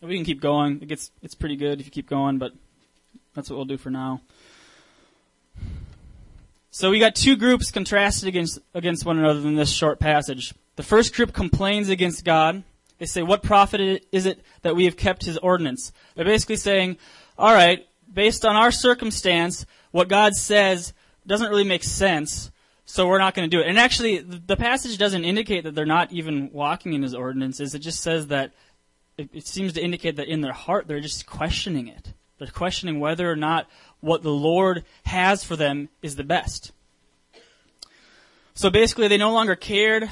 We 0.01 0.15
can 0.15 0.25
keep 0.25 0.41
going. 0.41 0.81
It 0.81 0.87
gets, 0.87 1.11
it's 1.21 1.35
pretty 1.35 1.57
good 1.57 1.79
if 1.79 1.85
you 1.85 1.91
keep 1.91 2.09
going, 2.09 2.39
but 2.39 2.53
that's 3.35 3.51
what 3.51 3.57
we'll 3.57 3.65
do 3.65 3.77
for 3.77 3.91
now. 3.91 4.21
So 6.71 6.89
we 6.89 6.97
got 6.97 7.13
two 7.13 7.35
groups 7.35 7.69
contrasted 7.69 8.27
against, 8.27 8.57
against 8.73 9.05
one 9.05 9.19
another 9.19 9.47
in 9.47 9.53
this 9.53 9.69
short 9.71 9.99
passage. 9.99 10.55
The 10.79 10.83
first 10.83 11.13
group 11.13 11.33
complains 11.33 11.89
against 11.89 12.23
God. 12.23 12.63
They 12.99 13.05
say, 13.05 13.21
what 13.21 13.43
profit 13.43 14.05
is 14.13 14.25
it 14.25 14.41
that 14.61 14.77
we 14.77 14.85
have 14.85 14.95
kept 14.95 15.25
his 15.25 15.37
ordinance? 15.37 15.91
They're 16.15 16.23
basically 16.23 16.55
saying, 16.55 16.95
alright, 17.37 17.85
based 18.09 18.45
on 18.45 18.55
our 18.55 18.71
circumstance, 18.71 19.65
what 19.91 20.07
God 20.07 20.35
says 20.35 20.93
doesn't 21.27 21.49
really 21.49 21.65
make 21.65 21.83
sense, 21.83 22.49
so 22.85 23.09
we're 23.09 23.19
not 23.19 23.33
going 23.33 23.49
to 23.49 23.53
do 23.53 23.61
it. 23.61 23.67
And 23.67 23.77
actually, 23.77 24.19
the 24.19 24.55
passage 24.55 24.97
doesn't 24.97 25.25
indicate 25.25 25.65
that 25.65 25.75
they're 25.75 25.85
not 25.85 26.13
even 26.13 26.49
walking 26.53 26.93
in 26.93 27.03
his 27.03 27.13
ordinances. 27.13 27.75
It 27.75 27.79
just 27.79 27.99
says 27.99 28.27
that 28.27 28.53
it, 29.17 29.29
it 29.33 29.47
seems 29.47 29.73
to 29.73 29.83
indicate 29.83 30.15
that 30.15 30.29
in 30.29 30.39
their 30.39 30.53
heart 30.53 30.87
they're 30.87 31.01
just 31.01 31.25
questioning 31.25 31.89
it. 31.89 32.13
They're 32.37 32.47
questioning 32.47 33.01
whether 33.01 33.29
or 33.29 33.35
not 33.35 33.67
what 33.99 34.23
the 34.23 34.31
Lord 34.31 34.85
has 35.03 35.43
for 35.43 35.57
them 35.57 35.89
is 36.01 36.15
the 36.15 36.23
best. 36.23 36.71
So 38.53 38.69
basically, 38.69 39.09
they 39.09 39.17
no 39.17 39.33
longer 39.33 39.57
cared 39.57 40.09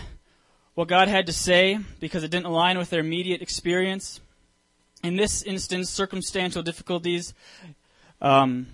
what 0.77 0.87
God 0.87 1.07
had 1.07 1.25
to 1.25 1.33
say 1.33 1.79
because 1.99 2.23
it 2.23 2.29
didn't 2.29 2.45
align 2.45 2.77
with 2.77 2.91
their 2.91 2.99
immediate 2.99 3.41
experience. 3.41 4.21
In 5.01 5.15
this 5.15 5.41
instance, 5.41 5.89
circumstantial 5.89 6.61
difficulties 6.61 7.33
um, 8.21 8.67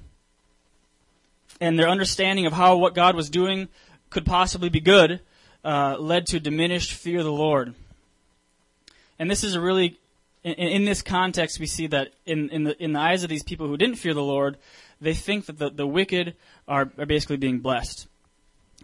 and 1.62 1.80
their 1.80 1.88
understanding 1.88 2.46
of 2.46 2.52
how 2.52 2.76
what 2.76 2.94
God 2.94 3.16
was 3.16 3.30
doing 3.30 3.70
could 4.10 4.26
possibly 4.26 4.68
be 4.68 4.82
good 4.82 5.22
uh, 5.64 5.96
led 5.98 6.28
to 6.28 6.42
diminished 6.42 6.92
fear 6.92 7.20
of 7.20 7.24
the 7.24 7.32
Lord. 7.32 7.74
And 9.18 9.32
this 9.32 9.46
is 9.46 9.56
a 9.56 9.62
really 9.62 9.98
in, 10.44 10.56
in, 10.56 10.84
this 10.84 11.02
context, 11.02 11.58
we 11.58 11.68
see 11.68 11.88
that 11.88 12.10
in, 12.26 12.50
in, 12.50 12.66
the, 12.66 12.84
in 12.84 12.92
the 12.92 13.00
eyes 13.00 13.24
of 13.24 13.30
these 13.30 13.44
people 13.44 13.68
who 13.68 13.78
didn't 13.78 13.96
fear 13.96 14.14
the 14.14 14.22
Lord, 14.22 14.58
they 15.00 15.14
think 15.14 15.46
that 15.46 15.58
the, 15.58 15.70
the 15.70 15.88
wicked 15.88 16.36
are, 16.68 16.92
are 16.98 17.06
basically 17.06 17.38
being 17.38 17.60
blessed. 17.60 18.08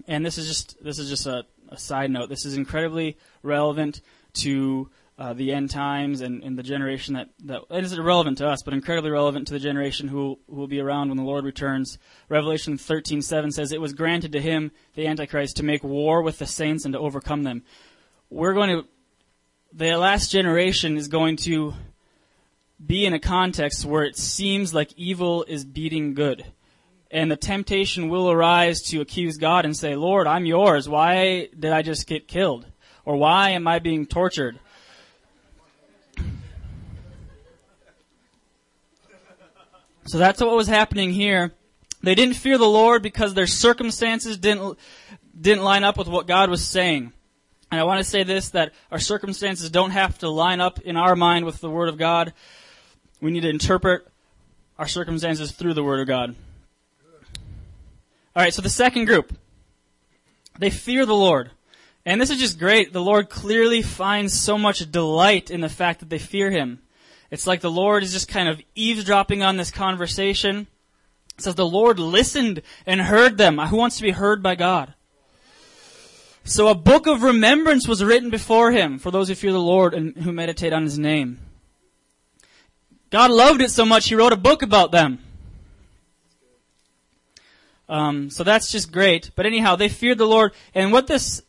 And 0.08 0.26
this 0.26 0.38
is 0.38 0.48
just, 0.48 0.82
this 0.82 1.00
is 1.00 1.10
just 1.10 1.26
a, 1.26 1.44
a 1.70 1.78
side 1.78 2.12
note. 2.12 2.30
This 2.30 2.46
is 2.46 2.58
incredibly 2.58 3.18
relevant 3.44 4.02
to 4.34 4.90
uh, 5.18 5.34
the 5.34 5.52
end 5.52 5.70
times 5.70 6.22
and, 6.22 6.42
and 6.44 6.58
the 6.58 6.64
generation 6.64 7.14
that, 7.14 7.30
it 7.70 7.84
is 7.84 7.92
irrelevant 7.92 8.38
to 8.38 8.48
us, 8.48 8.64
but 8.64 8.74
incredibly 8.74 9.12
relevant 9.12 9.48
to 9.48 9.54
the 9.54 9.60
generation 9.60 10.08
who, 10.08 10.40
who 10.50 10.56
will 10.56 10.68
be 10.68 10.80
around 10.80 11.10
when 11.10 11.18
the 11.18 11.24
Lord 11.24 11.44
returns. 11.44 11.98
Revelation 12.30 12.78
13:7 12.78 13.52
says, 13.52 13.72
"It 13.72 13.82
was 13.82 13.94
granted 13.94 14.32
to 14.32 14.42
him, 14.42 14.72
the 14.96 15.08
Antichrist, 15.08 15.58
to 15.58 15.64
make 15.64 15.84
war 15.84 16.22
with 16.22 16.40
the 16.40 16.46
saints 16.46 16.86
and 16.86 16.94
to 16.94 17.00
overcome 17.00 17.44
them." 17.44 17.64
We're 18.30 18.54
going 18.54 18.70
to 18.70 18.88
the 19.74 19.96
last 19.96 20.32
generation 20.32 20.98
is 20.98 21.08
going 21.08 21.36
to 21.38 21.74
be 22.84 23.06
in 23.06 23.14
a 23.14 23.20
context 23.20 23.86
where 23.86 24.04
it 24.04 24.18
seems 24.18 24.74
like 24.74 24.94
evil 24.96 25.44
is 25.48 25.66
beating 25.66 26.14
good. 26.14 26.46
And 27.12 27.32
the 27.32 27.38
temptation 27.38 28.10
will 28.10 28.30
arise 28.30 28.82
to 28.90 29.02
accuse 29.02 29.38
God 29.38 29.66
and 29.66 29.76
say, 29.76 29.96
Lord, 29.96 30.28
I'm 30.28 30.46
yours. 30.46 30.88
Why 30.88 31.50
did 31.58 31.72
I 31.72 31.82
just 31.82 32.06
get 32.06 32.28
killed? 32.28 32.68
Or 33.04 33.16
why 33.16 33.52
am 33.52 33.68
I 33.68 33.80
being 33.80 34.06
tortured? 34.06 34.60
So 40.06 40.18
that's 40.18 40.42
what 40.42 40.56
was 40.56 40.68
happening 40.68 41.12
here. 41.12 41.54
They 42.02 42.16
didn't 42.16 42.36
fear 42.36 42.58
the 42.58 42.66
Lord 42.66 43.04
because 43.04 43.34
their 43.34 43.48
circumstances 43.48 44.38
didn't, 44.38 44.78
didn't 45.40 45.64
line 45.64 45.84
up 45.84 45.98
with 45.98 46.08
what 46.08 46.28
God 46.28 46.50
was 46.50 46.66
saying. 46.66 47.12
And 47.72 47.80
I 47.80 47.84
want 47.84 48.00
to 48.00 48.04
say 48.04 48.24
this, 48.24 48.50
that 48.50 48.74
our 48.92 49.00
circumstances 49.00 49.70
don't 49.70 49.92
have 49.92 50.18
to 50.20 50.30
line 50.30 50.62
up 50.62 50.80
in 50.80 50.98
our 50.98 51.16
mind 51.16 51.46
with 51.46 51.62
the 51.62 51.70
Word 51.70 51.90
of 51.90 51.98
God. 51.98 52.34
We 53.22 53.32
need 53.32 53.42
to 53.42 53.50
interpret 53.50 54.08
our 54.80 54.88
circumstances 54.88 55.52
through 55.52 55.76
the 55.76 55.84
Word 55.84 56.00
of 56.00 56.08
God. 56.08 56.36
Alright, 58.40 58.54
so 58.54 58.62
the 58.62 58.70
second 58.70 59.04
group. 59.04 59.38
They 60.60 60.70
fear 60.70 61.06
the 61.06 61.14
Lord. 61.14 61.52
And 62.06 62.22
this 62.22 62.30
is 62.30 62.40
just 62.40 62.58
great. 62.58 62.94
The 62.94 63.02
Lord 63.02 63.30
clearly 63.30 63.82
finds 63.82 64.34
so 64.34 64.58
much 64.58 64.90
delight 64.90 65.52
in 65.52 65.60
the 65.60 65.68
fact 65.68 66.00
that 66.00 66.10
they 66.10 66.20
fear 66.20 66.50
Him. 66.50 66.80
It's 67.32 67.46
like 67.46 67.60
the 67.60 67.70
Lord 67.70 68.02
is 68.02 68.14
just 68.14 68.30
kind 68.30 68.48
of 68.48 68.62
eavesdropping 68.76 69.44
on 69.44 69.58
this 69.58 69.72
conversation. 69.72 70.68
It 71.38 71.44
says 71.44 71.56
the 71.56 71.66
Lord 71.66 72.00
listened 72.00 72.62
and 72.86 73.02
heard 73.02 73.38
them. 73.38 73.58
Who 73.58 73.76
wants 73.76 73.98
to 73.98 74.04
be 74.04 74.12
heard 74.12 74.42
by 74.42 74.56
God? 74.56 74.94
So 76.46 76.70
a 76.70 76.76
book 76.76 77.08
of 77.08 77.24
remembrance 77.24 77.90
was 77.90 78.02
written 78.02 78.30
before 78.30 78.72
him 78.72 79.00
for 79.00 79.12
those 79.12 79.28
who 79.28 79.36
fear 79.36 79.52
the 79.52 79.60
Lord 79.60 79.94
and 79.94 80.16
who 80.16 80.32
meditate 80.32 80.72
on 80.72 80.84
his 80.84 80.98
name. 80.98 81.40
God 83.10 83.32
loved 83.32 83.60
it 83.60 83.72
so 83.72 83.84
much 83.84 84.08
he 84.08 84.16
wrote 84.16 84.32
a 84.32 84.38
book 84.38 84.62
about 84.62 84.94
them. 84.94 85.20
Um, 87.90 88.30
so 88.30 88.44
that's 88.44 88.72
just 88.72 88.92
great. 88.92 89.32
But 89.36 89.48
anyhow, 89.48 89.76
they 89.76 89.90
feared 89.90 90.20
the 90.20 90.28
Lord, 90.28 90.54
and 90.76 90.92
what 90.92 91.08
this, 91.08 91.42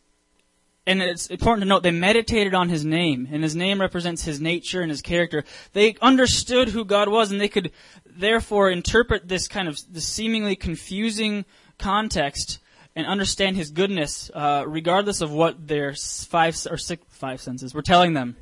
and 0.87 1.03
it's 1.03 1.27
important 1.27 1.63
to 1.63 1.69
note, 1.69 1.83
they 1.83 1.91
meditated 1.91 2.55
on 2.55 2.71
His 2.71 2.85
name, 2.85 3.29
and 3.31 3.43
His 3.43 3.55
name 3.55 3.81
represents 3.81 4.25
His 4.25 4.41
nature 4.41 4.81
and 4.81 4.91
His 4.91 5.03
character. 5.03 5.45
They 5.75 5.97
understood 6.01 6.71
who 6.71 6.87
God 6.87 7.11
was, 7.11 7.31
and 7.31 7.41
they 7.41 7.49
could 7.49 7.73
therefore 8.07 8.71
interpret 8.71 9.29
this 9.29 9.47
kind 9.47 9.69
of 9.69 9.79
this 9.93 10.07
seemingly 10.07 10.57
confusing 10.57 11.45
context 11.79 12.59
and 12.97 13.07
understand 13.07 13.57
His 13.57 13.71
goodness, 13.71 14.31
uh, 14.33 14.65
regardless 14.67 15.21
of 15.21 15.31
what 15.31 15.69
their 15.69 15.95
five 15.95 16.57
or 16.71 16.79
six 16.79 17.05
five 17.11 17.43
senses 17.43 17.75
were 17.75 17.83
telling 17.83 18.15
them. 18.15 18.37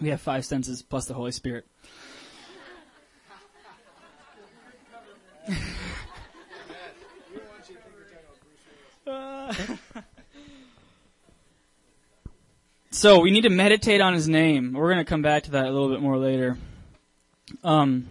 We 0.00 0.08
have 0.08 0.20
five 0.20 0.46
senses 0.46 0.82
plus 0.82 1.06
the 1.06 1.14
Holy 1.14 1.32
Spirit. 1.32 1.66
so 12.90 13.20
we 13.20 13.30
need 13.30 13.42
to 13.42 13.50
meditate 13.50 14.00
on 14.00 14.14
His 14.14 14.28
name. 14.28 14.72
We're 14.72 14.92
going 14.92 15.04
to 15.04 15.08
come 15.08 15.22
back 15.22 15.44
to 15.44 15.52
that 15.52 15.66
a 15.66 15.70
little 15.70 15.88
bit 15.88 16.00
more 16.00 16.18
later. 16.18 16.56
Um, 17.62 18.08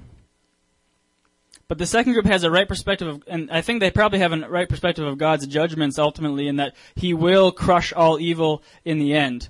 but 1.68 1.78
the 1.78 1.88
second 1.88 2.14
group 2.14 2.26
has 2.26 2.44
a 2.44 2.52
right 2.52 2.68
perspective 2.68 3.08
of, 3.08 3.24
and 3.28 3.50
I 3.50 3.62
think 3.62 3.80
they 3.80 3.90
probably 3.90 4.20
have 4.20 4.32
a 4.32 4.48
right 4.48 4.70
perspective 4.70 5.06
of 5.06 5.18
God's 5.18 5.48
judgments 5.48 5.98
ultimately 5.98 6.48
in 6.48 6.58
that 6.58 6.76
He 6.96 7.14
will 7.14 7.52
crush 7.52 7.92
all 7.92 8.20
evil 8.20 8.62
in 8.84 9.00
the 9.00 9.14
end. 9.14 9.50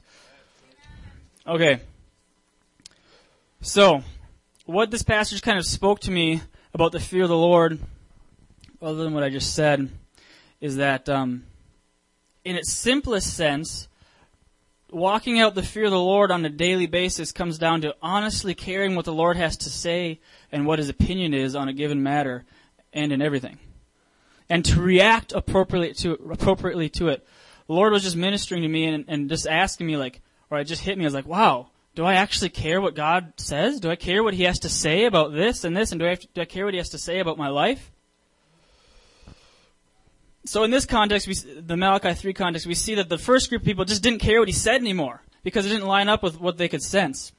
Okay. 1.45 1.81
So, 3.61 4.03
what 4.65 4.91
this 4.91 5.03
passage 5.03 5.41
kind 5.41 5.57
of 5.57 5.65
spoke 5.65 5.99
to 6.01 6.11
me 6.11 6.41
about 6.73 6.91
the 6.91 6.99
fear 6.99 7.23
of 7.23 7.29
the 7.29 7.37
Lord, 7.37 7.79
other 8.81 9.03
than 9.03 9.13
what 9.13 9.23
I 9.23 9.29
just 9.29 9.53
said, 9.53 9.89
is 10.61 10.77
that, 10.77 11.09
um, 11.09 11.43
in 12.45 12.55
its 12.55 12.71
simplest 12.71 13.35
sense, 13.35 13.87
walking 14.91 15.39
out 15.39 15.55
the 15.55 15.63
fear 15.63 15.85
of 15.85 15.91
the 15.91 15.99
Lord 15.99 16.31
on 16.31 16.45
a 16.45 16.49
daily 16.49 16.85
basis 16.85 17.31
comes 17.31 17.57
down 17.57 17.81
to 17.81 17.95
honestly 18.01 18.53
caring 18.53 18.95
what 18.95 19.05
the 19.05 19.13
Lord 19.13 19.35
has 19.35 19.57
to 19.57 19.69
say 19.69 20.19
and 20.51 20.65
what 20.65 20.79
his 20.79 20.87
opinion 20.87 21.33
is 21.33 21.55
on 21.55 21.67
a 21.67 21.73
given 21.73 22.03
matter 22.03 22.45
and 22.93 23.11
in 23.11 23.21
everything. 23.21 23.57
And 24.47 24.63
to 24.65 24.79
react 24.79 25.33
appropriately 25.33 25.93
to, 25.95 26.13
appropriately 26.31 26.87
to 26.89 27.09
it. 27.09 27.27
The 27.67 27.73
Lord 27.73 27.91
was 27.91 28.03
just 28.03 28.15
ministering 28.15 28.61
to 28.61 28.67
me 28.67 28.85
and, 28.85 29.05
and 29.07 29.27
just 29.27 29.47
asking 29.47 29.87
me 29.87 29.97
like, 29.97 30.21
or 30.51 30.59
it 30.59 30.65
just 30.65 30.83
hit 30.83 30.97
me. 30.97 31.03
I 31.03 31.07
was 31.07 31.15
like, 31.15 31.25
wow, 31.25 31.71
do 31.95 32.05
I 32.05 32.13
actually 32.13 32.49
care 32.49 32.79
what 32.79 32.93
God 32.93 33.33
says? 33.37 33.79
Do 33.79 33.89
I 33.89 33.95
care 33.95 34.23
what 34.23 34.35
He 34.35 34.43
has 34.43 34.59
to 34.59 34.69
say 34.69 35.05
about 35.05 35.33
this 35.33 35.63
and 35.63 35.75
this? 35.75 35.91
And 35.91 35.99
do 35.99 36.07
I, 36.07 36.13
to, 36.13 36.27
do 36.35 36.41
I 36.41 36.45
care 36.45 36.65
what 36.65 36.75
He 36.75 36.77
has 36.77 36.89
to 36.89 36.99
say 36.99 37.19
about 37.19 37.39
my 37.39 37.47
life? 37.47 37.91
So 40.45 40.63
in 40.63 40.71
this 40.71 40.85
context, 40.85 41.27
we, 41.27 41.33
the 41.33 41.75
Malachi 41.75 42.13
3 42.13 42.33
context, 42.33 42.67
we 42.67 42.75
see 42.75 42.95
that 42.95 43.09
the 43.09 43.17
first 43.17 43.49
group 43.49 43.63
of 43.63 43.65
people 43.65 43.83
just 43.83 44.03
didn't 44.03 44.19
care 44.19 44.39
what 44.39 44.47
he 44.47 44.53
said 44.53 44.79
anymore 44.79 45.21
because 45.43 45.65
it 45.65 45.69
didn't 45.69 45.87
line 45.87 46.07
up 46.07 46.21
with 46.21 46.39
what 46.39 46.57
they 46.57 46.67
could 46.67 46.83
sense. 46.83 47.31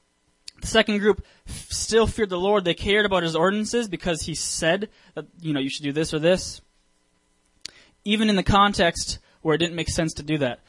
The 0.61 0.67
second 0.67 0.99
group 0.99 1.25
still 1.45 2.07
feared 2.07 2.29
the 2.29 2.39
Lord. 2.39 2.65
They 2.65 2.73
cared 2.73 3.05
about 3.05 3.23
his 3.23 3.35
ordinances 3.35 3.87
because 3.87 4.23
he 4.23 4.35
said 4.35 4.89
that, 5.13 5.25
you 5.39 5.53
know, 5.53 5.59
you 5.59 5.69
should 5.69 5.83
do 5.83 5.93
this 5.93 6.13
or 6.13 6.19
this. 6.19 6.61
Even 8.03 8.29
in 8.29 8.35
the 8.35 8.43
context 8.43 9.19
where 9.41 9.55
it 9.55 9.59
didn't 9.59 9.75
make 9.75 9.89
sense 9.89 10.13
to 10.15 10.23
do 10.23 10.39
that. 10.39 10.59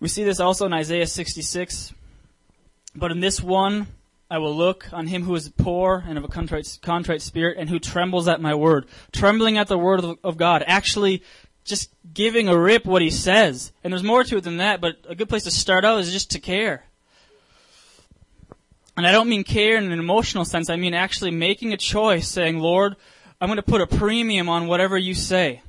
We 0.00 0.08
see 0.08 0.24
this 0.24 0.40
also 0.40 0.66
in 0.66 0.72
Isaiah 0.72 1.06
66. 1.06 1.92
But 2.96 3.12
in 3.12 3.20
this 3.20 3.40
one, 3.40 3.86
I 4.30 4.38
will 4.38 4.56
look 4.56 4.86
on 4.92 5.08
him 5.08 5.24
who 5.24 5.34
is 5.34 5.48
poor 5.48 6.04
and 6.06 6.16
of 6.16 6.22
a 6.22 6.28
contrite, 6.28 6.78
contrite 6.82 7.20
spirit 7.20 7.56
and 7.58 7.68
who 7.68 7.80
trembles 7.80 8.28
at 8.28 8.40
my 8.40 8.54
word. 8.54 8.86
Trembling 9.12 9.58
at 9.58 9.66
the 9.66 9.76
word 9.76 10.04
of, 10.04 10.18
of 10.22 10.36
God. 10.36 10.62
Actually 10.66 11.24
just 11.64 11.90
giving 12.14 12.48
a 12.48 12.56
rip 12.56 12.84
what 12.84 13.02
he 13.02 13.10
says. 13.10 13.72
And 13.82 13.92
there's 13.92 14.04
more 14.04 14.22
to 14.22 14.36
it 14.36 14.44
than 14.44 14.58
that, 14.58 14.80
but 14.80 14.96
a 15.08 15.16
good 15.16 15.28
place 15.28 15.44
to 15.44 15.50
start 15.50 15.84
out 15.84 15.98
is 15.98 16.12
just 16.12 16.30
to 16.30 16.38
care. 16.38 16.84
And 18.96 19.06
I 19.06 19.12
don't 19.12 19.28
mean 19.28 19.44
care 19.44 19.76
in 19.76 19.90
an 19.90 19.98
emotional 19.98 20.44
sense. 20.44 20.70
I 20.70 20.76
mean 20.76 20.94
actually 20.94 21.32
making 21.32 21.72
a 21.72 21.76
choice 21.76 22.28
saying, 22.28 22.58
Lord, 22.58 22.96
I'm 23.40 23.48
going 23.48 23.56
to 23.56 23.62
put 23.62 23.80
a 23.80 23.86
premium 23.86 24.48
on 24.48 24.68
whatever 24.68 24.96
you 24.96 25.14
say. 25.14 25.62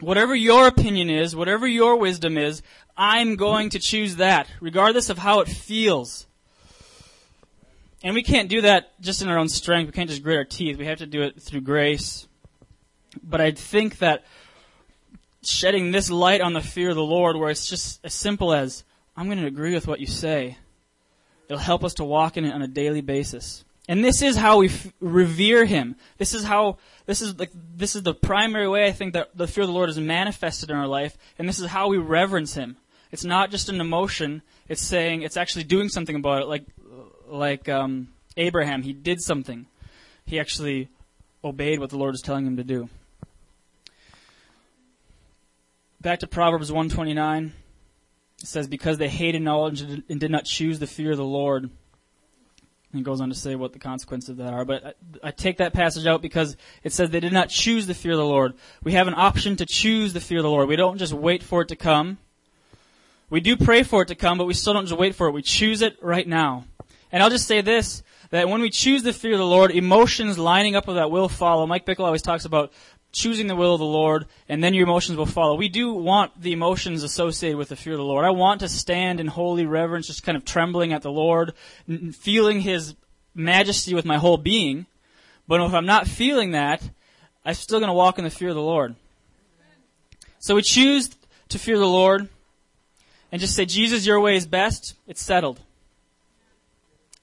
Whatever 0.00 0.34
your 0.34 0.66
opinion 0.66 1.08
is, 1.08 1.36
whatever 1.36 1.66
your 1.66 1.96
wisdom 1.96 2.36
is, 2.36 2.60
I'm 2.96 3.36
going 3.36 3.70
to 3.70 3.78
choose 3.78 4.16
that, 4.16 4.48
regardless 4.60 5.08
of 5.08 5.18
how 5.18 5.40
it 5.40 5.48
feels. 5.48 6.26
And 8.04 8.14
we 8.14 8.22
can't 8.22 8.48
do 8.48 8.62
that 8.62 9.00
just 9.00 9.22
in 9.22 9.28
our 9.28 9.38
own 9.38 9.48
strength. 9.48 9.86
We 9.86 9.92
can't 9.92 10.10
just 10.10 10.22
grit 10.22 10.36
our 10.36 10.44
teeth. 10.44 10.78
We 10.78 10.86
have 10.86 10.98
to 10.98 11.06
do 11.06 11.22
it 11.22 11.40
through 11.40 11.60
grace. 11.60 12.26
But 13.22 13.40
I 13.40 13.52
think 13.52 13.98
that 13.98 14.24
shedding 15.42 15.90
this 15.90 16.10
light 16.10 16.40
on 16.40 16.52
the 16.52 16.60
fear 16.60 16.90
of 16.90 16.96
the 16.96 17.02
Lord 17.02 17.36
where 17.36 17.50
it's 17.50 17.68
just 17.68 18.00
as 18.04 18.14
simple 18.14 18.52
as, 18.52 18.84
I'm 19.16 19.26
going 19.26 19.38
to 19.38 19.46
agree 19.46 19.74
with 19.74 19.86
what 19.86 20.00
you 20.00 20.06
say. 20.06 20.56
It'll 21.48 21.58
help 21.58 21.84
us 21.84 21.94
to 21.94 22.04
walk 22.04 22.36
in 22.36 22.44
it 22.44 22.54
on 22.54 22.62
a 22.62 22.68
daily 22.68 23.02
basis. 23.02 23.64
And 23.88 24.04
this 24.04 24.22
is 24.22 24.36
how 24.36 24.58
we 24.58 24.68
f- 24.68 24.92
revere 25.00 25.64
Him. 25.64 25.96
This 26.16 26.34
is 26.34 26.44
how, 26.44 26.78
this 27.06 27.20
is 27.20 27.38
like, 27.38 27.50
this 27.76 27.96
is 27.96 28.04
the 28.04 28.14
primary 28.14 28.68
way 28.68 28.86
I 28.86 28.92
think 28.92 29.12
that 29.14 29.36
the 29.36 29.48
fear 29.48 29.62
of 29.62 29.68
the 29.68 29.74
Lord 29.74 29.90
is 29.90 29.98
manifested 29.98 30.70
in 30.70 30.76
our 30.76 30.86
life, 30.86 31.18
and 31.38 31.48
this 31.48 31.58
is 31.58 31.66
how 31.66 31.88
we 31.88 31.98
reverence 31.98 32.54
Him. 32.54 32.76
It's 33.10 33.24
not 33.24 33.50
just 33.50 33.68
an 33.68 33.80
emotion, 33.80 34.42
it's 34.68 34.80
saying, 34.80 35.22
it's 35.22 35.36
actually 35.36 35.64
doing 35.64 35.88
something 35.88 36.16
about 36.16 36.42
it, 36.42 36.48
like, 36.48 36.64
like, 37.32 37.68
um, 37.68 38.08
Abraham. 38.36 38.82
He 38.82 38.92
did 38.92 39.20
something. 39.20 39.66
He 40.24 40.38
actually 40.38 40.88
obeyed 41.44 41.80
what 41.80 41.90
the 41.90 41.98
Lord 41.98 42.12
was 42.12 42.22
telling 42.22 42.46
him 42.46 42.56
to 42.56 42.64
do. 42.64 42.88
Back 46.00 46.20
to 46.20 46.26
Proverbs 46.26 46.72
129. 46.72 47.52
It 48.40 48.46
says, 48.46 48.66
Because 48.66 48.98
they 48.98 49.08
hated 49.08 49.42
knowledge 49.42 49.82
and 49.82 50.20
did 50.20 50.30
not 50.30 50.44
choose 50.44 50.78
the 50.78 50.86
fear 50.86 51.12
of 51.12 51.16
the 51.16 51.24
Lord. 51.24 51.70
And 52.92 53.00
it 53.00 53.04
goes 53.04 53.20
on 53.20 53.30
to 53.30 53.34
say 53.34 53.54
what 53.54 53.72
the 53.72 53.78
consequences 53.78 54.30
of 54.30 54.36
that 54.38 54.52
are. 54.52 54.64
But 54.64 54.84
I, 55.22 55.28
I 55.28 55.30
take 55.30 55.58
that 55.58 55.72
passage 55.72 56.06
out 56.06 56.20
because 56.20 56.56
it 56.82 56.92
says 56.92 57.10
they 57.10 57.20
did 57.20 57.32
not 57.32 57.48
choose 57.48 57.86
the 57.86 57.94
fear 57.94 58.12
of 58.12 58.18
the 58.18 58.24
Lord. 58.24 58.54
We 58.82 58.92
have 58.92 59.08
an 59.08 59.14
option 59.14 59.56
to 59.56 59.66
choose 59.66 60.12
the 60.12 60.20
fear 60.20 60.38
of 60.38 60.44
the 60.44 60.50
Lord. 60.50 60.68
We 60.68 60.76
don't 60.76 60.98
just 60.98 61.12
wait 61.12 61.42
for 61.42 61.62
it 61.62 61.68
to 61.68 61.76
come. 61.76 62.18
We 63.30 63.40
do 63.40 63.56
pray 63.56 63.82
for 63.82 64.02
it 64.02 64.08
to 64.08 64.14
come, 64.14 64.36
but 64.36 64.46
we 64.46 64.52
still 64.52 64.74
don't 64.74 64.86
just 64.86 64.98
wait 64.98 65.14
for 65.14 65.26
it. 65.26 65.32
We 65.32 65.40
choose 65.40 65.80
it 65.80 65.96
right 66.02 66.28
now. 66.28 66.64
And 67.12 67.22
I'll 67.22 67.30
just 67.30 67.46
say 67.46 67.60
this, 67.60 68.02
that 68.30 68.48
when 68.48 68.62
we 68.62 68.70
choose 68.70 69.02
the 69.02 69.12
fear 69.12 69.32
of 69.32 69.38
the 69.38 69.46
Lord, 69.46 69.70
emotions 69.70 70.38
lining 70.38 70.74
up 70.74 70.86
with 70.86 70.96
that 70.96 71.10
will 71.10 71.28
follow. 71.28 71.66
Mike 71.66 71.84
Bickle 71.84 72.06
always 72.06 72.22
talks 72.22 72.46
about 72.46 72.72
choosing 73.12 73.46
the 73.46 73.54
will 73.54 73.74
of 73.74 73.78
the 73.78 73.84
Lord, 73.84 74.26
and 74.48 74.64
then 74.64 74.72
your 74.72 74.84
emotions 74.84 75.18
will 75.18 75.26
follow. 75.26 75.54
We 75.54 75.68
do 75.68 75.92
want 75.92 76.40
the 76.40 76.52
emotions 76.52 77.02
associated 77.02 77.58
with 77.58 77.68
the 77.68 77.76
fear 77.76 77.92
of 77.92 77.98
the 77.98 78.04
Lord. 78.04 78.24
I 78.24 78.30
want 78.30 78.60
to 78.60 78.68
stand 78.68 79.20
in 79.20 79.26
holy 79.26 79.66
reverence, 79.66 80.06
just 80.06 80.22
kind 80.22 80.36
of 80.36 80.46
trembling 80.46 80.94
at 80.94 81.02
the 81.02 81.12
Lord, 81.12 81.52
feeling 82.12 82.62
His 82.62 82.94
majesty 83.34 83.94
with 83.94 84.06
my 84.06 84.16
whole 84.16 84.38
being. 84.38 84.86
But 85.46 85.60
if 85.60 85.74
I'm 85.74 85.84
not 85.84 86.08
feeling 86.08 86.52
that, 86.52 86.82
I'm 87.44 87.52
still 87.52 87.80
going 87.80 87.88
to 87.88 87.94
walk 87.94 88.16
in 88.16 88.24
the 88.24 88.30
fear 88.30 88.48
of 88.48 88.54
the 88.54 88.62
Lord. 88.62 88.94
So 90.38 90.54
we 90.54 90.62
choose 90.62 91.10
to 91.50 91.58
fear 91.58 91.78
the 91.78 91.86
Lord 91.86 92.28
and 93.30 93.40
just 93.40 93.54
say, 93.54 93.66
Jesus, 93.66 94.06
your 94.06 94.20
way 94.20 94.36
is 94.36 94.46
best. 94.46 94.94
It's 95.06 95.20
settled. 95.20 95.60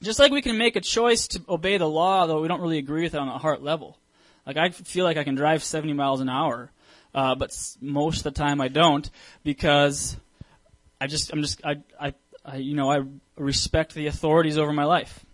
Just 0.01 0.19
like 0.19 0.31
we 0.31 0.41
can 0.41 0.57
make 0.57 0.75
a 0.75 0.81
choice 0.81 1.27
to 1.29 1.41
obey 1.49 1.77
the 1.77 1.87
law, 1.87 2.25
though 2.25 2.41
we 2.41 2.47
don't 2.47 2.61
really 2.61 2.77
agree 2.77 3.03
with 3.03 3.15
it 3.15 3.19
on 3.19 3.27
a 3.27 3.37
heart 3.37 3.61
level. 3.61 3.97
Like 4.45 4.57
I 4.57 4.69
feel 4.69 5.03
like 5.03 5.17
I 5.17 5.23
can 5.23 5.35
drive 5.35 5.63
70 5.63 5.93
miles 5.93 6.21
an 6.21 6.29
hour, 6.29 6.71
uh, 7.13 7.35
but 7.35 7.55
most 7.81 8.19
of 8.19 8.23
the 8.23 8.31
time 8.31 8.61
I 8.61 8.69
don't 8.69 9.09
because 9.43 10.15
I 11.01 11.07
just 11.07 11.31
I'm 11.33 11.41
just 11.41 11.63
I, 11.65 11.81
I 11.99 12.13
I 12.45 12.55
you 12.57 12.75
know 12.75 12.91
I 12.91 13.03
respect 13.35 13.93
the 13.93 14.07
authorities 14.07 14.57
over 14.57 14.71
my 14.71 14.85
life. 14.85 15.25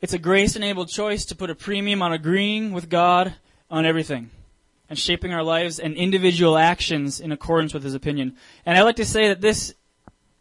It's 0.00 0.12
a 0.12 0.18
grace-enabled 0.18 0.90
choice 0.90 1.24
to 1.24 1.34
put 1.34 1.50
a 1.50 1.56
premium 1.56 2.02
on 2.02 2.12
agreeing 2.12 2.72
with 2.72 2.88
God 2.88 3.34
on 3.68 3.84
everything 3.84 4.30
and 4.88 4.96
shaping 4.98 5.32
our 5.32 5.42
lives 5.42 5.80
and 5.80 5.94
individual 5.94 6.56
actions 6.56 7.18
in 7.18 7.32
accordance 7.32 7.74
with 7.74 7.82
His 7.82 7.94
opinion. 7.94 8.36
And 8.64 8.78
I 8.78 8.82
like 8.82 8.96
to 8.96 9.04
say 9.04 9.28
that 9.28 9.40
this 9.40 9.74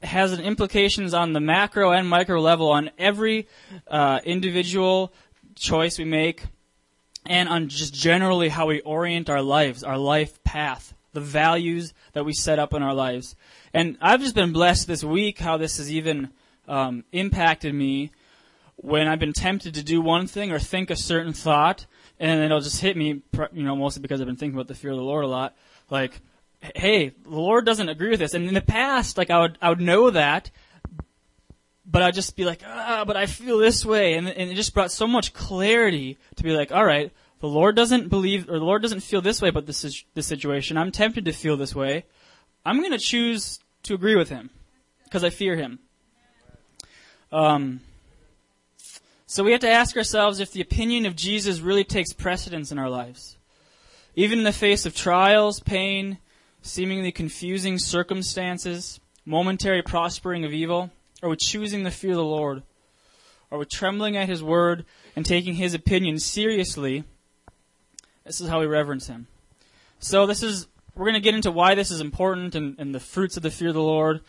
has 0.03 0.37
implications 0.39 1.13
on 1.13 1.33
the 1.33 1.39
macro 1.39 1.91
and 1.91 2.07
micro 2.07 2.39
level 2.39 2.69
on 2.69 2.91
every 2.97 3.47
uh, 3.87 4.19
individual 4.23 5.13
choice 5.55 5.97
we 5.97 6.05
make 6.05 6.43
and 7.25 7.49
on 7.49 7.67
just 7.67 7.93
generally 7.93 8.49
how 8.49 8.67
we 8.67 8.79
orient 8.81 9.29
our 9.29 9.41
lives, 9.41 9.83
our 9.83 9.97
life 9.97 10.43
path, 10.43 10.93
the 11.13 11.19
values 11.19 11.93
that 12.13 12.25
we 12.25 12.33
set 12.33 12.59
up 12.59 12.73
in 12.73 12.83
our 12.83 12.93
lives. 12.93 13.35
And 13.73 13.97
I've 14.01 14.21
just 14.21 14.35
been 14.35 14.53
blessed 14.53 14.87
this 14.87 15.03
week 15.03 15.39
how 15.39 15.57
this 15.57 15.77
has 15.77 15.91
even 15.91 16.29
um, 16.67 17.03
impacted 17.11 17.73
me 17.73 18.11
when 18.75 19.07
I've 19.07 19.19
been 19.19 19.33
tempted 19.33 19.73
to 19.73 19.83
do 19.83 20.01
one 20.01 20.27
thing 20.27 20.51
or 20.51 20.59
think 20.59 20.89
a 20.89 20.95
certain 20.95 21.33
thought, 21.33 21.85
and 22.19 22.41
it'll 22.41 22.61
just 22.61 22.79
hit 22.81 22.95
me, 22.95 23.21
you 23.51 23.63
know, 23.63 23.75
mostly 23.75 24.01
because 24.01 24.21
I've 24.21 24.27
been 24.27 24.35
thinking 24.35 24.55
about 24.55 24.67
the 24.67 24.75
fear 24.75 24.91
of 24.91 24.97
the 24.97 25.03
Lord 25.03 25.25
a 25.25 25.27
lot. 25.27 25.55
Like, 25.89 26.21
hey, 26.61 27.09
the 27.09 27.29
Lord 27.29 27.65
doesn't 27.65 27.89
agree 27.89 28.09
with 28.09 28.19
this. 28.19 28.33
And 28.33 28.47
in 28.47 28.53
the 28.53 28.61
past, 28.61 29.17
like 29.17 29.29
I 29.29 29.39
would, 29.39 29.57
I 29.61 29.69
would 29.69 29.81
know 29.81 30.09
that, 30.09 30.51
but 31.85 32.01
I'd 32.01 32.15
just 32.15 32.35
be 32.35 32.45
like, 32.45 32.61
ah, 32.65 33.03
but 33.05 33.15
I 33.15 33.25
feel 33.25 33.57
this 33.57 33.85
way. 33.85 34.15
And, 34.15 34.27
and 34.27 34.51
it 34.51 34.55
just 34.55 34.73
brought 34.73 34.91
so 34.91 35.07
much 35.07 35.33
clarity 35.33 36.17
to 36.35 36.43
be 36.43 36.51
like, 36.51 36.71
all 36.71 36.85
right, 36.85 37.11
the 37.39 37.47
Lord 37.47 37.75
doesn't 37.75 38.09
believe, 38.09 38.49
or 38.49 38.59
the 38.59 38.65
Lord 38.65 38.81
doesn't 38.81 39.01
feel 39.01 39.21
this 39.21 39.41
way 39.41 39.49
about 39.49 39.65
this, 39.65 40.03
this 40.13 40.27
situation. 40.27 40.77
I'm 40.77 40.91
tempted 40.91 41.25
to 41.25 41.31
feel 41.31 41.55
this 41.55 41.75
way. 41.75 42.05
I'm 42.65 42.79
going 42.79 42.91
to 42.91 42.97
choose 42.97 43.59
to 43.83 43.93
agree 43.93 44.15
with 44.15 44.29
him 44.29 44.49
because 45.05 45.23
I 45.23 45.29
fear 45.29 45.55
him. 45.55 45.79
Um, 47.31 47.81
so 49.25 49.43
we 49.43 49.51
have 49.51 49.61
to 49.61 49.69
ask 49.69 49.95
ourselves 49.95 50.39
if 50.39 50.51
the 50.51 50.61
opinion 50.61 51.05
of 51.05 51.15
Jesus 51.15 51.59
really 51.59 51.83
takes 51.83 52.13
precedence 52.13 52.71
in 52.71 52.79
our 52.79 52.89
lives. 52.89 53.37
Even 54.15 54.39
in 54.39 54.45
the 54.45 54.51
face 54.51 54.85
of 54.85 54.95
trials, 54.95 55.59
pain, 55.59 56.17
seemingly 56.61 57.11
confusing 57.11 57.77
circumstances, 57.77 58.99
momentary 59.25 59.81
prospering 59.81 60.45
of 60.45 60.53
evil? 60.53 60.91
Are 61.21 61.29
we 61.29 61.35
choosing 61.35 61.83
the 61.83 61.91
fear 61.91 62.11
of 62.11 62.17
the 62.17 62.23
Lord? 62.23 62.63
Are 63.51 63.57
we 63.57 63.65
trembling 63.65 64.17
at 64.17 64.29
His 64.29 64.43
word 64.43 64.85
and 65.15 65.25
taking 65.25 65.55
His 65.55 65.73
opinion 65.73 66.19
seriously? 66.19 67.03
This 68.25 68.41
is 68.41 68.49
how 68.49 68.59
we 68.59 68.65
reverence 68.65 69.07
Him. 69.07 69.27
So 69.99 70.25
this 70.25 70.43
is, 70.43 70.67
we're 70.95 71.05
going 71.05 71.13
to 71.15 71.21
get 71.21 71.33
into 71.33 71.51
why 71.51 71.75
this 71.75 71.91
is 71.91 72.01
important 72.01 72.55
and, 72.55 72.75
and, 72.77 72.93
the 72.93 72.99
fruits 72.99 73.37
of 73.37 73.43
the 73.43 73.49
fear 73.49 73.69
of 73.69 73.73
the 73.73 73.81
Lord. 73.81 74.21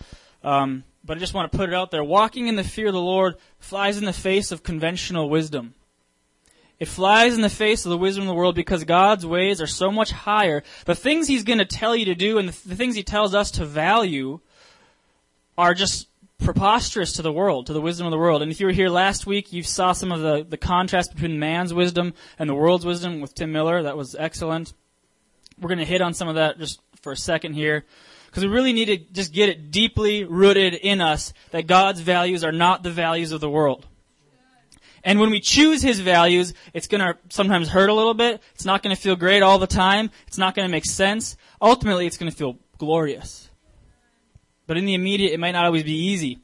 Um, 0.42 0.84
but 1.04 1.16
I 1.16 1.20
just 1.20 1.34
want 1.34 1.50
to 1.50 1.58
put 1.58 1.68
it 1.68 1.74
out 1.74 1.90
there. 1.90 2.04
Walking 2.04 2.46
in 2.46 2.56
the 2.56 2.64
fear 2.64 2.86
of 2.86 2.94
the 2.94 3.00
Lord 3.00 3.36
flies 3.58 3.98
in 3.98 4.04
the 4.04 4.12
face 4.12 4.52
of 4.52 4.62
conventional 4.62 5.28
wisdom. 5.28 5.74
It 6.80 6.86
flies 6.86 7.34
in 7.34 7.40
the 7.40 7.50
face 7.50 7.84
of 7.84 7.90
the 7.90 7.98
wisdom 7.98 8.22
of 8.22 8.28
the 8.28 8.34
world 8.34 8.54
because 8.54 8.84
God's 8.84 9.26
ways 9.26 9.60
are 9.60 9.66
so 9.66 9.90
much 9.90 10.12
higher. 10.12 10.62
The 10.84 10.94
things 10.94 11.26
He's 11.26 11.44
going 11.44 11.58
to 11.58 11.64
tell 11.64 11.96
you 11.96 12.04
to 12.06 12.14
do 12.14 12.38
and 12.38 12.48
the, 12.48 12.68
the 12.68 12.76
things 12.76 12.94
He 12.94 13.02
tells 13.02 13.34
us 13.34 13.50
to 13.52 13.66
value 13.66 14.40
are 15.56 15.74
just 15.74 16.08
preposterous 16.38 17.14
to 17.14 17.22
the 17.22 17.32
world, 17.32 17.66
to 17.66 17.72
the 17.72 17.80
wisdom 17.80 18.06
of 18.06 18.12
the 18.12 18.18
world. 18.18 18.42
And 18.42 18.52
if 18.52 18.60
you 18.60 18.66
were 18.66 18.72
here 18.72 18.88
last 18.88 19.26
week, 19.26 19.52
you 19.52 19.64
saw 19.64 19.92
some 19.92 20.12
of 20.12 20.20
the, 20.20 20.46
the 20.48 20.56
contrast 20.56 21.12
between 21.12 21.40
man's 21.40 21.74
wisdom 21.74 22.14
and 22.38 22.48
the 22.48 22.54
world's 22.54 22.86
wisdom 22.86 23.20
with 23.20 23.34
Tim 23.34 23.50
Miller. 23.50 23.82
That 23.82 23.96
was 23.96 24.14
excellent. 24.14 24.72
We're 25.60 25.68
going 25.68 25.78
to 25.78 25.84
hit 25.84 26.00
on 26.00 26.14
some 26.14 26.28
of 26.28 26.36
that 26.36 26.58
just 26.58 26.80
for 27.02 27.10
a 27.10 27.16
second 27.16 27.54
here. 27.54 27.84
Because 28.26 28.44
we 28.44 28.50
really 28.50 28.72
need 28.72 28.86
to 28.86 28.98
just 28.98 29.32
get 29.32 29.48
it 29.48 29.70
deeply 29.70 30.24
rooted 30.24 30.74
in 30.74 31.00
us 31.00 31.32
that 31.50 31.66
God's 31.66 32.00
values 32.00 32.44
are 32.44 32.52
not 32.52 32.84
the 32.84 32.90
values 32.90 33.32
of 33.32 33.40
the 33.40 33.50
world. 33.50 33.86
And 35.04 35.20
when 35.20 35.30
we 35.30 35.40
choose 35.40 35.82
his 35.82 36.00
values, 36.00 36.54
it's 36.74 36.86
to 36.88 37.16
sometimes 37.28 37.68
hurt 37.68 37.90
a 37.90 37.94
little 37.94 38.14
bit. 38.14 38.42
It's 38.54 38.64
not 38.64 38.82
to 38.82 39.00
feel 39.00 39.16
great 39.16 39.42
all 39.42 39.58
the 39.58 39.66
time. 39.66 40.10
It's 40.26 40.38
not 40.38 40.54
to 40.56 40.68
make 40.68 40.84
sense. 40.84 41.36
Ultimately, 41.60 42.06
it's 42.06 42.16
to 42.30 42.36
feel 42.36 42.58
glorious. 42.78 43.50
But 44.66 44.76
in 44.76 44.84
the 44.84 44.94
immediate, 44.94 45.32
it 45.32 45.40
might 45.40 45.52
not 45.52 45.64
always 45.64 45.82
be 45.82 45.96
easy. 45.96 46.38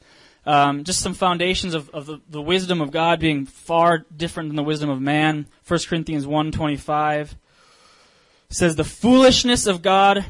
Um, 0.47 0.85
just 0.85 1.01
some 1.01 1.15
foundations 1.15 1.75
of, 1.75 1.89
of 1.91 2.07
the, 2.07 2.21
the, 2.29 2.43
wisdom 2.43 2.83
of 2.83 2.91
God 2.91 3.19
being 3.19 3.47
far 3.47 4.05
different 4.15 4.51
than 4.51 4.57
the 4.57 4.63
wisdom 4.63 4.91
of 4.91 5.01
man. 5.01 5.47
1 5.67 5.81
Corinthians 5.89 6.27
1.25 6.27 7.35
says, 8.51 8.77
The 8.77 8.85
foolishness 8.85 9.67
of 9.67 9.81
God 9.81 10.27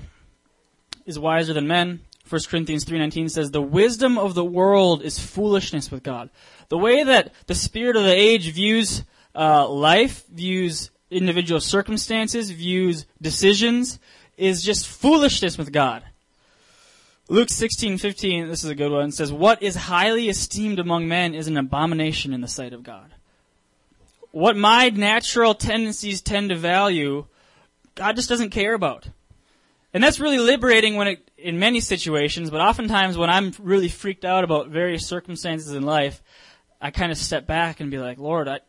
is 1.04 1.18
wiser 1.18 1.52
than 1.52 1.66
men. 1.66 2.00
1 2.28 2.40
Corinthians 2.48 2.84
3.19 2.84 3.30
says, 3.30 3.50
The 3.50 3.60
wisdom 3.60 4.16
of 4.16 4.34
the 4.34 4.44
world 4.44 5.02
is 5.02 5.18
foolishness 5.18 5.90
with 5.90 6.02
God. 6.02 6.30
The 6.68 6.79
way 6.79 7.05
that 7.05 7.33
the 7.46 7.55
spirit 7.55 7.96
of 7.96 8.05
the 8.05 8.14
age 8.14 8.53
views 8.53 9.05
uh, 9.35 9.68
life, 9.68 10.27
views 10.29 10.90
individual 11.11 11.61
circumstances, 11.61 12.50
views 12.50 13.07
decisions, 13.20 13.98
is 14.37 14.62
just 14.62 14.87
foolishness 14.87 15.59
with 15.59 15.72
God. 15.72 16.03
Luke 17.29 17.48
16:15, 17.48 18.48
this 18.48 18.64
is 18.64 18.70
a 18.70 18.74
good 18.74 18.92
one, 18.92 19.11
says, 19.11 19.33
"What 19.33 19.62
is 19.62 19.77
highly 19.77 20.29
esteemed 20.29 20.79
among 20.79 21.09
men 21.09 21.35
is 21.35 21.48
an 21.48 21.57
abomination 21.57 22.35
in 22.35 22.40
the 22.40 22.48
sight 22.48 22.72
of 22.72 22.83
God." 22.83 23.14
What 24.31 24.57
my 24.57 24.90
natural 24.90 25.55
tendencies 25.55 26.20
tend 26.20 26.50
to 26.50 26.57
value, 26.57 27.27
God 27.94 28.16
just 28.16 28.29
doesn't 28.29 28.50
care 28.50 28.74
about. 28.74 29.09
And 29.94 30.03
that's 30.03 30.18
really 30.18 30.40
liberating 30.40 30.96
when 30.96 31.07
it, 31.07 31.31
in 31.38 31.61
many 31.61 31.81
situations, 31.81 32.50
but 32.50 32.61
oftentimes 32.61 33.16
when 33.16 33.31
I'm 33.31 33.55
really 33.61 33.88
freaked 33.88 34.24
out 34.24 34.42
about 34.42 34.68
various 34.68 35.07
circumstances 35.07 35.72
in 35.72 35.85
life, 35.85 36.20
I 36.84 36.90
kind 36.90 37.10
of 37.10 37.16
step 37.16 37.46
back 37.46 37.80
and 37.80 37.90
be 37.90 37.96
like, 37.96 38.18
Lord, 38.18 38.46
I, 38.46 38.60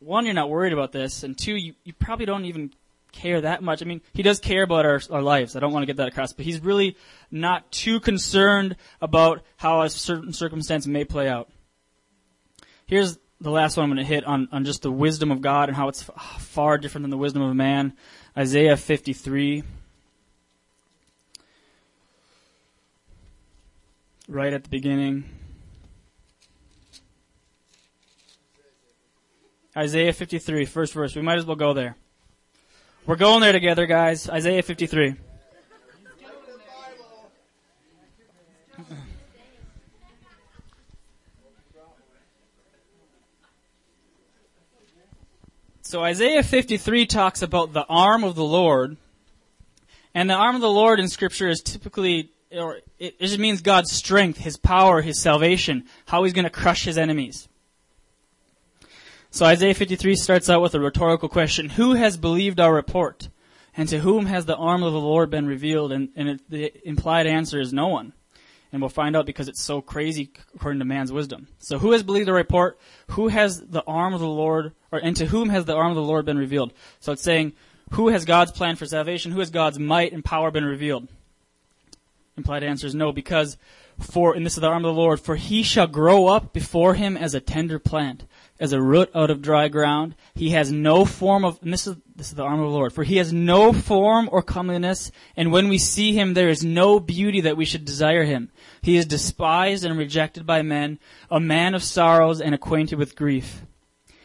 one, 0.00 0.24
you're 0.24 0.34
not 0.34 0.50
worried 0.50 0.72
about 0.72 0.90
this, 0.90 1.22
and 1.22 1.38
two, 1.38 1.54
you, 1.54 1.74
you 1.84 1.92
probably 1.92 2.26
don't 2.26 2.44
even 2.44 2.72
care 3.12 3.40
that 3.40 3.62
much. 3.62 3.82
I 3.82 3.84
mean, 3.84 4.00
he 4.12 4.24
does 4.24 4.40
care 4.40 4.64
about 4.64 4.84
our, 4.84 5.00
our 5.12 5.22
lives. 5.22 5.54
I 5.54 5.60
don't 5.60 5.72
want 5.72 5.84
to 5.84 5.86
get 5.86 5.98
that 5.98 6.08
across, 6.08 6.32
but 6.32 6.44
he's 6.44 6.58
really 6.58 6.96
not 7.30 7.70
too 7.70 8.00
concerned 8.00 8.74
about 9.00 9.44
how 9.58 9.82
a 9.82 9.88
certain 9.88 10.32
circumstance 10.32 10.88
may 10.88 11.04
play 11.04 11.28
out. 11.28 11.48
Here's 12.86 13.16
the 13.40 13.52
last 13.52 13.76
one 13.76 13.84
I'm 13.84 13.90
going 13.90 14.04
to 14.04 14.12
hit 14.12 14.24
on, 14.24 14.48
on 14.50 14.64
just 14.64 14.82
the 14.82 14.90
wisdom 14.90 15.30
of 15.30 15.40
God 15.40 15.68
and 15.68 15.76
how 15.76 15.86
it's 15.86 16.02
far 16.02 16.78
different 16.78 17.04
than 17.04 17.10
the 17.10 17.16
wisdom 17.16 17.42
of 17.42 17.54
man. 17.54 17.92
Isaiah 18.36 18.76
53. 18.76 19.62
Right 24.26 24.52
at 24.52 24.64
the 24.64 24.68
beginning. 24.68 25.35
Isaiah 29.76 30.14
53, 30.14 30.64
first 30.64 30.94
verse. 30.94 31.14
We 31.14 31.20
might 31.20 31.36
as 31.36 31.44
well 31.44 31.54
go 31.54 31.74
there. 31.74 31.96
We're 33.04 33.16
going 33.16 33.40
there 33.40 33.52
together, 33.52 33.84
guys. 33.86 34.28
Isaiah 34.28 34.62
53. 34.62 35.16
So 45.82 46.02
Isaiah 46.02 46.42
53 46.42 47.06
talks 47.06 47.42
about 47.42 47.72
the 47.72 47.84
arm 47.86 48.24
of 48.24 48.34
the 48.34 48.42
Lord. 48.42 48.96
And 50.14 50.30
the 50.30 50.34
arm 50.34 50.56
of 50.56 50.62
the 50.62 50.70
Lord 50.70 50.98
in 50.98 51.08
scripture 51.08 51.48
is 51.48 51.60
typically, 51.60 52.30
or 52.50 52.80
it 52.98 53.20
just 53.20 53.38
means 53.38 53.60
God's 53.60 53.92
strength, 53.92 54.38
His 54.38 54.56
power, 54.56 55.02
His 55.02 55.20
salvation, 55.20 55.84
how 56.06 56.24
He's 56.24 56.32
going 56.32 56.44
to 56.44 56.50
crush 56.50 56.84
His 56.84 56.96
enemies. 56.96 57.46
So 59.36 59.44
Isaiah 59.44 59.74
53 59.74 60.16
starts 60.16 60.48
out 60.48 60.62
with 60.62 60.74
a 60.74 60.80
rhetorical 60.80 61.28
question. 61.28 61.68
Who 61.68 61.92
has 61.92 62.16
believed 62.16 62.58
our 62.58 62.72
report? 62.72 63.28
And 63.76 63.86
to 63.90 63.98
whom 63.98 64.24
has 64.24 64.46
the 64.46 64.56
arm 64.56 64.82
of 64.82 64.94
the 64.94 64.98
Lord 64.98 65.28
been 65.28 65.46
revealed? 65.46 65.92
And, 65.92 66.08
and 66.16 66.28
it, 66.30 66.40
the 66.48 66.88
implied 66.88 67.26
answer 67.26 67.60
is 67.60 67.70
no 67.70 67.88
one. 67.88 68.14
And 68.72 68.80
we'll 68.80 68.88
find 68.88 69.14
out 69.14 69.26
because 69.26 69.46
it's 69.46 69.62
so 69.62 69.82
crazy 69.82 70.30
according 70.54 70.78
to 70.78 70.86
man's 70.86 71.12
wisdom. 71.12 71.48
So 71.58 71.78
who 71.78 71.92
has 71.92 72.02
believed 72.02 72.28
the 72.28 72.32
report? 72.32 72.78
Who 73.08 73.28
has 73.28 73.60
the 73.60 73.84
arm 73.84 74.14
of 74.14 74.20
the 74.20 74.26
Lord, 74.26 74.72
or, 74.90 75.00
and 75.00 75.14
to 75.16 75.26
whom 75.26 75.50
has 75.50 75.66
the 75.66 75.76
arm 75.76 75.90
of 75.90 75.96
the 75.96 76.02
Lord 76.02 76.24
been 76.24 76.38
revealed? 76.38 76.72
So 77.00 77.12
it's 77.12 77.22
saying, 77.22 77.52
who 77.90 78.08
has 78.08 78.24
God's 78.24 78.52
plan 78.52 78.76
for 78.76 78.86
salvation? 78.86 79.32
Who 79.32 79.40
has 79.40 79.50
God's 79.50 79.78
might 79.78 80.14
and 80.14 80.24
power 80.24 80.50
been 80.50 80.64
revealed? 80.64 81.08
Implied 82.38 82.62
answer 82.62 82.86
is 82.86 82.94
no, 82.94 83.12
because 83.12 83.58
for, 84.00 84.34
and 84.34 84.46
this 84.46 84.54
is 84.54 84.62
the 84.62 84.66
arm 84.66 84.84
of 84.86 84.94
the 84.94 85.00
Lord, 85.00 85.20
for 85.20 85.36
he 85.36 85.62
shall 85.62 85.86
grow 85.86 86.26
up 86.26 86.54
before 86.54 86.94
him 86.94 87.18
as 87.18 87.34
a 87.34 87.40
tender 87.40 87.78
plant, 87.78 88.24
as 88.58 88.72
a 88.72 88.80
root 88.80 89.10
out 89.14 89.30
of 89.30 89.42
dry 89.42 89.68
ground. 89.68 90.14
He 90.34 90.50
has 90.50 90.72
no 90.72 91.04
form 91.04 91.44
of, 91.44 91.58
this 91.60 91.86
is, 91.86 91.96
this 92.14 92.28
is 92.28 92.34
the 92.34 92.42
arm 92.42 92.60
of 92.60 92.66
the 92.66 92.76
Lord, 92.76 92.92
for 92.92 93.04
he 93.04 93.16
has 93.16 93.32
no 93.32 93.72
form 93.72 94.28
or 94.32 94.42
comeliness, 94.42 95.10
and 95.36 95.52
when 95.52 95.68
we 95.68 95.78
see 95.78 96.12
him, 96.12 96.34
there 96.34 96.48
is 96.48 96.64
no 96.64 96.98
beauty 96.98 97.42
that 97.42 97.56
we 97.56 97.64
should 97.64 97.84
desire 97.84 98.24
him. 98.24 98.50
He 98.82 98.96
is 98.96 99.06
despised 99.06 99.84
and 99.84 99.98
rejected 99.98 100.46
by 100.46 100.62
men, 100.62 100.98
a 101.30 101.40
man 101.40 101.74
of 101.74 101.82
sorrows 101.82 102.40
and 102.40 102.54
acquainted 102.54 102.98
with 102.98 103.16
grief. 103.16 103.62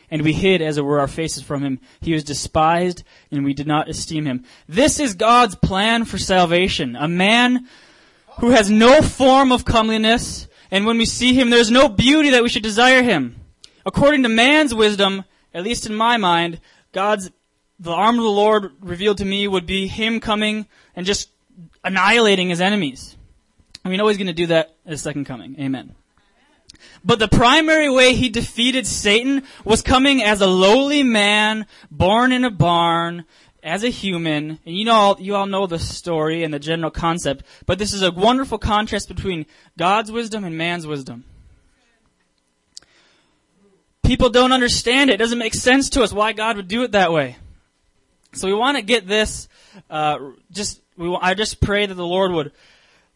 And 0.10 0.24
we 0.24 0.34
hid, 0.34 0.62
as 0.62 0.78
it 0.78 0.84
were, 0.84 1.00
our 1.00 1.08
faces 1.08 1.42
from 1.42 1.64
him. 1.64 1.80
He 2.02 2.14
was 2.14 2.26
despised, 2.26 3.04
and 3.32 3.46
we 3.46 3.54
did 3.54 3.66
not 3.66 3.88
esteem 3.88 4.26
him. 4.26 4.44
This 4.68 5.00
is 5.00 5.14
God's 5.14 5.56
plan 5.56 6.04
for 6.04 6.18
salvation. 6.18 6.98
A 6.98 7.08
man 7.08 7.68
who 8.40 8.50
has 8.50 8.70
no 8.70 9.02
form 9.02 9.54
of 9.54 9.64
comeliness, 9.64 10.50
and 10.70 10.86
when 10.86 10.98
we 10.98 11.06
see 11.06 11.34
him, 11.34 11.50
there's 11.50 11.72
no 11.72 11.88
beauty 11.88 12.32
that 12.32 12.44
we 12.44 12.50
should 12.50 12.64
desire 12.64 13.04
him. 13.04 13.41
According 13.86 14.24
to 14.24 14.30
man's 14.30 14.74
wisdom, 14.74 15.26
at 15.54 15.64
least 15.64 15.86
in 15.86 15.96
my 15.96 16.18
mind, 16.18 16.60
God's, 16.92 17.32
the 17.80 17.92
arm 17.92 18.18
of 18.18 18.24
the 18.24 18.30
Lord 18.30 18.72
revealed 18.80 19.18
to 19.20 19.26
me 19.26 19.48
would 19.48 19.66
be 19.66 19.88
him 19.88 20.20
coming 20.20 20.68
and 20.96 21.06
just 21.06 21.30
annihilating 21.84 22.50
his 22.50 22.62
enemies. 22.62 23.18
We 23.84 23.98
know 23.98 24.08
he's 24.08 24.18
going 24.18 24.28
to 24.28 24.34
do 24.34 24.48
that 24.48 24.76
at 24.86 24.92
his 24.92 25.02
second 25.02 25.26
coming. 25.26 25.56
Amen. 25.60 25.96
But 27.04 27.20
the 27.20 27.28
primary 27.28 27.90
way 27.90 28.14
he 28.14 28.30
defeated 28.30 28.86
Satan 28.86 29.44
was 29.66 29.82
coming 29.82 30.22
as 30.22 30.42
a 30.42 30.48
lowly 30.48 31.04
man, 31.04 31.66
born 31.90 32.32
in 32.32 32.46
a 32.46 32.52
barn, 32.52 33.26
as 33.64 33.84
a 33.84 33.90
human, 33.90 34.60
and 34.66 34.76
you 34.76 34.86
know, 34.86 35.16
you 35.20 35.36
all 35.36 35.46
know 35.46 35.68
the 35.68 35.80
story 35.80 36.44
and 36.44 36.54
the 36.54 36.60
general 36.60 36.92
concept, 36.92 37.46
but 37.66 37.78
this 37.78 37.94
is 37.94 38.02
a 38.02 38.12
wonderful 38.12 38.58
contrast 38.58 39.08
between 39.08 39.46
God's 39.78 40.12
wisdom 40.12 40.44
and 40.44 40.58
man's 40.58 40.88
wisdom. 40.88 41.26
People 44.12 44.30
don't 44.30 44.52
understand 44.52 45.10
it. 45.10 45.14
It 45.14 45.18
doesn't 45.20 45.40
make 45.40 45.54
sense 45.54 45.92
to 45.92 46.04
us 46.04 46.12
why 46.12 46.34
God 46.34 46.58
would 46.58 46.68
do 46.68 46.84
it 46.84 46.92
that 46.92 47.14
way. 47.14 47.38
So 48.34 48.46
we 48.46 48.54
want 48.54 48.76
to 48.76 48.84
get 48.84 49.08
this, 49.08 49.48
uh, 49.90 50.32
just, 50.52 50.82
we, 50.98 51.18
I 51.22 51.34
just 51.34 51.62
pray 51.62 51.86
that 51.86 51.94
the 51.94 52.06
Lord 52.06 52.34
would, 52.34 52.52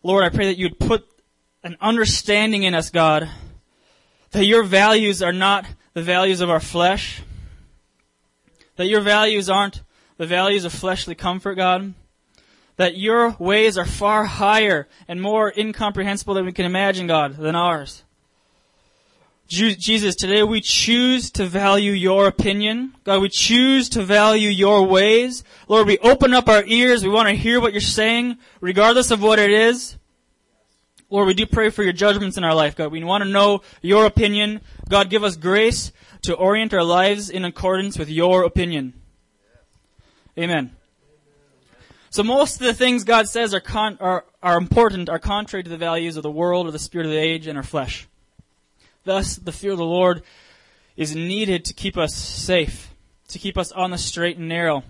Lord, 0.04 0.24
I 0.24 0.30
pray 0.30 0.46
that 0.46 0.58
you'd 0.58 0.80
put 0.80 1.06
an 1.66 1.76
understanding 1.82 2.64
in 2.64 2.74
us, 2.74 2.92
God, 2.92 3.30
that 4.32 4.46
your 4.46 4.64
values 4.64 5.22
are 5.22 5.34
not 5.34 5.66
the 5.94 6.02
values 6.02 6.40
of 6.40 6.50
our 6.50 6.62
flesh, 6.62 7.22
that 8.78 8.86
your 8.86 9.02
values 9.02 9.50
aren't 9.50 9.82
the 10.16 10.26
values 10.26 10.64
of 10.64 10.72
fleshly 10.72 11.14
comfort, 11.14 11.56
God, 11.56 11.94
that 12.78 12.96
your 12.96 13.36
ways 13.38 13.78
are 13.78 13.84
far 13.84 14.24
higher 14.24 14.88
and 15.10 15.22
more 15.22 15.52
incomprehensible 15.58 16.36
than 16.36 16.46
we 16.46 16.54
can 16.54 16.66
imagine, 16.66 17.06
God, 17.06 17.36
than 17.36 17.54
ours. 17.54 18.06
Jesus, 19.48 20.16
today 20.16 20.42
we 20.42 20.60
choose 20.60 21.30
to 21.32 21.46
value 21.46 21.92
your 21.92 22.28
opinion. 22.28 22.96
God, 23.04 23.22
we 23.22 23.30
choose 23.30 23.90
to 23.90 24.04
value 24.04 24.50
your 24.50 24.84
ways. 24.84 25.44
Lord, 25.68 25.86
we 25.86 26.00
open 26.00 26.34
up 26.34 26.50
our 26.50 26.64
ears. 26.66 27.04
We 27.04 27.10
want 27.10 27.30
to 27.30 27.36
hear 27.36 27.62
what 27.62 27.72
you're 27.72 27.82
saying, 27.82 28.38
regardless 28.60 29.12
of 29.12 29.22
what 29.22 29.38
it 29.38 29.52
is. 29.52 29.98
Lord, 31.12 31.28
we 31.28 31.36
do 31.36 31.46
pray 31.46 31.70
for 31.70 31.84
your 31.84 31.94
judgments 31.94 32.38
in 32.38 32.44
our 32.44 32.56
life, 32.56 32.76
God. 32.76 32.92
We 32.92 33.04
want 33.04 33.24
to 33.24 33.30
know 33.30 33.62
your 33.84 34.08
opinion. 34.08 34.62
God, 34.90 35.12
give 35.12 35.24
us 35.24 35.36
grace 35.36 35.92
to 36.24 36.34
orient 36.34 36.74
our 36.74 36.84
lives 36.84 37.30
in 37.30 37.46
accordance 37.46 38.00
with 38.00 38.10
your 38.10 38.44
opinion. 38.44 38.94
Amen. 40.38 40.76
So 42.10 42.24
most 42.24 42.60
of 42.60 42.66
the 42.66 42.74
things 42.74 43.04
God 43.04 43.28
says 43.28 43.54
are, 43.54 43.60
con- 43.60 43.98
are, 44.02 44.26
are 44.42 44.58
important 44.58 45.08
are 45.08 45.20
contrary 45.20 45.64
to 45.64 45.70
the 45.70 45.78
values 45.78 46.18
of 46.18 46.24
the 46.24 46.32
world 46.32 46.66
or 46.66 46.72
the 46.72 46.80
spirit 46.80 47.06
of 47.06 47.12
the 47.12 47.20
age 47.20 47.46
and 47.46 47.58
our 47.58 47.64
flesh. 47.64 48.08
Thus, 49.06 49.36
the 49.36 49.52
fear 49.52 49.72
of 49.72 49.78
the 49.78 49.86
Lord 49.86 50.24
is 50.98 51.16
needed 51.16 51.64
to 51.66 51.74
keep 51.74 51.98
us 51.98 52.16
safe, 52.16 52.94
to 53.30 53.40
keep 53.40 53.58
us 53.58 53.72
on 53.72 53.92
the 53.92 53.98
straight 53.98 54.38
and 54.38 54.50
narrow. 54.50 54.84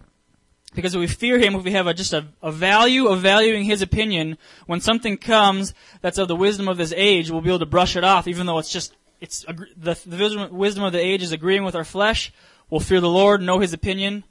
Because 0.74 0.96
if 0.96 1.00
we 1.00 1.08
fear 1.08 1.38
Him, 1.38 1.56
if 1.56 1.64
we 1.64 1.72
have 1.72 1.88
a, 1.88 1.94
just 1.94 2.14
a, 2.14 2.26
a 2.42 2.52
value 2.52 3.08
of 3.08 3.22
valuing 3.22 3.64
His 3.64 3.82
opinion, 3.82 4.38
when 4.66 4.82
something 4.82 5.18
comes 5.18 5.74
that's 6.02 6.18
of 6.18 6.28
the 6.28 6.36
wisdom 6.36 6.68
of 6.68 6.78
this 6.78 6.94
age, 6.96 7.30
we'll 7.30 7.42
be 7.42 7.50
able 7.50 7.60
to 7.60 7.66
brush 7.66 7.96
it 7.96 8.04
off, 8.04 8.28
even 8.28 8.46
though 8.46 8.58
it's 8.58 8.72
just, 8.72 8.94
it's, 9.22 9.46
the, 9.78 10.00
the 10.06 10.50
wisdom 10.52 10.84
of 10.84 10.94
the 10.94 11.00
age 11.00 11.24
is 11.24 11.32
agreeing 11.32 11.64
with 11.64 11.76
our 11.76 11.86
flesh. 11.86 12.34
We'll 12.70 12.82
fear 12.82 13.00
the 13.00 13.10
Lord, 13.10 13.42
know 13.42 13.60
His 13.60 13.74
opinion, 13.74 14.24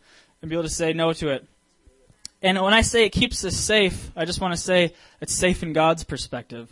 and 0.43 0.49
be 0.49 0.55
able 0.55 0.65
to 0.65 0.69
say 0.69 0.93
no 0.93 1.13
to 1.15 1.29
it. 1.31 1.47
And 2.43 2.61
when 2.61 2.75
I 2.75 2.83
say 2.83 3.07
it 3.07 3.11
keeps 3.11 3.45
us 3.45 3.57
safe, 3.57 4.11
I 4.15 4.27
just 4.27 4.41
want 4.41 4.53
to 4.53 4.61
say 4.61 4.93
it's 5.21 5.33
safe 5.33 5.63
in 5.63 5.73
God's 5.73 6.05
perspective. 6.05 6.71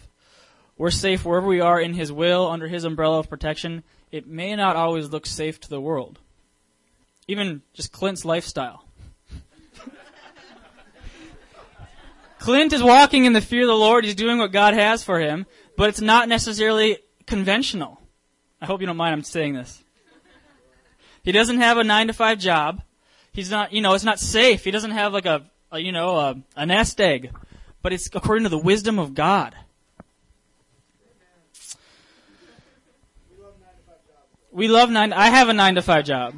We're 0.76 0.90
safe 0.90 1.24
wherever 1.24 1.46
we 1.46 1.60
are 1.60 1.80
in 1.80 1.94
His 1.94 2.10
will, 2.10 2.48
under 2.48 2.68
His 2.68 2.84
umbrella 2.84 3.18
of 3.18 3.28
protection. 3.28 3.82
It 4.10 4.26
may 4.26 4.56
not 4.56 4.76
always 4.76 5.10
look 5.10 5.26
safe 5.26 5.60
to 5.60 5.68
the 5.68 5.80
world. 5.80 6.18
Even 7.28 7.62
just 7.72 7.92
Clint's 7.92 8.24
lifestyle. 8.24 8.84
Clint 12.38 12.72
is 12.72 12.82
walking 12.82 13.24
in 13.24 13.34
the 13.34 13.40
fear 13.40 13.62
of 13.62 13.68
the 13.68 13.74
Lord. 13.74 14.04
He's 14.04 14.16
doing 14.16 14.38
what 14.38 14.50
God 14.50 14.74
has 14.74 15.04
for 15.04 15.20
him, 15.20 15.46
but 15.76 15.88
it's 15.88 16.00
not 16.00 16.28
necessarily 16.28 16.98
conventional. 17.24 18.00
I 18.60 18.66
hope 18.66 18.80
you 18.80 18.86
don't 18.88 18.96
mind 18.96 19.14
I'm 19.14 19.22
saying 19.22 19.54
this. 19.54 19.82
He 21.22 21.30
doesn't 21.30 21.58
have 21.58 21.78
a 21.78 21.84
nine 21.84 22.08
to 22.08 22.12
five 22.12 22.40
job. 22.40 22.82
He's 23.32 23.48
not, 23.48 23.72
you 23.72 23.80
know, 23.80 23.94
it's 23.94 24.02
not 24.02 24.18
safe. 24.18 24.64
He 24.64 24.72
doesn't 24.72 24.90
have 24.90 25.12
like 25.12 25.24
a, 25.24 25.44
a 25.70 25.78
you 25.78 25.92
know, 25.92 26.16
a, 26.16 26.34
a 26.56 26.66
nest 26.66 27.00
egg, 27.00 27.30
but 27.80 27.92
it's 27.92 28.10
according 28.12 28.42
to 28.42 28.50
the 28.50 28.58
wisdom 28.58 28.98
of 28.98 29.14
God. 29.14 29.54
We 34.52 34.68
love 34.68 34.90
nine. 34.90 35.14
I 35.14 35.30
have 35.30 35.48
a 35.48 35.54
nine 35.54 35.76
to 35.76 35.82
five 35.82 36.04
job. 36.04 36.34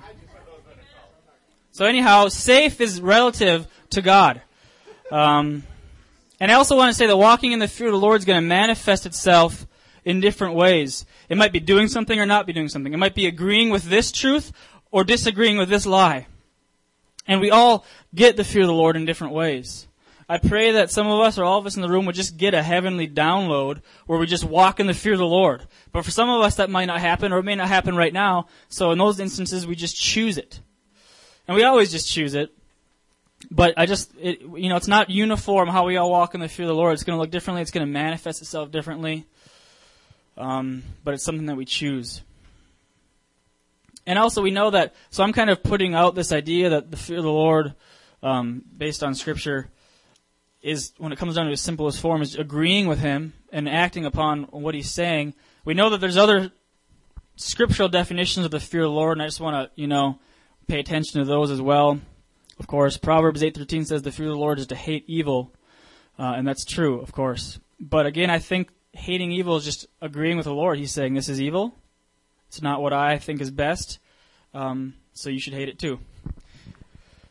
So 1.72 1.84
anyhow, 1.84 2.28
safe 2.28 2.80
is 2.80 3.00
relative 3.00 3.66
to 3.90 4.02
God. 4.02 4.40
Um, 5.10 5.64
and 6.38 6.50
I 6.50 6.54
also 6.54 6.76
want 6.76 6.92
to 6.92 6.96
say 6.96 7.08
that 7.08 7.16
walking 7.16 7.50
in 7.50 7.58
the 7.58 7.66
fear 7.66 7.88
of 7.88 7.92
the 7.92 7.98
Lord 7.98 8.20
is 8.20 8.24
going 8.24 8.40
to 8.40 8.46
manifest 8.46 9.06
itself 9.06 9.66
in 10.04 10.20
different 10.20 10.54
ways. 10.54 11.04
It 11.28 11.36
might 11.36 11.52
be 11.52 11.58
doing 11.58 11.88
something 11.88 12.18
or 12.20 12.26
not 12.26 12.46
be 12.46 12.52
doing 12.52 12.68
something. 12.68 12.92
It 12.92 12.98
might 12.98 13.16
be 13.16 13.26
agreeing 13.26 13.70
with 13.70 13.84
this 13.84 14.12
truth 14.12 14.52
or 14.92 15.02
disagreeing 15.02 15.58
with 15.58 15.68
this 15.68 15.84
lie. 15.84 16.28
And 17.26 17.40
we 17.40 17.50
all 17.50 17.84
get 18.14 18.36
the 18.36 18.44
fear 18.44 18.62
of 18.62 18.68
the 18.68 18.74
Lord 18.74 18.94
in 18.94 19.06
different 19.06 19.32
ways. 19.32 19.88
I 20.34 20.38
pray 20.38 20.72
that 20.72 20.90
some 20.90 21.06
of 21.06 21.20
us 21.20 21.38
or 21.38 21.44
all 21.44 21.60
of 21.60 21.66
us 21.66 21.76
in 21.76 21.82
the 21.82 21.88
room 21.88 22.06
would 22.06 22.16
just 22.16 22.36
get 22.36 22.54
a 22.54 22.62
heavenly 22.62 23.06
download 23.06 23.82
where 24.06 24.18
we 24.18 24.26
just 24.26 24.42
walk 24.42 24.80
in 24.80 24.88
the 24.88 24.92
fear 24.92 25.12
of 25.12 25.20
the 25.20 25.24
Lord. 25.24 25.64
But 25.92 26.04
for 26.04 26.10
some 26.10 26.28
of 26.28 26.42
us 26.42 26.56
that 26.56 26.70
might 26.70 26.86
not 26.86 26.98
happen 26.98 27.32
or 27.32 27.38
it 27.38 27.44
may 27.44 27.54
not 27.54 27.68
happen 27.68 27.94
right 27.94 28.12
now. 28.12 28.48
So 28.68 28.90
in 28.90 28.98
those 28.98 29.20
instances 29.20 29.64
we 29.64 29.76
just 29.76 29.94
choose 29.94 30.36
it. 30.36 30.58
And 31.46 31.56
we 31.56 31.62
always 31.62 31.92
just 31.92 32.10
choose 32.10 32.34
it. 32.34 32.52
But 33.48 33.74
I 33.76 33.86
just, 33.86 34.10
it, 34.20 34.40
you 34.40 34.68
know, 34.68 34.74
it's 34.74 34.88
not 34.88 35.08
uniform 35.08 35.68
how 35.68 35.86
we 35.86 35.98
all 35.98 36.10
walk 36.10 36.34
in 36.34 36.40
the 36.40 36.48
fear 36.48 36.64
of 36.64 36.70
the 36.70 36.74
Lord. 36.74 36.94
It's 36.94 37.04
going 37.04 37.16
to 37.16 37.20
look 37.20 37.30
differently. 37.30 37.62
It's 37.62 37.70
going 37.70 37.86
to 37.86 37.92
manifest 37.92 38.42
itself 38.42 38.72
differently. 38.72 39.26
Um, 40.36 40.82
but 41.04 41.14
it's 41.14 41.22
something 41.22 41.46
that 41.46 41.56
we 41.56 41.64
choose. 41.64 42.22
And 44.04 44.18
also 44.18 44.42
we 44.42 44.50
know 44.50 44.70
that, 44.70 44.96
so 45.10 45.22
I'm 45.22 45.32
kind 45.32 45.48
of 45.48 45.62
putting 45.62 45.94
out 45.94 46.16
this 46.16 46.32
idea 46.32 46.70
that 46.70 46.90
the 46.90 46.96
fear 46.96 47.18
of 47.18 47.22
the 47.22 47.30
Lord, 47.30 47.76
um, 48.20 48.64
based 48.76 49.04
on 49.04 49.14
scripture, 49.14 49.70
is, 50.64 50.94
when 50.96 51.12
it 51.12 51.18
comes 51.18 51.34
down 51.34 51.46
to 51.46 51.52
its 51.52 51.62
simplest 51.62 52.00
form, 52.00 52.22
is 52.22 52.36
agreeing 52.36 52.88
with 52.88 52.98
him 52.98 53.34
and 53.52 53.68
acting 53.68 54.06
upon 54.06 54.44
what 54.44 54.74
he's 54.74 54.90
saying. 54.90 55.34
We 55.64 55.74
know 55.74 55.90
that 55.90 56.00
there's 56.00 56.16
other 56.16 56.52
scriptural 57.36 57.90
definitions 57.90 58.46
of 58.46 58.50
the 58.50 58.60
fear 58.60 58.80
of 58.80 58.90
the 58.90 58.96
Lord, 58.96 59.18
and 59.18 59.22
I 59.22 59.26
just 59.26 59.40
want 59.40 59.54
to, 59.54 59.80
you 59.80 59.86
know, 59.86 60.18
pay 60.66 60.80
attention 60.80 61.20
to 61.20 61.26
those 61.26 61.50
as 61.50 61.60
well. 61.60 62.00
Of 62.58 62.66
course, 62.66 62.96
Proverbs 62.96 63.42
8:13 63.42 63.84
says 63.84 64.02
the 64.02 64.10
fear 64.12 64.26
of 64.26 64.32
the 64.32 64.38
Lord 64.38 64.58
is 64.58 64.66
to 64.68 64.74
hate 64.74 65.04
evil, 65.06 65.52
uh, 66.18 66.34
and 66.36 66.48
that's 66.48 66.64
true, 66.64 67.00
of 67.00 67.12
course. 67.12 67.58
But 67.78 68.06
again, 68.06 68.30
I 68.30 68.38
think 68.38 68.70
hating 68.92 69.32
evil 69.32 69.56
is 69.56 69.64
just 69.64 69.86
agreeing 70.00 70.38
with 70.38 70.44
the 70.44 70.54
Lord. 70.54 70.78
He's 70.78 70.92
saying 70.92 71.12
this 71.12 71.28
is 71.28 71.42
evil. 71.42 71.74
It's 72.48 72.62
not 72.62 72.80
what 72.80 72.92
I 72.92 73.18
think 73.18 73.40
is 73.40 73.50
best, 73.50 73.98
um, 74.54 74.94
so 75.12 75.28
you 75.28 75.40
should 75.40 75.52
hate 75.52 75.68
it 75.68 75.78
too. 75.78 75.98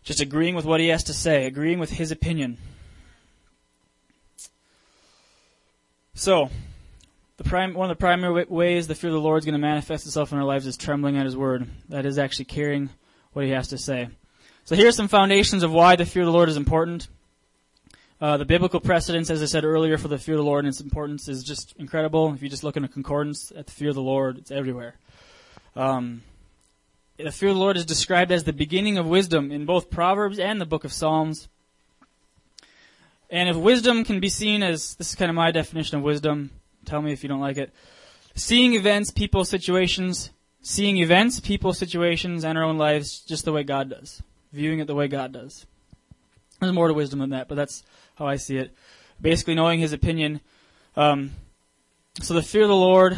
Just 0.03 0.19
agreeing 0.19 0.53
with 0.53 0.65
what 0.65 0.81
he 0.81 0.89
has 0.89 1.03
to 1.05 1.13
say, 1.13 1.45
agreeing 1.45 1.79
with 1.79 1.91
his 1.91 2.11
opinion. 2.11 2.57
So, 6.15 6.51
the 7.37 7.71
one 7.73 7.89
of 7.89 7.97
the 7.97 7.99
primary 7.99 8.45
ways 8.45 8.87
the 8.87 8.93
fear 8.93 9.09
of 9.09 9.15
the 9.15 9.19
Lord 9.19 9.39
is 9.39 9.45
going 9.45 9.53
to 9.53 9.59
manifest 9.59 10.05
itself 10.05 10.31
in 10.31 10.37
our 10.37 10.43
lives 10.43 10.67
is 10.67 10.77
trembling 10.77 11.17
at 11.17 11.25
His 11.25 11.35
word. 11.35 11.67
That 11.89 12.05
is 12.05 12.19
actually 12.19 12.45
carrying 12.45 12.91
what 13.33 13.45
He 13.45 13.51
has 13.51 13.69
to 13.69 13.79
say. 13.79 14.09
So 14.63 14.75
here 14.75 14.87
are 14.87 14.91
some 14.91 15.07
foundations 15.07 15.63
of 15.63 15.71
why 15.71 15.95
the 15.95 16.05
fear 16.05 16.21
of 16.21 16.27
the 16.27 16.31
Lord 16.31 16.49
is 16.49 16.55
important. 16.55 17.07
Uh, 18.21 18.37
the 18.37 18.45
biblical 18.45 18.79
precedence, 18.79 19.31
as 19.31 19.41
I 19.41 19.47
said 19.47 19.65
earlier, 19.65 19.97
for 19.97 20.07
the 20.07 20.19
fear 20.19 20.35
of 20.35 20.37
the 20.37 20.45
Lord 20.45 20.63
and 20.63 20.71
its 20.71 20.81
importance 20.81 21.27
is 21.27 21.43
just 21.43 21.73
incredible. 21.77 22.31
If 22.31 22.43
you 22.43 22.47
just 22.47 22.63
look 22.63 22.77
in 22.77 22.83
a 22.83 22.87
concordance 22.87 23.51
at 23.55 23.65
the 23.65 23.71
fear 23.71 23.89
of 23.89 23.95
the 23.95 24.01
Lord, 24.01 24.37
it's 24.37 24.51
everywhere. 24.51 24.93
Um, 25.75 26.21
the 27.17 27.31
fear 27.31 27.49
of 27.49 27.55
the 27.55 27.61
Lord 27.61 27.75
is 27.75 27.85
described 27.85 28.31
as 28.31 28.43
the 28.43 28.53
beginning 28.53 28.99
of 28.99 29.07
wisdom 29.07 29.51
in 29.51 29.65
both 29.65 29.89
Proverbs 29.89 30.37
and 30.37 30.61
the 30.61 30.65
book 30.67 30.83
of 30.83 30.93
Psalms. 30.93 31.49
And 33.33 33.49
if 33.49 33.55
wisdom 33.55 34.05
can 34.05 34.19
be 34.19 34.29
seen 34.29 34.61
as, 34.61 34.93
this 34.93 35.09
is 35.09 35.15
kind 35.15 35.27
of 35.27 35.33
my 35.33 35.49
definition 35.49 35.97
of 35.97 36.03
wisdom, 36.03 36.51
tell 36.85 37.01
me 37.01 37.13
if 37.13 37.23
you 37.23 37.29
don't 37.29 37.41
like 37.41 37.57
it. 37.57 37.73
Seeing 38.35 38.75
events, 38.75 39.09
people, 39.09 39.43
situations, 39.43 40.29
seeing 40.61 40.97
events, 40.97 41.39
people, 41.39 41.73
situations, 41.73 42.45
and 42.45 42.59
our 42.59 42.63
own 42.63 42.77
lives 42.77 43.21
just 43.21 43.43
the 43.43 43.51
way 43.51 43.63
God 43.63 43.89
does. 43.89 44.21
Viewing 44.51 44.77
it 44.77 44.85
the 44.85 44.93
way 44.93 45.07
God 45.07 45.33
does. 45.33 45.65
There's 46.59 46.73
more 46.73 46.87
to 46.87 46.93
wisdom 46.93 47.21
than 47.21 47.31
that, 47.31 47.47
but 47.47 47.55
that's 47.55 47.81
how 48.17 48.27
I 48.27 48.35
see 48.35 48.57
it. 48.57 48.71
Basically 49.19 49.55
knowing 49.55 49.79
his 49.79 49.93
opinion. 49.93 50.39
Um, 50.95 51.31
so 52.21 52.35
the 52.35 52.43
fear 52.43 52.61
of 52.61 52.69
the 52.69 52.75
Lord 52.75 53.17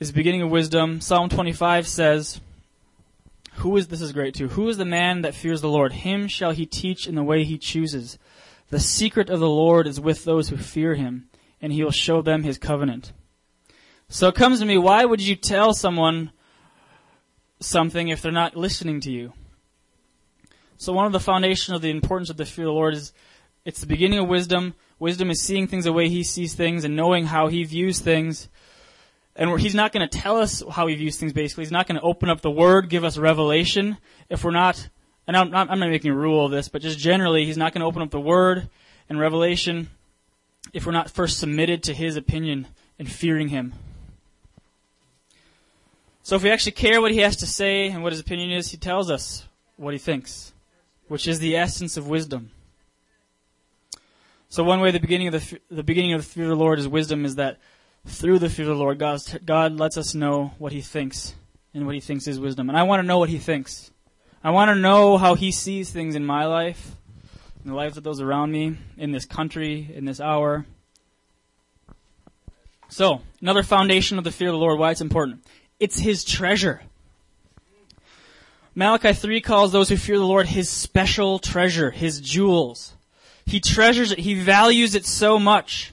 is 0.00 0.08
the 0.08 0.16
beginning 0.16 0.42
of 0.42 0.50
wisdom. 0.50 1.00
Psalm 1.00 1.28
25 1.28 1.86
says, 1.86 2.40
who 3.58 3.76
is, 3.76 3.86
this 3.86 4.00
is 4.00 4.10
great 4.10 4.34
too, 4.34 4.48
who 4.48 4.68
is 4.68 4.76
the 4.76 4.84
man 4.84 5.22
that 5.22 5.36
fears 5.36 5.60
the 5.60 5.68
Lord? 5.68 5.92
Him 5.92 6.26
shall 6.26 6.50
he 6.50 6.66
teach 6.66 7.06
in 7.06 7.14
the 7.14 7.22
way 7.22 7.44
he 7.44 7.58
chooses. 7.58 8.18
The 8.70 8.80
secret 8.80 9.28
of 9.30 9.40
the 9.40 9.48
Lord 9.48 9.86
is 9.86 10.00
with 10.00 10.24
those 10.24 10.48
who 10.48 10.56
fear 10.56 10.94
him, 10.94 11.28
and 11.60 11.72
he 11.72 11.84
will 11.84 11.90
show 11.90 12.22
them 12.22 12.44
his 12.44 12.56
covenant. 12.56 13.12
So 14.08 14.28
it 14.28 14.34
comes 14.34 14.60
to 14.60 14.66
me, 14.66 14.78
why 14.78 15.04
would 15.04 15.20
you 15.20 15.36
tell 15.36 15.74
someone 15.74 16.32
something 17.60 18.08
if 18.08 18.22
they're 18.22 18.32
not 18.32 18.56
listening 18.56 19.00
to 19.02 19.12
you? 19.12 19.32
So 20.78 20.92
one 20.92 21.06
of 21.06 21.12
the 21.12 21.20
foundation 21.20 21.74
of 21.74 21.82
the 21.82 21.90
importance 21.90 22.30
of 22.30 22.36
the 22.36 22.46
fear 22.46 22.64
of 22.64 22.70
the 22.70 22.72
Lord 22.72 22.94
is 22.94 23.12
it's 23.64 23.80
the 23.80 23.86
beginning 23.86 24.18
of 24.18 24.28
wisdom. 24.28 24.74
Wisdom 24.98 25.30
is 25.30 25.42
seeing 25.42 25.66
things 25.66 25.84
the 25.84 25.92
way 25.92 26.08
he 26.08 26.22
sees 26.22 26.54
things 26.54 26.84
and 26.84 26.96
knowing 26.96 27.26
how 27.26 27.48
he 27.48 27.64
views 27.64 27.98
things. 27.98 28.48
And 29.36 29.60
he's 29.60 29.74
not 29.74 29.92
going 29.92 30.08
to 30.08 30.18
tell 30.18 30.38
us 30.38 30.62
how 30.70 30.86
he 30.86 30.94
views 30.94 31.18
things 31.18 31.32
basically. 31.32 31.64
He's 31.64 31.72
not 31.72 31.86
going 31.86 32.00
to 32.00 32.06
open 32.06 32.30
up 32.30 32.40
the 32.40 32.50
word, 32.50 32.88
give 32.88 33.04
us 33.04 33.18
revelation 33.18 33.98
if 34.28 34.42
we're 34.42 34.50
not 34.52 34.88
and 35.30 35.36
I'm 35.36 35.50
not, 35.52 35.70
I'm 35.70 35.78
not 35.78 35.90
making 35.90 36.10
a 36.10 36.16
rule 36.16 36.44
of 36.44 36.50
this, 36.50 36.68
but 36.68 36.82
just 36.82 36.98
generally, 36.98 37.44
he's 37.44 37.56
not 37.56 37.72
going 37.72 37.82
to 37.82 37.86
open 37.86 38.02
up 38.02 38.10
the 38.10 38.18
Word 38.18 38.68
and 39.08 39.20
Revelation 39.20 39.88
if 40.72 40.84
we're 40.84 40.90
not 40.90 41.08
first 41.08 41.38
submitted 41.38 41.84
to 41.84 41.94
his 41.94 42.16
opinion 42.16 42.66
and 42.98 43.08
fearing 43.08 43.46
him. 43.46 43.72
So 46.24 46.34
if 46.34 46.42
we 46.42 46.50
actually 46.50 46.72
care 46.72 47.00
what 47.00 47.12
he 47.12 47.18
has 47.18 47.36
to 47.36 47.46
say 47.46 47.86
and 47.86 48.02
what 48.02 48.12
his 48.12 48.18
opinion 48.18 48.50
is, 48.50 48.72
he 48.72 48.76
tells 48.76 49.08
us 49.08 49.44
what 49.76 49.94
he 49.94 49.98
thinks, 49.98 50.52
which 51.06 51.28
is 51.28 51.38
the 51.38 51.54
essence 51.54 51.96
of 51.96 52.08
wisdom. 52.08 52.50
So 54.48 54.64
one 54.64 54.80
way 54.80 54.90
the 54.90 54.98
beginning 54.98 55.28
of 55.28 55.34
the 55.34 55.60
the 55.70 55.84
beginning 55.84 56.12
of 56.12 56.22
the 56.22 56.26
fear 56.26 56.42
of 56.42 56.50
the 56.50 56.56
Lord 56.56 56.80
is 56.80 56.88
wisdom 56.88 57.24
is 57.24 57.36
that 57.36 57.58
through 58.04 58.40
the 58.40 58.50
fear 58.50 58.64
of 58.64 58.76
the 58.76 58.82
Lord, 58.82 58.98
God 58.98 59.20
God 59.44 59.78
lets 59.78 59.96
us 59.96 60.12
know 60.12 60.54
what 60.58 60.72
He 60.72 60.80
thinks 60.80 61.36
and 61.72 61.86
what 61.86 61.94
He 61.94 62.00
thinks 62.00 62.26
is 62.26 62.40
wisdom. 62.40 62.68
And 62.68 62.76
I 62.76 62.82
want 62.82 62.98
to 62.98 63.06
know 63.06 63.18
what 63.18 63.28
He 63.28 63.38
thinks. 63.38 63.92
I 64.42 64.50
want 64.52 64.70
to 64.70 64.74
know 64.74 65.18
how 65.18 65.34
he 65.34 65.52
sees 65.52 65.90
things 65.90 66.14
in 66.14 66.24
my 66.24 66.46
life, 66.46 66.92
in 67.62 67.70
the 67.70 67.76
lives 67.76 67.98
of 67.98 68.04
those 68.04 68.22
around 68.22 68.50
me, 68.50 68.78
in 68.96 69.12
this 69.12 69.26
country, 69.26 69.90
in 69.94 70.06
this 70.06 70.18
hour. 70.18 70.64
So, 72.88 73.20
another 73.42 73.62
foundation 73.62 74.16
of 74.16 74.24
the 74.24 74.30
fear 74.30 74.48
of 74.48 74.54
the 74.54 74.58
Lord, 74.58 74.78
why 74.78 74.92
it's 74.92 75.02
important. 75.02 75.44
It's 75.78 75.98
his 75.98 76.24
treasure. 76.24 76.80
Malachi 78.74 79.12
3 79.12 79.42
calls 79.42 79.72
those 79.72 79.90
who 79.90 79.98
fear 79.98 80.16
the 80.16 80.24
Lord 80.24 80.46
his 80.46 80.70
special 80.70 81.38
treasure, 81.38 81.90
his 81.90 82.18
jewels. 82.18 82.94
He 83.44 83.60
treasures 83.60 84.10
it, 84.12 84.20
he 84.20 84.34
values 84.34 84.94
it 84.94 85.04
so 85.04 85.38
much. 85.38 85.92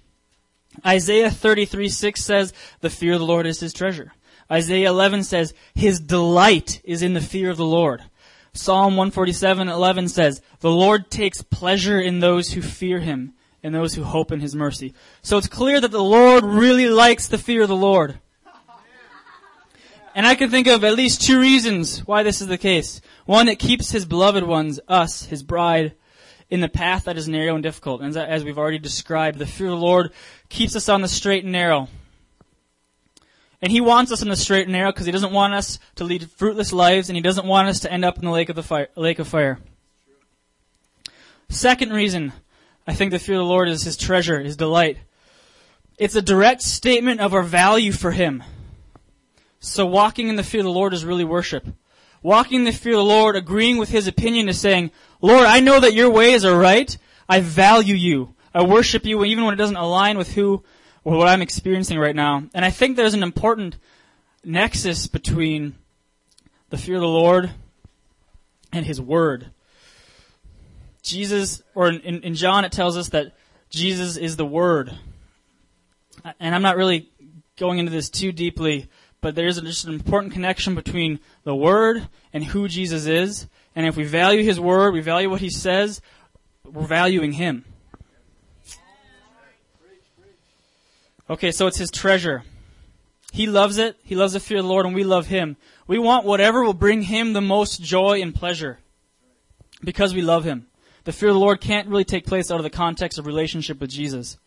Isaiah 0.86 1.32
33 1.32 1.90
6 1.90 2.24
says, 2.24 2.54
the 2.80 2.90
fear 2.90 3.14
of 3.14 3.20
the 3.20 3.26
Lord 3.26 3.46
is 3.46 3.60
his 3.60 3.74
treasure. 3.74 4.14
Isaiah 4.50 4.90
11 4.90 5.26
says, 5.26 5.54
his 5.76 6.00
delight 6.00 6.80
is 6.86 7.02
in 7.02 7.14
the 7.14 7.20
fear 7.20 7.50
of 7.50 7.58
the 7.58 7.66
Lord. 7.66 8.04
Psalm 8.58 8.96
147:11 8.96 10.10
says, 10.10 10.42
"The 10.60 10.72
Lord 10.72 11.10
takes 11.10 11.42
pleasure 11.42 12.00
in 12.00 12.20
those 12.20 12.52
who 12.52 12.62
fear 12.62 13.00
him 13.00 13.34
and 13.64 13.74
those 13.74 13.94
who 13.94 14.04
hope 14.04 14.32
in 14.32 14.40
his 14.40 14.56
mercy." 14.56 14.94
So 15.22 15.38
it's 15.38 15.48
clear 15.48 15.80
that 15.80 15.92
the 15.92 16.04
Lord 16.04 16.44
really 16.44 16.90
likes 16.90 17.28
the 17.28 17.38
fear 17.38 17.64
of 17.64 17.70
the 17.70 17.76
Lord. 17.76 18.20
And 20.16 20.26
I 20.26 20.34
can 20.34 20.50
think 20.50 20.66
of 20.66 20.84
at 20.84 20.96
least 20.96 21.22
two 21.22 21.40
reasons 21.40 22.00
why 22.00 22.24
this 22.24 22.42
is 22.42 22.48
the 22.48 22.58
case. 22.58 23.02
One, 23.26 23.48
it 23.48 23.60
keeps 23.60 23.92
his 23.92 24.04
beloved 24.06 24.44
ones, 24.44 24.80
us, 24.88 25.26
his 25.26 25.44
bride, 25.44 25.94
in 26.50 26.60
the 26.60 26.68
path 26.68 27.04
that 27.04 27.18
is 27.18 27.28
narrow 27.28 27.54
and 27.54 27.62
difficult. 27.62 28.02
And 28.02 28.18
as 28.18 28.44
we've 28.44 28.58
already 28.58 28.80
described, 28.80 29.38
the 29.38 29.46
fear 29.46 29.68
of 29.68 29.80
the 29.80 29.86
Lord 29.86 30.12
keeps 30.50 30.76
us 30.76 30.90
on 30.90 31.02
the 31.02 31.08
straight 31.08 31.44
and 31.44 31.52
narrow. 31.52 31.88
And 33.62 33.72
he 33.72 33.82
wants 33.82 34.12
us 34.12 34.22
in 34.22 34.30
the 34.30 34.36
straight 34.36 34.68
and 34.68 34.74
narrow 34.74 34.92
because 34.92 35.06
he 35.06 35.12
doesn't 35.12 35.34
want 35.34 35.54
us 35.54 35.80
to 35.96 36.04
lead 36.04 36.30
fruitless 36.32 36.72
lives 36.72 37.10
and 37.10 37.16
he 37.16 37.22
doesn't 37.22 37.48
want 37.48 37.68
us 37.68 37.80
to 37.82 37.92
end 37.92 38.06
up 38.06 38.18
in 38.18 38.26
the 38.26 38.32
lake 38.32 38.50
of 38.50 38.56
the 38.56 38.64
fire, 38.64 38.90
lake 38.96 39.20
of 39.20 39.28
fire. 39.28 39.60
Second 41.50 41.92
reason 41.92 42.34
I 42.86 42.94
think 42.94 43.12
the 43.12 43.20
fear 43.20 43.36
of 43.36 43.40
the 43.40 43.46
Lord 43.46 43.68
is 43.68 43.84
his 43.84 43.98
treasure, 43.98 44.40
his 44.40 44.56
delight. 44.56 44.98
It's 45.98 46.16
a 46.16 46.22
direct 46.22 46.62
statement 46.62 47.20
of 47.20 47.34
our 47.34 47.44
value 47.44 47.92
for 47.92 48.12
him. 48.12 48.44
So 49.60 49.86
walking 49.86 50.28
in 50.28 50.36
the 50.36 50.44
fear 50.44 50.62
of 50.62 50.66
the 50.66 50.72
Lord 50.72 50.94
is 50.94 51.04
really 51.04 51.26
worship. 51.26 51.68
Walking 52.22 52.60
in 52.60 52.66
the 52.66 52.72
fear 52.72 52.94
of 52.94 53.00
the 53.00 53.04
Lord, 53.04 53.36
agreeing 53.36 53.78
with 53.78 53.90
his 53.90 54.08
opinion 54.08 54.50
is 54.50 54.60
saying, 54.60 54.92
Lord, 55.22 55.46
I 55.46 55.60
know 55.60 55.80
that 55.80 55.94
your 55.94 56.10
ways 56.10 56.46
are 56.46 56.58
right. 56.58 56.96
I 57.28 57.42
value 57.42 57.96
you. 57.96 58.36
I 58.54 58.64
worship 58.64 59.06
you 59.06 59.24
even 59.26 59.44
when 59.44 59.54
it 59.54 59.58
doesn't 59.58 59.76
align 59.76 60.18
with 60.18 60.34
who 60.34 60.64
or 61.08 61.16
what 61.16 61.30
I'm 61.30 61.42
experiencing 61.42 61.98
right 61.98 62.18
now. 62.18 62.44
And 62.54 62.66
I 62.66 62.70
think 62.70 62.98
there's 62.98 63.14
an 63.14 63.24
important 63.24 63.78
nexus 64.44 65.08
between 65.08 65.76
the 66.70 66.78
fear 66.78 66.96
of 66.96 67.02
the 67.02 67.08
Lord 67.08 67.50
and 68.74 68.86
His 68.86 69.00
Word. 69.00 69.52
Jesus, 71.02 71.64
or 71.74 71.88
in, 71.88 72.24
in 72.24 72.36
John 72.36 72.66
it 72.66 72.74
tells 72.74 72.98
us 72.98 73.08
that 73.10 73.38
Jesus 73.70 74.18
is 74.18 74.36
the 74.36 74.46
Word. 74.46 74.98
And 76.42 76.54
I'm 76.54 76.62
not 76.62 76.76
really 76.76 77.10
going 77.56 77.80
into 77.80 77.94
this 77.94 78.10
too 78.10 78.34
deeply, 78.34 78.90
but 79.22 79.34
there's 79.34 79.62
just 79.62 79.86
an 79.86 79.94
important 79.94 80.34
connection 80.34 80.76
between 80.76 81.22
the 81.46 81.56
Word 81.56 82.10
and 82.34 82.44
who 82.44 82.68
Jesus 82.68 83.06
is. 83.06 83.48
And 83.78 83.86
if 83.86 83.96
we 83.96 84.04
value 84.04 84.44
His 84.44 84.60
Word, 84.60 84.94
we 84.94 85.00
value 85.00 85.30
what 85.30 85.40
He 85.40 85.52
says, 85.52 86.02
we're 86.66 86.86
valuing 86.86 87.32
Him. 87.32 87.64
Okay, 91.30 91.52
so 91.52 91.68
it's 91.68 91.78
his 91.78 91.92
treasure. 91.92 92.44
He 93.34 93.48
loves 93.48 93.78
it. 93.78 93.98
He 94.04 94.16
loves 94.16 94.34
the 94.34 94.40
fear 94.40 94.60
of 94.60 94.64
the 94.64 94.70
Lord 94.70 94.86
and 94.86 94.96
we 94.96 95.04
love 95.04 95.28
him. 95.28 95.58
We 95.86 96.00
want 96.00 96.26
whatever 96.26 96.64
will 96.64 96.74
bring 96.74 97.04
him 97.04 97.34
the 97.34 97.42
most 97.42 97.82
joy 97.82 98.22
and 98.22 98.34
pleasure. 98.34 98.80
Because 99.84 100.14
we 100.14 100.22
love 100.22 100.44
him. 100.44 100.68
The 101.04 101.12
fear 101.12 101.30
of 101.30 101.36
the 101.36 101.40
Lord 101.40 101.62
can't 101.62 101.88
really 101.88 102.06
take 102.06 102.26
place 102.26 102.50
out 102.50 102.60
of 102.60 102.64
the 102.64 102.70
context 102.70 103.20
of 103.20 103.26
relationship 103.26 103.80
with 103.80 103.90
Jesus. 103.90 104.38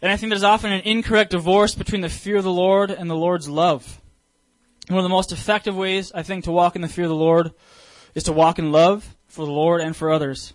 And 0.00 0.10
I 0.10 0.16
think 0.16 0.30
there's 0.30 0.42
often 0.42 0.72
an 0.72 0.80
incorrect 0.80 1.30
divorce 1.30 1.74
between 1.74 2.00
the 2.00 2.08
fear 2.08 2.36
of 2.36 2.44
the 2.44 2.50
Lord 2.50 2.90
and 2.90 3.08
the 3.08 3.16
Lord's 3.16 3.48
love. 3.48 4.00
One 4.88 4.98
of 4.98 5.04
the 5.04 5.08
most 5.08 5.30
effective 5.30 5.76
ways, 5.76 6.10
I 6.12 6.22
think, 6.22 6.44
to 6.44 6.52
walk 6.52 6.74
in 6.74 6.82
the 6.82 6.88
fear 6.88 7.04
of 7.04 7.10
the 7.10 7.16
Lord 7.16 7.52
is 8.14 8.24
to 8.24 8.32
walk 8.32 8.58
in 8.58 8.72
love 8.72 9.16
for 9.28 9.46
the 9.46 9.52
Lord 9.52 9.80
and 9.80 9.94
for 9.94 10.10
others. 10.10 10.54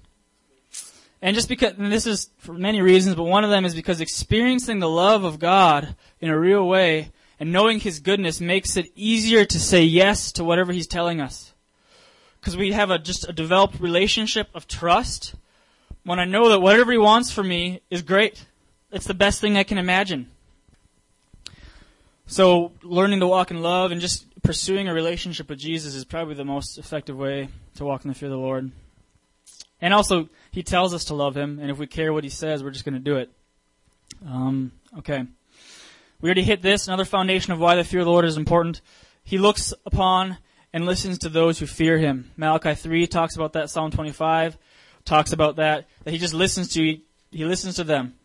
And 1.21 1.35
just 1.35 1.49
because, 1.49 1.73
and 1.77 1.91
this 1.91 2.05
is 2.05 2.29
for 2.37 2.53
many 2.53 2.81
reasons, 2.81 3.15
but 3.15 3.23
one 3.23 3.43
of 3.43 3.49
them 3.49 3.65
is 3.65 3.73
because 3.73 4.01
experiencing 4.01 4.79
the 4.79 4.89
love 4.89 5.23
of 5.23 5.39
God 5.39 5.95
in 6.19 6.29
a 6.29 6.39
real 6.39 6.67
way 6.67 7.11
and 7.39 7.51
knowing 7.51 7.79
His 7.79 7.99
goodness 7.99 8.39
makes 8.39 8.77
it 8.77 8.91
easier 8.95 9.45
to 9.45 9.59
say 9.59 9.83
yes 9.83 10.31
to 10.33 10.43
whatever 10.43 10.71
He's 10.71 10.87
telling 10.87 11.19
us. 11.19 11.53
Because 12.39 12.55
we 12.55 12.71
have 12.71 12.91
a, 12.91 12.99
just 12.99 13.27
a 13.27 13.33
developed 13.33 13.79
relationship 13.79 14.49
of 14.53 14.67
trust 14.67 15.35
when 16.03 16.19
I 16.19 16.25
know 16.25 16.49
that 16.49 16.61
whatever 16.61 16.91
He 16.91 16.97
wants 16.97 17.31
for 17.31 17.43
me 17.43 17.81
is 17.89 18.03
great. 18.03 18.45
It's 18.91 19.07
the 19.07 19.13
best 19.13 19.41
thing 19.41 19.57
I 19.57 19.63
can 19.63 19.77
imagine. 19.77 20.29
So, 22.27 22.73
learning 22.83 23.21
to 23.21 23.27
walk 23.27 23.51
in 23.51 23.61
love 23.61 23.91
and 23.91 24.01
just 24.01 24.25
pursuing 24.43 24.87
a 24.87 24.93
relationship 24.93 25.49
with 25.49 25.59
Jesus 25.59 25.95
is 25.95 26.05
probably 26.05 26.35
the 26.35 26.45
most 26.45 26.77
effective 26.77 27.17
way 27.17 27.49
to 27.75 27.85
walk 27.85 28.03
in 28.03 28.09
the 28.09 28.15
fear 28.15 28.27
of 28.27 28.31
the 28.31 28.37
Lord. 28.37 28.71
And 29.81 29.93
also, 29.93 30.29
He 30.51 30.63
tells 30.63 30.93
us 30.93 31.05
to 31.05 31.13
love 31.13 31.35
Him, 31.35 31.59
and 31.59 31.69
if 31.69 31.77
we 31.77 31.87
care 31.87 32.13
what 32.13 32.23
He 32.23 32.29
says, 32.29 32.63
we're 32.63 32.71
just 32.71 32.85
going 32.85 32.93
to 32.93 32.99
do 32.99 33.17
it. 33.17 33.31
Um, 34.25 34.71
okay. 34.99 35.25
We 36.19 36.29
already 36.29 36.43
hit 36.43 36.61
this. 36.61 36.87
Another 36.87 37.05
foundation 37.05 37.53
of 37.53 37.59
why 37.59 37.75
the 37.75 37.83
fear 37.83 37.99
of 37.99 38.05
the 38.05 38.11
Lord 38.11 38.25
is 38.25 38.37
important. 38.37 38.81
He 39.23 39.37
looks 39.37 39.73
upon 39.85 40.37
and 40.73 40.85
listens 40.85 41.19
to 41.19 41.29
those 41.29 41.59
who 41.59 41.65
fear 41.65 41.97
Him. 41.97 42.31
Malachi 42.37 42.73
3 42.73 43.07
talks 43.07 43.35
about 43.35 43.53
that. 43.53 43.69
Psalm 43.69 43.91
25 43.91 44.57
talks 45.05 45.31
about 45.31 45.57
that. 45.57 45.87
That 46.03 46.11
He 46.11 46.17
just 46.17 46.33
listens 46.33 46.73
to, 46.73 46.81
He 47.31 47.45
listens 47.45 47.75
to 47.75 47.83
them. 47.83 48.15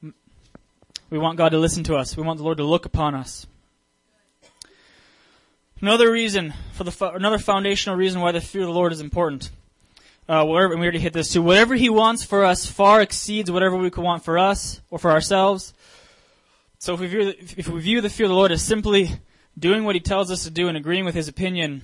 We 1.10 1.18
want 1.18 1.36
God 1.36 1.50
to 1.50 1.58
listen 1.58 1.84
to 1.84 1.96
us. 1.96 2.16
We 2.16 2.22
want 2.22 2.38
the 2.38 2.44
Lord 2.44 2.56
to 2.56 2.64
look 2.64 2.86
upon 2.86 3.14
us. 3.14 3.46
Another 5.82 6.10
reason 6.10 6.54
for 6.72 6.84
the 6.84 7.10
another 7.12 7.38
foundational 7.38 7.96
reason 7.96 8.20
why 8.20 8.30
the 8.30 8.40
fear 8.40 8.62
of 8.62 8.68
the 8.68 8.72
Lord 8.72 8.92
is 8.92 9.00
important. 9.00 9.50
Uh, 10.28 10.44
whatever, 10.44 10.72
and 10.72 10.80
we 10.80 10.86
already 10.86 11.00
hit 11.00 11.12
this 11.12 11.32
too. 11.32 11.42
Whatever 11.42 11.74
He 11.74 11.90
wants 11.90 12.24
for 12.24 12.44
us 12.44 12.64
far 12.64 13.02
exceeds 13.02 13.50
whatever 13.50 13.76
we 13.76 13.90
could 13.90 14.04
want 14.04 14.24
for 14.24 14.38
us 14.38 14.80
or 14.88 14.98
for 14.98 15.10
ourselves. 15.10 15.74
So 16.78 16.94
if 16.94 17.00
we 17.00 17.06
view 17.08 17.24
the, 17.24 17.54
if 17.56 17.68
we 17.68 17.80
view 17.80 18.00
the 18.00 18.08
fear 18.08 18.26
of 18.26 18.30
the 18.30 18.36
Lord 18.36 18.52
as 18.52 18.62
simply 18.62 19.10
doing 19.58 19.84
what 19.84 19.96
He 19.96 20.00
tells 20.00 20.30
us 20.30 20.44
to 20.44 20.50
do 20.50 20.68
and 20.68 20.76
agreeing 20.76 21.04
with 21.04 21.16
His 21.16 21.26
opinion, 21.26 21.82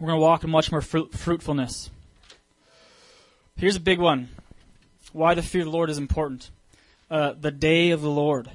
we're 0.00 0.08
going 0.08 0.18
to 0.18 0.22
walk 0.22 0.42
in 0.42 0.50
much 0.50 0.72
more 0.72 0.80
fruit, 0.80 1.12
fruitfulness. 1.12 1.90
Here's 3.56 3.76
a 3.76 3.80
big 3.80 4.00
one: 4.00 4.30
why 5.12 5.34
the 5.34 5.42
fear 5.42 5.60
of 5.60 5.66
the 5.66 5.72
Lord 5.72 5.90
is 5.90 5.98
important. 5.98 6.50
Uh, 7.10 7.34
the 7.40 7.52
day 7.52 7.90
of 7.90 8.02
the 8.02 8.10
Lord 8.10 8.50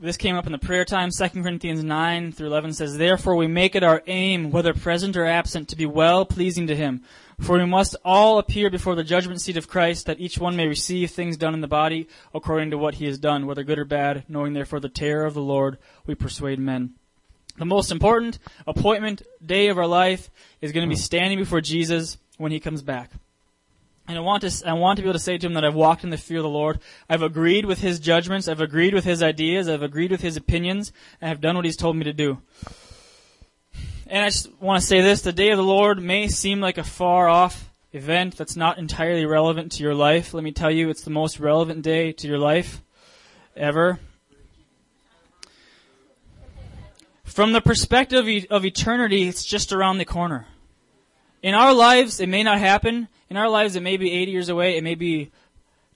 this 0.00 0.16
came 0.16 0.36
up 0.36 0.46
in 0.46 0.52
the 0.52 0.58
prayer 0.58 0.84
time. 0.84 1.10
2 1.10 1.42
Corinthians 1.42 1.82
9 1.82 2.32
through 2.32 2.46
11 2.46 2.74
says, 2.74 2.96
Therefore 2.96 3.34
we 3.34 3.48
make 3.48 3.74
it 3.74 3.82
our 3.82 4.02
aim, 4.06 4.52
whether 4.52 4.72
present 4.72 5.16
or 5.16 5.26
absent, 5.26 5.68
to 5.68 5.76
be 5.76 5.86
well 5.86 6.24
pleasing 6.24 6.68
to 6.68 6.76
Him. 6.76 7.02
For 7.40 7.58
we 7.58 7.66
must 7.66 7.96
all 8.04 8.38
appear 8.38 8.70
before 8.70 8.94
the 8.94 9.04
judgment 9.04 9.40
seat 9.40 9.56
of 9.56 9.68
Christ, 9.68 10.06
that 10.06 10.20
each 10.20 10.38
one 10.38 10.56
may 10.56 10.66
receive 10.66 11.10
things 11.10 11.36
done 11.36 11.54
in 11.54 11.60
the 11.60 11.68
body 11.68 12.08
according 12.32 12.70
to 12.70 12.78
what 12.78 12.94
he 12.94 13.06
has 13.06 13.18
done, 13.18 13.46
whether 13.46 13.62
good 13.62 13.78
or 13.78 13.84
bad, 13.84 14.24
knowing 14.28 14.52
therefore 14.52 14.80
the 14.80 14.88
terror 14.88 15.24
of 15.24 15.34
the 15.34 15.42
Lord, 15.42 15.78
we 16.06 16.14
persuade 16.14 16.58
men. 16.58 16.94
The 17.56 17.64
most 17.64 17.90
important 17.90 18.38
appointment 18.66 19.22
day 19.44 19.68
of 19.68 19.78
our 19.78 19.86
life 19.86 20.30
is 20.60 20.72
going 20.72 20.88
to 20.88 20.94
be 20.94 21.00
standing 21.00 21.38
before 21.38 21.60
Jesus 21.60 22.18
when 22.38 22.52
He 22.52 22.60
comes 22.60 22.82
back. 22.82 23.10
And 24.08 24.16
I 24.16 24.20
want 24.20 24.42
to, 24.42 24.68
I 24.68 24.72
want 24.72 24.96
to 24.96 25.02
be 25.02 25.08
able 25.08 25.18
to 25.18 25.22
say 25.22 25.36
to 25.36 25.46
him 25.46 25.52
that 25.52 25.66
I've 25.66 25.74
walked 25.74 26.02
in 26.02 26.08
the 26.08 26.16
fear 26.16 26.38
of 26.38 26.42
the 26.42 26.48
Lord. 26.48 26.80
I've 27.10 27.20
agreed 27.20 27.66
with 27.66 27.80
his 27.80 28.00
judgments. 28.00 28.48
I've 28.48 28.62
agreed 28.62 28.94
with 28.94 29.04
his 29.04 29.22
ideas. 29.22 29.68
I've 29.68 29.82
agreed 29.82 30.10
with 30.10 30.22
his 30.22 30.38
opinions. 30.38 30.92
And 31.20 31.30
I've 31.30 31.42
done 31.42 31.56
what 31.56 31.66
he's 31.66 31.76
told 31.76 31.94
me 31.94 32.04
to 32.04 32.14
do. 32.14 32.38
And 34.06 34.24
I 34.24 34.28
just 34.28 34.50
want 34.62 34.80
to 34.80 34.86
say 34.86 35.02
this. 35.02 35.20
The 35.20 35.32
day 35.32 35.50
of 35.50 35.58
the 35.58 35.62
Lord 35.62 36.02
may 36.02 36.26
seem 36.28 36.58
like 36.58 36.78
a 36.78 36.84
far 36.84 37.28
off 37.28 37.70
event 37.92 38.38
that's 38.38 38.56
not 38.56 38.78
entirely 38.78 39.26
relevant 39.26 39.72
to 39.72 39.82
your 39.82 39.94
life. 39.94 40.32
Let 40.32 40.42
me 40.42 40.52
tell 40.52 40.70
you, 40.70 40.88
it's 40.88 41.02
the 41.02 41.10
most 41.10 41.38
relevant 41.38 41.82
day 41.82 42.12
to 42.12 42.26
your 42.26 42.38
life 42.38 42.82
ever. 43.54 44.00
From 47.24 47.52
the 47.52 47.60
perspective 47.60 48.26
of 48.48 48.64
eternity, 48.64 49.28
it's 49.28 49.44
just 49.44 49.70
around 49.70 49.98
the 49.98 50.06
corner. 50.06 50.46
In 51.42 51.52
our 51.52 51.74
lives, 51.74 52.20
it 52.20 52.28
may 52.30 52.42
not 52.42 52.58
happen 52.58 53.08
in 53.30 53.36
our 53.36 53.48
lives, 53.48 53.76
it 53.76 53.82
may 53.82 53.96
be 53.96 54.12
80 54.12 54.32
years 54.32 54.48
away, 54.48 54.76
it 54.76 54.84
may 54.84 54.94
be 54.94 55.30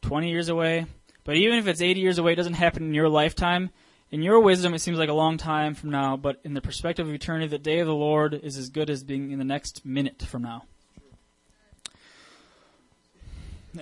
20 0.03 0.31
years 0.31 0.49
away, 0.49 0.87
but 1.25 1.37
even 1.37 1.59
if 1.59 1.67
it's 1.67 1.81
80 1.81 2.01
years 2.01 2.19
away, 2.19 2.33
it 2.33 2.37
doesn't 2.37 2.55
happen 2.55 2.83
in 2.83 2.95
your 2.95 3.09
lifetime. 3.09 3.71
In 4.11 4.23
your 4.23 4.41
wisdom, 4.41 4.75
it 4.75 4.81
seems 4.81 4.99
like 4.99 5.09
a 5.09 5.15
long 5.15 5.39
time 5.39 5.75
from 5.75 5.91
now, 5.91 6.19
but 6.19 6.39
in 6.45 6.53
the 6.53 6.61
perspective 6.61 7.09
of 7.09 7.15
eternity, 7.15 7.47
the 7.47 7.59
day 7.59 7.79
of 7.79 7.87
the 7.87 7.95
Lord 7.95 8.35
is 8.35 8.59
as 8.59 8.69
good 8.69 8.91
as 8.91 9.03
being 9.03 9.31
in 9.31 9.39
the 9.39 9.45
next 9.45 9.87
minute 9.87 10.23
from 10.23 10.43
now. 10.43 10.65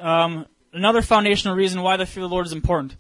Um, 0.01 0.47
another 0.73 1.03
foundational 1.03 1.57
reason 1.57 1.83
why 1.83 1.97
the 1.97 2.07
fear 2.07 2.23
of 2.23 2.31
the 2.31 2.33
Lord 2.33 2.47
is 2.47 2.53
important. 2.53 2.97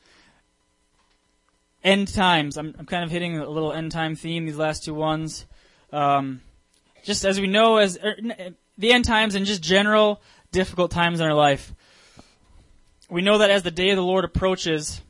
End 1.84 2.08
times. 2.08 2.58
I'm, 2.58 2.74
I'm 2.78 2.86
kind 2.86 3.04
of 3.04 3.10
hitting 3.10 3.38
a 3.38 3.48
little 3.48 3.72
end 3.72 3.92
time 3.92 4.16
theme 4.16 4.44
these 4.44 4.56
last 4.56 4.84
two 4.84 4.94
ones. 4.94 5.46
Um, 5.92 6.40
just 7.04 7.24
as 7.24 7.40
we 7.40 7.46
know, 7.46 7.76
as 7.76 7.96
er, 8.02 8.16
the 8.76 8.92
end 8.92 9.04
times 9.04 9.34
and 9.34 9.46
just 9.46 9.62
general 9.62 10.20
difficult 10.52 10.90
times 10.90 11.20
in 11.20 11.26
our 11.26 11.34
life. 11.34 11.74
We 13.08 13.22
know 13.22 13.38
that 13.38 13.50
as 13.50 13.62
the 13.62 13.70
day 13.70 13.90
of 13.90 13.96
the 13.96 14.02
Lord 14.02 14.24
approaches, 14.24 15.00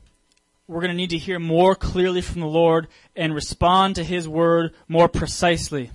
we're 0.67 0.81
going 0.81 0.91
to 0.91 0.95
need 0.95 1.11
to 1.11 1.17
hear 1.17 1.39
more 1.39 1.75
clearly 1.75 2.21
from 2.21 2.41
the 2.41 2.47
Lord 2.47 2.87
and 3.15 3.35
respond 3.35 3.95
to 3.95 4.03
His 4.03 4.27
word 4.27 4.73
more 4.87 5.07
precisely. 5.07 5.91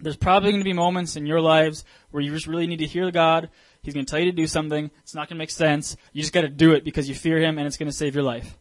There's 0.00 0.16
probably 0.16 0.52
going 0.52 0.62
to 0.62 0.68
be 0.68 0.72
moments 0.72 1.16
in 1.16 1.26
your 1.26 1.40
lives 1.40 1.84
where 2.10 2.22
you 2.22 2.32
just 2.32 2.46
really 2.46 2.66
need 2.66 2.78
to 2.78 2.86
hear 2.86 3.10
God. 3.10 3.50
He's 3.82 3.92
going 3.94 4.06
to 4.06 4.10
tell 4.10 4.20
you 4.20 4.30
to 4.30 4.36
do 4.36 4.46
something. 4.46 4.90
It's 5.02 5.14
not 5.14 5.28
going 5.28 5.36
to 5.36 5.42
make 5.42 5.50
sense. 5.50 5.96
You 6.12 6.22
just 6.22 6.32
got 6.32 6.42
to 6.42 6.48
do 6.48 6.72
it 6.72 6.84
because 6.84 7.08
you 7.08 7.14
fear 7.14 7.38
Him 7.38 7.58
and 7.58 7.66
it's 7.66 7.76
going 7.76 7.90
to 7.90 7.96
save 7.96 8.14
your 8.14 8.24
life. 8.24 8.56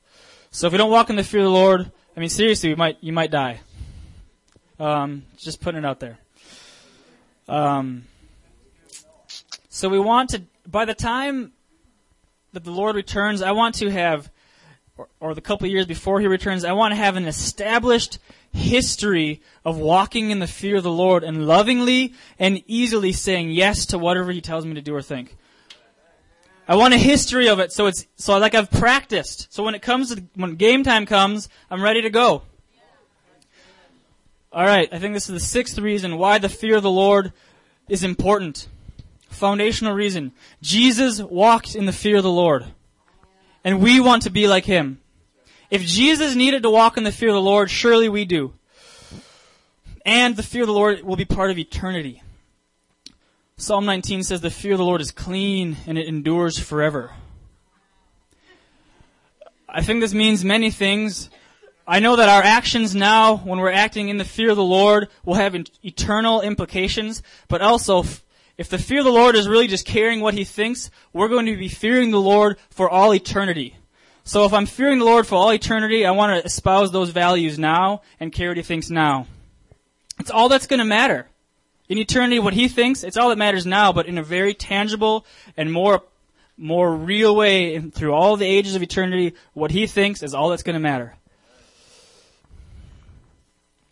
So 0.52 0.68
if 0.68 0.74
we 0.74 0.78
don't 0.78 0.91
walk 0.91 1.10
in 1.10 1.16
the 1.16 1.24
fear 1.24 1.41
of 1.41 1.45
the 1.45 1.52
Lord, 1.52 1.91
I 2.16 2.20
mean, 2.20 2.30
seriously, 2.30 2.70
we 2.70 2.76
might, 2.76 2.97
you 3.02 3.14
might 3.14 3.32
die. 3.32 3.62
Um, 4.80 5.24
just 5.38 5.62
putting 5.62 5.80
it 5.80 5.86
out 5.86 6.00
there. 6.00 6.18
Um, 7.47 8.06
so 9.80 9.88
we 9.88 9.98
want 9.98 10.32
to, 10.32 10.42
by 10.68 10.84
the 10.84 10.94
time 10.94 11.54
that 12.52 12.66
the 12.66 12.72
Lord 12.72 12.98
returns, 12.98 13.42
I 13.42 13.54
want 13.54 13.76
to 13.76 13.90
have, 13.90 14.30
or, 14.98 15.08
or 15.22 15.34
the 15.34 15.40
couple 15.40 15.68
years 15.68 15.86
before 15.86 16.20
He 16.20 16.28
returns, 16.28 16.66
I 16.66 16.74
want 16.74 16.92
to 16.92 16.98
have 16.98 17.16
an 17.16 17.24
established 17.24 18.20
history 18.52 19.42
of 19.64 19.78
walking 19.78 20.32
in 20.32 20.40
the 20.40 20.48
fear 20.48 20.76
of 20.76 20.84
the 20.84 20.92
Lord 20.92 21.24
and 21.24 21.48
lovingly 21.48 22.14
and 22.38 22.62
easily 22.68 23.14
saying 23.14 23.52
yes 23.52 23.86
to 23.86 23.98
whatever 23.98 24.34
He 24.34 24.42
tells 24.42 24.66
me 24.66 24.74
to 24.74 24.82
do 24.82 24.94
or 24.94 25.02
think. 25.02 25.38
I 26.68 26.76
want 26.76 26.94
a 26.94 26.98
history 26.98 27.48
of 27.48 27.60
it 27.60 27.72
so 27.72 27.86
it's, 27.86 28.06
so 28.18 28.38
like 28.38 28.54
I've 28.54 28.70
practiced. 28.70 29.48
So 29.54 29.64
when 29.64 29.76
it 29.76 29.82
comes 29.82 30.14
to, 30.14 30.22
when 30.36 30.56
game 30.56 30.84
time 30.84 31.06
comes, 31.06 31.48
I'm 31.72 31.82
ready 31.82 32.02
to 32.02 32.10
go. 32.10 32.42
Alright, 34.52 34.90
I 34.92 35.00
think 35.00 35.14
this 35.14 35.30
is 35.30 35.36
the 35.36 35.48
sixth 35.48 35.80
reason 35.80 36.18
why 36.18 36.38
the 36.38 36.50
fear 36.50 36.76
of 36.76 36.84
the 36.84 36.92
Lord 36.92 37.32
is 37.88 38.04
important 38.04 38.68
foundational 39.30 39.94
reason. 39.94 40.34
Jesus 40.62 41.22
walked 41.22 41.76
in 41.76 41.86
the 41.86 41.94
fear 41.94 42.18
of 42.18 42.24
the 42.24 42.32
Lord. 42.32 42.66
And 43.64 43.82
we 43.82 44.00
want 44.00 44.24
to 44.24 44.30
be 44.30 44.48
like 44.48 44.66
him. 44.66 45.00
If 45.70 45.84
Jesus 45.84 46.36
needed 46.36 46.64
to 46.64 46.70
walk 46.70 46.98
in 46.98 47.04
the 47.04 47.12
fear 47.12 47.30
of 47.30 47.36
the 47.36 47.42
Lord, 47.42 47.70
surely 47.70 48.10
we 48.10 48.26
do. 48.26 48.54
And 50.06 50.36
the 50.36 50.44
fear 50.44 50.64
of 50.64 50.68
the 50.68 50.74
Lord 50.74 51.04
will 51.04 51.16
be 51.16 51.26
part 51.26 51.52
of 51.52 51.58
eternity. 51.58 52.24
Psalm 53.58 53.86
19 53.86 54.24
says 54.24 54.42
the 54.42 54.50
fear 54.50 54.72
of 54.72 54.78
the 54.78 54.86
Lord 54.86 55.02
is 55.02 55.12
clean 55.12 55.78
and 55.86 55.98
it 55.98 56.08
endures 56.08 56.58
forever. 56.58 57.12
I 59.68 59.84
think 59.84 60.00
this 60.00 60.14
means 60.14 60.44
many 60.44 60.72
things. 60.72 61.30
I 61.86 62.00
know 62.00 62.16
that 62.16 62.30
our 62.30 62.42
actions 62.42 62.96
now, 62.96 63.38
when 63.38 63.60
we're 63.60 63.72
acting 63.72 64.10
in 64.10 64.18
the 64.18 64.26
fear 64.26 64.50
of 64.50 64.56
the 64.56 64.64
Lord, 64.64 65.10
will 65.26 65.36
have 65.36 65.56
eternal 65.84 66.42
implications, 66.42 67.22
but 67.48 67.62
also 67.62 68.06
if 68.60 68.68
the 68.68 68.78
fear 68.78 68.99
of 68.99 69.05
the 69.05 69.12
Lord 69.12 69.38
is 69.38 69.47
really 69.47 69.68
just 69.68 69.86
caring 69.86 70.20
what 70.20 70.34
he 70.34 70.43
thinks, 70.43 70.91
we're 71.14 71.30
going 71.30 71.45
to 71.45 71.55
be 71.55 71.70
fearing 71.70 72.12
the 72.12 72.20
Lord 72.20 72.57
for 72.70 72.89
all 72.89 73.16
eternity. 73.16 73.78
So 74.26 74.43
if 74.43 74.51
I'm 74.51 74.66
fearing 74.66 74.99
the 74.99 75.05
Lord 75.05 75.26
for 75.26 75.36
all 75.36 75.53
eternity, 75.53 76.05
I 76.05 76.12
want 76.12 76.38
to 76.38 76.45
espouse 76.45 76.91
those 76.91 77.12
values 77.12 77.57
now 77.57 78.01
and 78.20 78.34
care 78.34 78.49
what 78.49 78.57
he 78.57 78.64
thinks 78.64 78.89
now. 78.89 79.28
It's 80.20 80.30
all 80.30 80.49
that's 80.49 80.68
going 80.68 80.80
to 80.80 80.86
matter. 80.86 81.30
In 81.88 81.97
eternity, 81.99 82.38
what 82.38 82.53
he 82.53 82.68
thinks, 82.68 83.05
it's 83.05 83.16
all 83.16 83.30
that 83.30 83.38
matters 83.38 83.66
now, 83.66 83.93
but 83.93 84.07
in 84.07 84.18
a 84.18 84.24
very 84.24 84.53
tangible 84.53 85.26
and 85.55 85.72
more, 85.72 86.03
more 86.57 86.93
real 86.93 87.34
way 87.38 87.80
through 87.80 88.12
all 88.14 88.36
the 88.36 88.45
ages 88.45 88.76
of 88.76 88.84
eternity, 88.84 89.36
what 89.53 89.72
he 89.72 89.88
thinks 89.88 90.22
is 90.22 90.34
all 90.34 90.49
that's 90.49 90.64
going 90.64 90.74
to 90.74 90.82
matter. 90.82 91.16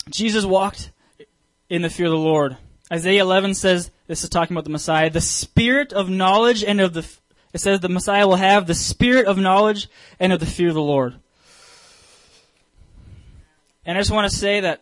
Jesus 0.09 0.43
walked 0.43 0.91
in 1.69 1.83
the 1.83 1.89
fear 1.89 2.07
of 2.07 2.11
the 2.11 2.17
Lord. 2.17 2.57
Isaiah 2.91 3.21
11 3.21 3.53
says, 3.53 3.91
this 4.07 4.23
is 4.23 4.29
talking 4.29 4.55
about 4.55 4.63
the 4.63 4.69
Messiah, 4.69 5.09
the 5.09 5.21
spirit 5.21 5.91
of 5.91 6.09
knowledge 6.09 6.63
and 6.63 6.79
of 6.79 6.93
the, 6.93 7.05
it 7.53 7.59
says 7.59 7.79
the 7.79 7.89
Messiah 7.89 8.27
will 8.27 8.35
have 8.35 8.65
the 8.65 8.73
spirit 8.73 9.25
of 9.25 9.37
knowledge 9.37 9.89
and 10.19 10.31
of 10.31 10.39
the 10.39 10.45
fear 10.45 10.69
of 10.69 10.73
the 10.73 10.81
Lord. 10.81 11.15
And 13.85 13.97
I 13.97 14.01
just 14.01 14.11
want 14.11 14.29
to 14.29 14.35
say 14.35 14.61
that, 14.61 14.81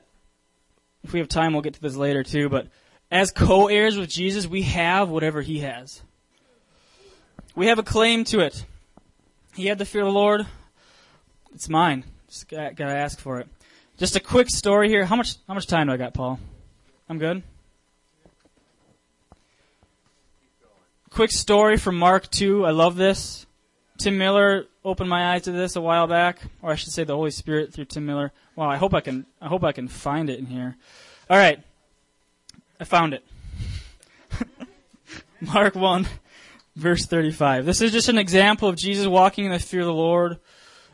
if 1.04 1.14
we 1.14 1.20
have 1.20 1.30
time, 1.30 1.54
we'll 1.54 1.62
get 1.62 1.76
to 1.76 1.82
this 1.82 1.96
later 1.96 2.24
too, 2.24 2.50
but 2.50 2.68
as 3.12 3.32
co-heirs 3.32 3.98
with 3.98 4.10
Jesus, 4.10 4.48
we 4.48 4.64
have 4.64 5.10
whatever 5.10 5.42
he 5.42 5.60
has. 5.60 6.02
We 7.56 7.68
have 7.68 7.80
a 7.80 7.84
claim 7.84 8.24
to 8.26 8.40
it. 8.40 8.66
He 9.56 9.68
had 9.68 9.78
the 9.78 9.86
fear 9.86 10.02
of 10.02 10.08
the 10.08 10.12
Lord. 10.12 10.46
It's 11.54 11.70
mine. 11.70 12.04
Just 12.28 12.50
gotta, 12.50 12.74
gotta 12.74 12.96
ask 12.96 13.20
for 13.20 13.40
it. 13.40 13.48
Just 13.98 14.16
a 14.16 14.20
quick 14.20 14.50
story 14.50 14.90
here. 14.90 15.06
How 15.06 15.16
much, 15.16 15.38
how 15.48 15.54
much 15.54 15.68
time 15.68 15.88
do 15.88 15.94
I 15.94 15.98
got, 15.98 16.14
Paul? 16.14 16.40
I'm 17.08 17.18
good? 17.18 17.44
Quick 21.16 21.32
story 21.32 21.78
from 21.78 21.96
Mark 21.96 22.30
2. 22.30 22.66
I 22.66 22.72
love 22.72 22.98
this. 22.98 23.46
Tim 23.98 24.18
Miller 24.18 24.66
opened 24.84 25.10
my 25.10 25.34
eyes 25.34 25.44
to 25.44 25.54
this 25.54 25.78
a 25.78 25.82
while 25.82 26.08
back, 26.08 26.42
or 26.62 26.72
I 26.72 26.76
should 26.76 26.92
say 26.92 27.06
the 27.06 27.16
Holy 27.16 27.32
Spirit 27.32 27.74
through 27.74 27.86
Tim 27.86 28.06
Miller. 28.06 28.34
Wow, 28.58 28.70
I 28.70 28.76
hope 28.76 28.94
I 28.94 29.00
can 29.00 29.26
I 29.42 29.48
hope 29.48 29.64
I 29.64 29.72
can 29.72 29.88
find 29.88 30.30
it 30.30 30.40
in 30.40 30.46
here. 30.46 30.76
All 31.30 31.38
right. 31.38 31.64
I 32.82 32.84
found 32.84 33.14
it. 33.14 33.24
Mark 35.42 35.76
1 35.76 36.06
verse 36.76 37.06
35. 37.06 37.66
This 37.66 37.80
is 37.80 37.94
just 37.94 38.10
an 38.10 38.18
example 38.18 38.68
of 38.68 38.76
Jesus 38.76 39.08
walking 39.08 39.46
in 39.46 39.52
the 39.54 39.60
fear 39.60 39.80
of 39.80 39.86
the 39.86 39.94
Lord. 39.94 40.38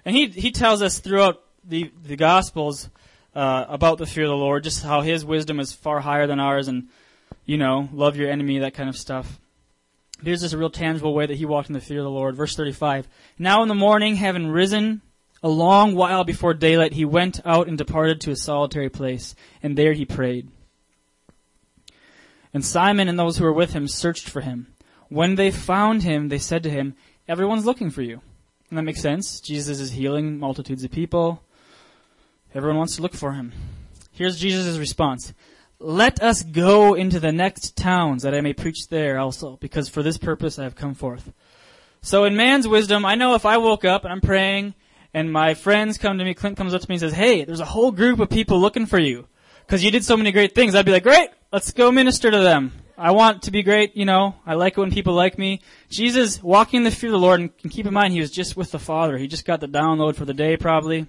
And 0.05 0.15
he 0.15 0.27
he 0.27 0.51
tells 0.51 0.83
us 0.83 0.99
throughout 0.99 1.41
the 1.67 1.91
the 2.03 2.15
gospels 2.15 2.91
uh, 3.33 3.65
about 3.67 3.97
the 3.97 4.05
fear 4.05 4.25
of 4.25 4.29
the 4.29 4.35
Lord, 4.35 4.63
just 4.63 4.83
how 4.83 5.01
his 5.01 5.25
wisdom 5.25 5.59
is 5.59 5.73
far 5.73 5.99
higher 5.99 6.27
than 6.27 6.39
ours 6.39 6.67
and 6.67 6.89
you 7.43 7.57
know, 7.57 7.89
love 7.91 8.17
your 8.17 8.29
enemy, 8.29 8.59
that 8.59 8.75
kind 8.75 8.87
of 8.87 8.95
stuff. 8.95 9.39
Here's 10.23 10.41
this 10.41 10.53
real 10.53 10.69
tangible 10.69 11.13
way 11.13 11.25
that 11.25 11.37
he 11.37 11.45
walked 11.45 11.69
in 11.69 11.73
the 11.73 11.81
fear 11.81 11.99
of 11.99 12.03
the 12.03 12.11
Lord. 12.11 12.35
Verse 12.35 12.55
35. 12.55 13.07
Now 13.39 13.61
in 13.63 13.67
the 13.67 13.75
morning, 13.75 14.15
having 14.15 14.47
risen 14.47 15.01
a 15.43 15.49
long 15.49 15.95
while 15.95 16.23
before 16.23 16.53
daylight, 16.53 16.93
he 16.93 17.05
went 17.05 17.41
out 17.45 17.67
and 17.67 17.77
departed 17.77 18.21
to 18.21 18.31
a 18.31 18.35
solitary 18.35 18.89
place, 18.89 19.35
and 19.63 19.77
there 19.77 19.93
he 19.93 20.05
prayed. 20.05 20.49
And 22.53 22.63
Simon 22.63 23.07
and 23.07 23.17
those 23.17 23.37
who 23.37 23.45
were 23.45 23.53
with 23.53 23.73
him 23.73 23.87
searched 23.87 24.29
for 24.29 24.41
him. 24.41 24.67
When 25.09 25.35
they 25.35 25.51
found 25.51 26.03
him, 26.03 26.29
they 26.29 26.37
said 26.37 26.63
to 26.63 26.69
him, 26.69 26.95
Everyone's 27.27 27.65
looking 27.65 27.89
for 27.89 28.01
you. 28.01 28.21
And 28.69 28.77
that 28.77 28.83
makes 28.83 29.01
sense. 29.01 29.39
Jesus 29.39 29.79
is 29.79 29.91
healing 29.91 30.39
multitudes 30.39 30.83
of 30.83 30.91
people. 30.91 31.43
Everyone 32.53 32.77
wants 32.77 32.95
to 32.97 33.01
look 33.01 33.13
for 33.13 33.33
him. 33.33 33.53
Here's 34.11 34.39
Jesus' 34.39 34.77
response. 34.77 35.33
Let 35.83 36.21
us 36.21 36.43
go 36.43 36.93
into 36.93 37.19
the 37.19 37.31
next 37.31 37.75
towns 37.75 38.21
that 38.21 38.35
I 38.35 38.41
may 38.41 38.53
preach 38.53 38.87
there 38.89 39.17
also, 39.17 39.57
because 39.59 39.89
for 39.89 40.03
this 40.03 40.19
purpose 40.19 40.59
I 40.59 40.63
have 40.63 40.75
come 40.75 40.93
forth. 40.93 41.33
So 42.03 42.25
in 42.25 42.35
man's 42.35 42.67
wisdom, 42.67 43.03
I 43.03 43.15
know 43.15 43.33
if 43.33 43.47
I 43.47 43.57
woke 43.57 43.83
up 43.83 44.03
and 44.03 44.13
I'm 44.13 44.21
praying 44.21 44.75
and 45.11 45.33
my 45.33 45.55
friends 45.55 45.97
come 45.97 46.19
to 46.19 46.23
me, 46.23 46.35
Clint 46.35 46.55
comes 46.55 46.75
up 46.75 46.81
to 46.81 46.87
me 46.87 46.95
and 46.95 46.99
says, 46.99 47.13
hey, 47.13 47.45
there's 47.45 47.61
a 47.61 47.65
whole 47.65 47.91
group 47.91 48.19
of 48.19 48.29
people 48.29 48.61
looking 48.61 48.85
for 48.85 48.99
you 48.99 49.27
because 49.65 49.83
you 49.83 49.89
did 49.89 50.05
so 50.05 50.15
many 50.15 50.31
great 50.31 50.53
things. 50.53 50.75
I'd 50.75 50.85
be 50.85 50.91
like, 50.91 51.01
great, 51.01 51.29
let's 51.51 51.71
go 51.71 51.91
minister 51.91 52.29
to 52.29 52.39
them. 52.41 52.73
I 52.95 53.09
want 53.09 53.41
to 53.43 53.51
be 53.51 53.63
great, 53.63 53.97
you 53.97 54.05
know, 54.05 54.35
I 54.45 54.53
like 54.53 54.77
it 54.77 54.81
when 54.81 54.91
people 54.91 55.15
like 55.15 55.39
me. 55.39 55.61
Jesus, 55.89 56.43
walking 56.43 56.83
the 56.83 56.91
fear 56.91 57.09
of 57.09 57.13
the 57.13 57.17
Lord, 57.17 57.39
and 57.39 57.71
keep 57.71 57.87
in 57.87 57.93
mind, 57.95 58.13
he 58.13 58.19
was 58.19 58.29
just 58.29 58.55
with 58.55 58.69
the 58.69 58.77
Father. 58.77 59.17
He 59.17 59.25
just 59.25 59.45
got 59.45 59.59
the 59.59 59.67
download 59.67 60.15
for 60.15 60.25
the 60.25 60.35
day, 60.35 60.57
probably. 60.57 61.07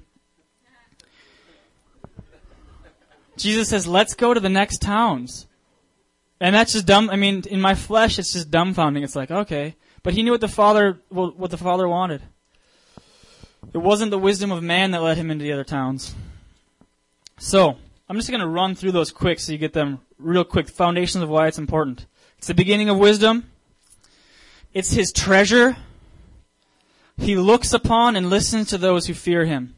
Jesus 3.37 3.69
says, 3.69 3.87
let's 3.87 4.15
go 4.15 4.35
to 4.35 4.41
the 4.41 4.49
next 4.49 4.79
towns. 4.83 5.47
And 6.41 6.55
that's 6.55 6.73
just 6.73 6.87
dumb. 6.87 7.09
I 7.11 7.17
mean, 7.17 7.45
in 7.49 7.61
my 7.61 7.75
flesh, 7.75 8.19
it's 8.19 8.33
just 8.33 8.51
dumbfounding. 8.51 9.05
It's 9.05 9.17
like, 9.17 9.31
okay. 9.31 9.77
But 10.03 10.15
he 10.15 10.23
knew 10.23 10.33
what 10.33 10.41
the 10.41 10.49
Father, 10.49 11.01
what 11.09 11.51
the 11.51 11.57
Father 11.57 11.89
wanted. 11.89 12.23
It 13.73 13.79
wasn't 13.79 14.11
the 14.11 14.19
wisdom 14.19 14.51
of 14.51 14.63
man 14.63 14.91
that 14.91 15.03
led 15.03 15.17
him 15.17 15.31
into 15.31 15.45
the 15.45 15.53
other 15.53 15.65
towns. 15.65 16.15
So, 17.39 17.77
I'm 18.09 18.17
just 18.17 18.29
going 18.29 18.41
to 18.41 18.49
run 18.49 18.75
through 18.75 18.93
those 18.93 19.11
quick 19.11 19.41
so 19.41 19.53
you 19.53 19.59
get 19.59 19.73
them 19.73 20.01
real 20.19 20.45
quick. 20.45 20.69
Foundations 20.69 21.23
of 21.23 21.31
why 21.31 21.47
it's 21.47 21.59
important. 21.59 22.07
It's 22.39 22.49
the 22.49 22.55
beginning 22.55 22.89
of 22.89 22.99
wisdom. 22.99 23.51
It's 24.75 24.91
his 24.91 25.13
treasure. 25.13 25.77
He 27.17 27.37
looks 27.37 27.73
upon 27.73 28.17
and 28.17 28.29
listens 28.29 28.69
to 28.71 28.79
those 28.79 29.07
who 29.07 29.15
fear 29.15 29.45
him. 29.45 29.75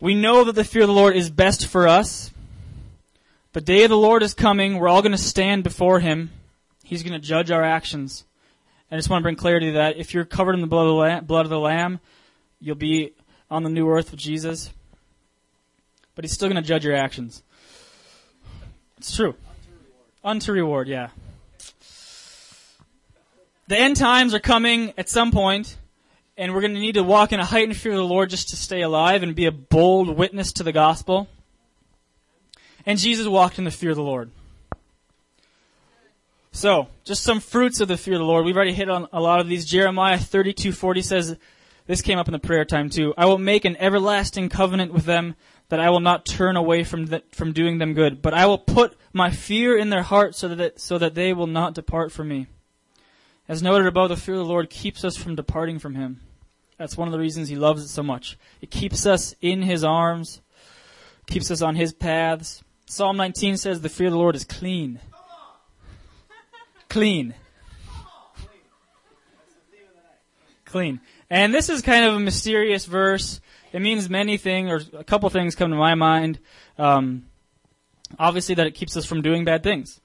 We 0.00 0.14
know 0.14 0.44
that 0.44 0.54
the 0.54 0.64
fear 0.64 0.82
of 0.82 0.88
the 0.88 0.94
Lord 0.94 1.16
is 1.16 1.30
best 1.30 1.66
for 1.66 1.88
us. 1.88 2.30
The 3.52 3.60
day 3.60 3.84
of 3.84 3.90
the 3.90 3.96
Lord 3.96 4.22
is 4.22 4.34
coming. 4.34 4.78
We're 4.78 4.88
all 4.88 5.02
going 5.02 5.12
to 5.12 5.18
stand 5.18 5.64
before 5.64 6.00
Him. 6.00 6.30
He's 6.84 7.02
going 7.02 7.14
to 7.14 7.18
judge 7.18 7.50
our 7.50 7.62
actions. 7.62 8.24
I 8.90 8.96
just 8.96 9.08
want 9.08 9.22
to 9.22 9.24
bring 9.24 9.36
clarity 9.36 9.66
to 9.68 9.72
that. 9.72 9.96
If 9.96 10.12
you're 10.12 10.24
covered 10.24 10.54
in 10.54 10.60
the 10.60 10.66
blood 10.66 10.82
of 10.82 10.88
the 10.88 10.94
Lamb, 10.94 11.24
blood 11.24 11.46
of 11.46 11.50
the 11.50 11.58
Lamb 11.58 12.00
you'll 12.60 12.74
be 12.74 13.12
on 13.50 13.62
the 13.62 13.70
new 13.70 13.88
earth 13.88 14.10
with 14.10 14.20
Jesus. 14.20 14.70
But 16.14 16.24
He's 16.24 16.32
still 16.32 16.48
going 16.48 16.62
to 16.62 16.66
judge 16.66 16.84
your 16.84 16.96
actions. 16.96 17.42
It's 18.98 19.14
true. 19.14 19.34
Unto 20.24 20.52
reward, 20.52 20.88
yeah. 20.88 21.10
The 23.68 23.78
end 23.78 23.96
times 23.96 24.34
are 24.34 24.40
coming 24.40 24.92
at 24.96 25.08
some 25.08 25.30
point 25.30 25.76
and 26.36 26.54
we're 26.54 26.60
going 26.60 26.74
to 26.74 26.80
need 26.80 26.94
to 26.94 27.02
walk 27.02 27.32
in 27.32 27.40
a 27.40 27.44
heightened 27.44 27.76
fear 27.76 27.92
of 27.92 27.98
the 27.98 28.04
Lord 28.04 28.30
just 28.30 28.50
to 28.50 28.56
stay 28.56 28.82
alive 28.82 29.22
and 29.22 29.34
be 29.34 29.46
a 29.46 29.52
bold 29.52 30.16
witness 30.16 30.52
to 30.54 30.62
the 30.62 30.72
gospel. 30.72 31.28
And 32.84 32.98
Jesus 32.98 33.26
walked 33.26 33.58
in 33.58 33.64
the 33.64 33.70
fear 33.70 33.90
of 33.90 33.96
the 33.96 34.02
Lord. 34.02 34.30
So, 36.52 36.88
just 37.04 37.22
some 37.22 37.40
fruits 37.40 37.80
of 37.80 37.88
the 37.88 37.96
fear 37.96 38.14
of 38.14 38.20
the 38.20 38.26
Lord. 38.26 38.44
We've 38.44 38.56
already 38.56 38.72
hit 38.72 38.88
on 38.88 39.08
a 39.12 39.20
lot 39.20 39.40
of 39.40 39.48
these. 39.48 39.66
Jeremiah 39.66 40.16
32:40 40.16 41.04
says, 41.04 41.36
this 41.86 42.02
came 42.02 42.18
up 42.18 42.26
in 42.28 42.32
the 42.32 42.38
prayer 42.38 42.64
time 42.64 42.90
too. 42.90 43.14
I 43.16 43.26
will 43.26 43.38
make 43.38 43.64
an 43.64 43.76
everlasting 43.78 44.48
covenant 44.48 44.92
with 44.92 45.04
them 45.04 45.36
that 45.68 45.80
I 45.80 45.90
will 45.90 46.00
not 46.00 46.26
turn 46.26 46.56
away 46.56 46.84
from 46.84 47.06
the, 47.06 47.22
from 47.32 47.52
doing 47.52 47.78
them 47.78 47.94
good, 47.94 48.22
but 48.22 48.34
I 48.34 48.46
will 48.46 48.58
put 48.58 48.96
my 49.12 49.30
fear 49.30 49.76
in 49.76 49.90
their 49.90 50.02
heart 50.02 50.34
so 50.34 50.48
that 50.48 50.80
so 50.80 50.98
that 50.98 51.14
they 51.14 51.32
will 51.32 51.46
not 51.46 51.74
depart 51.74 52.12
from 52.12 52.28
me. 52.28 52.46
As 53.48 53.62
noted 53.62 53.86
above, 53.86 54.08
the 54.08 54.16
fear 54.16 54.34
of 54.34 54.40
the 54.40 54.44
Lord 54.44 54.70
keeps 54.70 55.04
us 55.04 55.16
from 55.16 55.36
departing 55.36 55.78
from 55.78 55.94
Him. 55.94 56.20
That's 56.78 56.96
one 56.96 57.06
of 57.06 57.12
the 57.12 57.18
reasons 57.18 57.48
He 57.48 57.56
loves 57.56 57.84
it 57.84 57.88
so 57.88 58.02
much. 58.02 58.36
It 58.60 58.70
keeps 58.70 59.06
us 59.06 59.34
in 59.40 59.62
His 59.62 59.84
arms, 59.84 60.40
keeps 61.26 61.50
us 61.50 61.62
on 61.62 61.76
His 61.76 61.92
paths. 61.92 62.64
Psalm 62.86 63.16
19 63.16 63.56
says, 63.56 63.80
The 63.80 63.88
fear 63.88 64.08
of 64.08 64.14
the 64.14 64.18
Lord 64.18 64.34
is 64.34 64.44
clean. 64.44 65.00
Clean. 66.88 67.34
Clean. 70.64 71.00
And 71.30 71.54
this 71.54 71.68
is 71.68 71.82
kind 71.82 72.04
of 72.04 72.14
a 72.14 72.20
mysterious 72.20 72.86
verse. 72.86 73.40
It 73.72 73.80
means 73.80 74.10
many 74.10 74.36
things, 74.36 74.70
or 74.70 74.98
a 74.98 75.04
couple 75.04 75.30
things 75.30 75.54
come 75.54 75.70
to 75.70 75.76
my 75.76 75.94
mind. 75.94 76.40
Um, 76.78 77.26
obviously, 78.18 78.56
that 78.56 78.66
it 78.66 78.72
keeps 78.72 78.96
us 78.96 79.06
from 79.06 79.22
doing 79.22 79.44
bad 79.44 79.62
things 79.62 80.00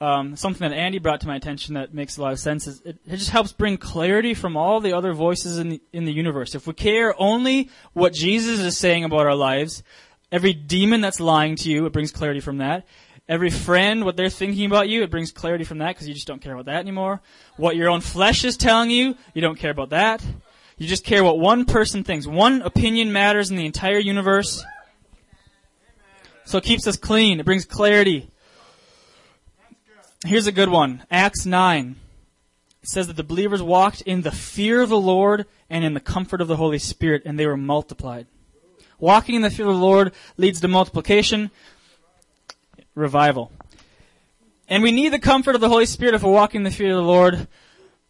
um, 0.00 0.36
something 0.36 0.68
that 0.68 0.76
Andy 0.76 0.98
brought 0.98 1.20
to 1.22 1.26
my 1.26 1.36
attention 1.36 1.74
that 1.74 1.92
makes 1.92 2.16
a 2.16 2.22
lot 2.22 2.32
of 2.32 2.38
sense 2.38 2.66
is 2.66 2.80
it, 2.82 2.98
it 3.04 3.16
just 3.16 3.30
helps 3.30 3.52
bring 3.52 3.76
clarity 3.76 4.32
from 4.32 4.56
all 4.56 4.80
the 4.80 4.92
other 4.92 5.12
voices 5.12 5.58
in 5.58 5.70
the, 5.70 5.82
in 5.92 6.04
the 6.04 6.12
universe. 6.12 6.54
If 6.54 6.66
we 6.66 6.74
care 6.74 7.20
only 7.20 7.70
what 7.94 8.12
Jesus 8.12 8.60
is 8.60 8.78
saying 8.78 9.04
about 9.04 9.26
our 9.26 9.34
lives, 9.34 9.82
every 10.30 10.52
demon 10.52 11.00
that's 11.00 11.18
lying 11.18 11.56
to 11.56 11.70
you, 11.70 11.86
it 11.86 11.92
brings 11.92 12.12
clarity 12.12 12.40
from 12.40 12.58
that. 12.58 12.86
Every 13.28 13.50
friend, 13.50 14.04
what 14.04 14.16
they're 14.16 14.30
thinking 14.30 14.66
about 14.66 14.88
you, 14.88 15.02
it 15.02 15.10
brings 15.10 15.32
clarity 15.32 15.64
from 15.64 15.78
that 15.78 15.88
because 15.88 16.08
you 16.08 16.14
just 16.14 16.26
don't 16.26 16.40
care 16.40 16.54
about 16.54 16.66
that 16.66 16.78
anymore. 16.78 17.20
What 17.56 17.76
your 17.76 17.90
own 17.90 18.00
flesh 18.00 18.44
is 18.44 18.56
telling 18.56 18.90
you, 18.90 19.16
you 19.34 19.42
don't 19.42 19.58
care 19.58 19.70
about 19.70 19.90
that. 19.90 20.24
You 20.78 20.86
just 20.86 21.04
care 21.04 21.24
what 21.24 21.38
one 21.38 21.64
person 21.64 22.04
thinks. 22.04 22.26
One 22.26 22.62
opinion 22.62 23.12
matters 23.12 23.50
in 23.50 23.56
the 23.56 23.66
entire 23.66 23.98
universe. 23.98 24.64
So 26.44 26.56
it 26.56 26.64
keeps 26.64 26.86
us 26.86 26.96
clean. 26.96 27.40
It 27.40 27.44
brings 27.44 27.64
clarity. 27.66 28.30
Here's 30.26 30.48
a 30.48 30.52
good 30.52 30.68
one. 30.68 31.04
Acts 31.10 31.46
9. 31.46 31.96
It 32.82 32.88
says 32.88 33.06
that 33.06 33.16
the 33.16 33.22
believers 33.22 33.62
walked 33.62 34.00
in 34.02 34.22
the 34.22 34.32
fear 34.32 34.82
of 34.82 34.88
the 34.88 34.98
Lord 34.98 35.46
and 35.70 35.84
in 35.84 35.94
the 35.94 36.00
comfort 36.00 36.40
of 36.40 36.48
the 36.48 36.56
Holy 36.56 36.78
Spirit, 36.78 37.22
and 37.24 37.38
they 37.38 37.46
were 37.46 37.56
multiplied. 37.56 38.26
Walking 38.98 39.36
in 39.36 39.42
the 39.42 39.50
fear 39.50 39.66
of 39.66 39.74
the 39.74 39.80
Lord 39.80 40.12
leads 40.36 40.60
to 40.60 40.68
multiplication, 40.68 41.52
revival. 42.96 43.52
And 44.68 44.82
we 44.82 44.90
need 44.90 45.12
the 45.12 45.20
comfort 45.20 45.54
of 45.54 45.60
the 45.60 45.68
Holy 45.68 45.86
Spirit 45.86 46.14
if 46.14 46.24
we're 46.24 46.32
walking 46.32 46.60
in 46.60 46.64
the 46.64 46.70
fear 46.72 46.90
of 46.90 46.96
the 46.96 47.02
Lord, 47.02 47.46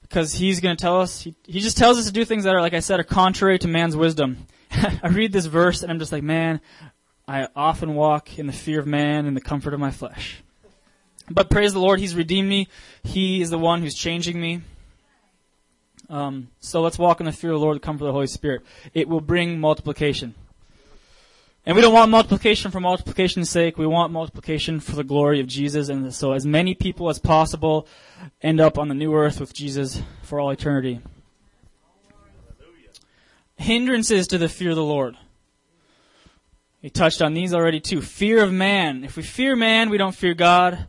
because 0.00 0.32
He's 0.32 0.60
going 0.60 0.76
to 0.76 0.80
tell 0.80 1.02
us, 1.02 1.20
he, 1.20 1.34
he 1.46 1.60
just 1.60 1.76
tells 1.76 1.98
us 1.98 2.06
to 2.06 2.12
do 2.12 2.24
things 2.24 2.44
that 2.44 2.54
are, 2.54 2.60
like 2.62 2.72
I 2.72 2.80
said, 2.80 3.00
are 3.00 3.04
contrary 3.04 3.58
to 3.58 3.68
man's 3.68 3.96
wisdom. 3.96 4.46
I 4.70 5.08
read 5.08 5.32
this 5.32 5.46
verse 5.46 5.82
and 5.82 5.92
I'm 5.92 5.98
just 5.98 6.12
like, 6.12 6.22
man, 6.22 6.62
I 7.26 7.48
often 7.54 7.94
walk 7.94 8.38
in 8.38 8.46
the 8.46 8.52
fear 8.54 8.80
of 8.80 8.86
man 8.86 9.26
and 9.26 9.36
the 9.36 9.42
comfort 9.42 9.74
of 9.74 9.80
my 9.80 9.90
flesh. 9.90 10.42
But 11.30 11.50
praise 11.50 11.72
the 11.72 11.80
Lord, 11.80 12.00
He's 12.00 12.14
redeemed 12.14 12.48
me. 12.48 12.68
He 13.02 13.40
is 13.40 13.50
the 13.50 13.58
one 13.58 13.82
who's 13.82 13.94
changing 13.94 14.40
me. 14.40 14.62
Um, 16.10 16.48
so 16.60 16.80
let's 16.80 16.98
walk 16.98 17.20
in 17.20 17.26
the 17.26 17.32
fear 17.32 17.50
of 17.50 17.60
the 17.60 17.64
Lord, 17.64 17.76
the 17.76 17.80
comfort 17.80 18.04
of 18.04 18.08
the 18.08 18.12
Holy 18.12 18.26
Spirit. 18.26 18.62
It 18.94 19.08
will 19.08 19.20
bring 19.20 19.60
multiplication. 19.60 20.34
And 21.66 21.76
we 21.76 21.82
don't 21.82 21.92
want 21.92 22.10
multiplication 22.10 22.70
for 22.70 22.80
multiplication's 22.80 23.50
sake. 23.50 23.76
We 23.76 23.86
want 23.86 24.10
multiplication 24.10 24.80
for 24.80 24.96
the 24.96 25.04
glory 25.04 25.38
of 25.40 25.46
Jesus. 25.46 25.90
And 25.90 26.14
so 26.14 26.32
as 26.32 26.46
many 26.46 26.74
people 26.74 27.10
as 27.10 27.18
possible 27.18 27.86
end 28.40 28.58
up 28.58 28.78
on 28.78 28.88
the 28.88 28.94
new 28.94 29.14
earth 29.14 29.38
with 29.38 29.52
Jesus 29.52 30.00
for 30.22 30.40
all 30.40 30.50
eternity. 30.50 31.00
Hindrances 33.56 34.28
to 34.28 34.38
the 34.38 34.48
fear 34.48 34.70
of 34.70 34.76
the 34.76 34.84
Lord. 34.84 35.16
We 36.80 36.88
touched 36.88 37.20
on 37.20 37.34
these 37.34 37.52
already 37.52 37.80
too. 37.80 38.00
Fear 38.00 38.44
of 38.44 38.52
man. 38.52 39.04
If 39.04 39.16
we 39.16 39.22
fear 39.22 39.54
man, 39.54 39.90
we 39.90 39.98
don't 39.98 40.14
fear 40.14 40.32
God 40.32 40.88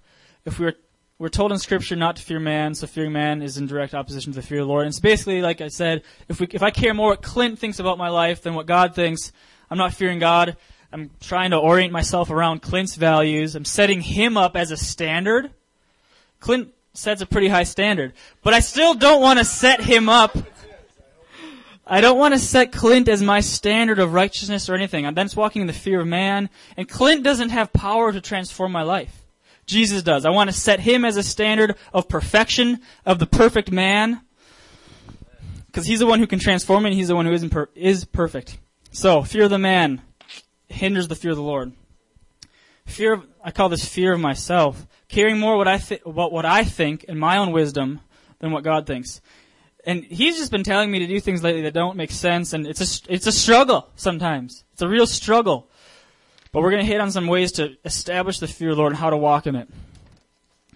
if 0.49 0.59
we 0.59 0.67
are 0.67 0.73
we're 1.19 1.27
told 1.27 1.51
in 1.51 1.59
Scripture 1.59 1.97
not 1.97 2.15
to 2.15 2.21
fear 2.21 2.39
man, 2.39 2.73
so 2.73 2.87
fearing 2.87 3.11
man 3.11 3.41
is 3.41 3.57
in 3.57 3.67
direct 3.67 3.93
opposition 3.93 4.31
to 4.31 4.39
the 4.39 4.47
fear 4.47 4.59
of 4.59 4.67
the 4.67 4.69
Lord. 4.69 4.85
And 4.85 4.91
it's 4.91 5.01
basically, 5.01 5.41
like 5.41 5.59
I 5.59 5.67
said, 5.67 6.03
if 6.29 6.39
we, 6.39 6.47
if 6.49 6.63
I 6.63 6.71
care 6.71 6.93
more 6.93 7.09
what 7.09 7.21
Clint 7.21 7.59
thinks 7.59 7.77
about 7.77 7.97
my 7.97 8.07
life 8.07 8.41
than 8.41 8.53
what 8.53 8.67
God 8.67 8.95
thinks, 8.95 9.33
I'm 9.69 9.77
not 9.77 9.93
fearing 9.93 10.19
God. 10.19 10.55
I'm 10.93 11.11
trying 11.19 11.51
to 11.51 11.57
orient 11.57 11.91
myself 11.91 12.31
around 12.31 12.61
Clint's 12.61 12.95
values. 12.95 13.55
I'm 13.55 13.65
setting 13.65 13.99
him 13.99 14.37
up 14.37 14.55
as 14.55 14.71
a 14.71 14.77
standard. 14.77 15.51
Clint 16.39 16.69
sets 16.93 17.21
a 17.21 17.25
pretty 17.25 17.49
high 17.49 17.63
standard. 17.63 18.13
But 18.41 18.53
I 18.53 18.61
still 18.61 18.93
don't 18.93 19.21
want 19.21 19.39
to 19.39 19.45
set 19.45 19.81
him 19.81 20.07
up. 20.07 20.37
I 21.85 21.99
don't 21.99 22.17
want 22.17 22.33
to 22.33 22.39
set 22.39 22.71
Clint 22.71 23.09
as 23.09 23.21
my 23.21 23.41
standard 23.41 23.99
of 23.99 24.13
righteousness 24.13 24.69
or 24.69 24.75
anything. 24.75 25.05
I'm 25.05 25.15
just 25.15 25.35
walking 25.35 25.61
in 25.61 25.67
the 25.67 25.73
fear 25.73 25.99
of 25.99 26.07
man. 26.07 26.49
And 26.77 26.87
Clint 26.87 27.23
doesn't 27.23 27.49
have 27.49 27.73
power 27.73 28.13
to 28.13 28.21
transform 28.21 28.71
my 28.71 28.83
life. 28.83 29.25
Jesus 29.69 30.03
does. 30.03 30.25
I 30.25 30.31
want 30.31 30.49
to 30.49 30.55
set 30.55 30.79
him 30.79 31.05
as 31.05 31.15
a 31.15 31.23
standard 31.23 31.75
of 31.93 32.09
perfection, 32.09 32.81
of 33.05 33.19
the 33.19 33.27
perfect 33.27 33.71
man. 33.71 34.21
Because 35.67 35.85
he's 35.85 35.99
the 35.99 36.07
one 36.07 36.19
who 36.19 36.27
can 36.27 36.39
transform 36.39 36.83
me 36.83 36.89
and 36.89 36.97
he's 36.97 37.09
the 37.09 37.15
one 37.15 37.27
who 37.27 37.31
isn't 37.31 37.51
per- 37.51 37.69
is 37.75 38.03
perfect. 38.03 38.57
So, 38.91 39.21
fear 39.21 39.43
of 39.43 39.51
the 39.51 39.59
man 39.59 40.01
hinders 40.67 41.07
the 41.07 41.15
fear 41.15 41.31
of 41.31 41.37
the 41.37 41.43
Lord. 41.43 41.73
Fear 42.87 43.13
of, 43.13 43.27
I 43.43 43.51
call 43.51 43.69
this 43.69 43.85
fear 43.85 44.13
of 44.13 44.19
myself. 44.19 44.87
Caring 45.07 45.39
more 45.39 45.57
what 45.57 45.67
I 45.67 45.77
th- 45.77 46.01
about 46.05 46.31
what 46.31 46.45
I 46.45 46.63
think 46.63 47.05
and 47.07 47.19
my 47.19 47.37
own 47.37 47.51
wisdom 47.51 48.01
than 48.39 48.51
what 48.51 48.63
God 48.63 48.87
thinks. 48.87 49.21
And 49.85 50.03
he's 50.03 50.37
just 50.37 50.51
been 50.51 50.63
telling 50.63 50.89
me 50.89 50.99
to 50.99 51.07
do 51.07 51.19
things 51.19 51.43
lately 51.43 51.61
that 51.61 51.73
don't 51.73 51.95
make 51.95 52.11
sense, 52.11 52.53
and 52.53 52.67
it's 52.67 52.81
a 52.81 53.13
it's 53.13 53.27
a 53.27 53.31
struggle 53.31 53.89
sometimes. 53.95 54.63
It's 54.73 54.81
a 54.81 54.89
real 54.89 55.07
struggle. 55.07 55.69
But 56.51 56.61
we're 56.61 56.71
going 56.71 56.85
to 56.85 56.91
hit 56.91 57.01
on 57.01 57.11
some 57.11 57.27
ways 57.27 57.51
to 57.53 57.75
establish 57.85 58.39
the 58.39 58.47
fear 58.47 58.71
of 58.71 58.75
the 58.75 58.81
Lord 58.81 58.93
and 58.93 58.99
how 58.99 59.11
to 59.11 59.17
walk 59.17 59.45
in 59.45 59.55
it. 59.55 59.69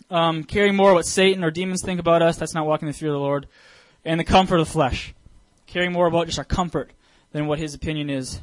Um, 0.10 0.44
caring 0.44 0.76
more 0.76 0.94
what 0.94 1.08
Satan 1.08 1.44
or 1.44 1.50
demons 1.50 1.82
think 1.82 2.00
about 2.00 2.22
us, 2.22 2.38
that's 2.38 2.54
not 2.54 2.68
walking 2.68 2.88
in 2.88 2.92
the 2.92 2.98
fear 2.98 3.10
of 3.10 3.14
the 3.14 3.20
Lord. 3.20 3.48
And 4.06 4.20
the 4.20 4.24
comfort 4.24 4.60
of 4.60 4.68
the 4.68 4.72
flesh. 4.72 5.16
Caring 5.66 5.92
more 5.92 6.06
about 6.06 6.28
just 6.28 6.38
our 6.38 6.46
comfort 6.46 6.92
than 7.32 7.48
what 7.48 7.58
his 7.58 7.74
opinion 7.74 8.10
is 8.10 8.40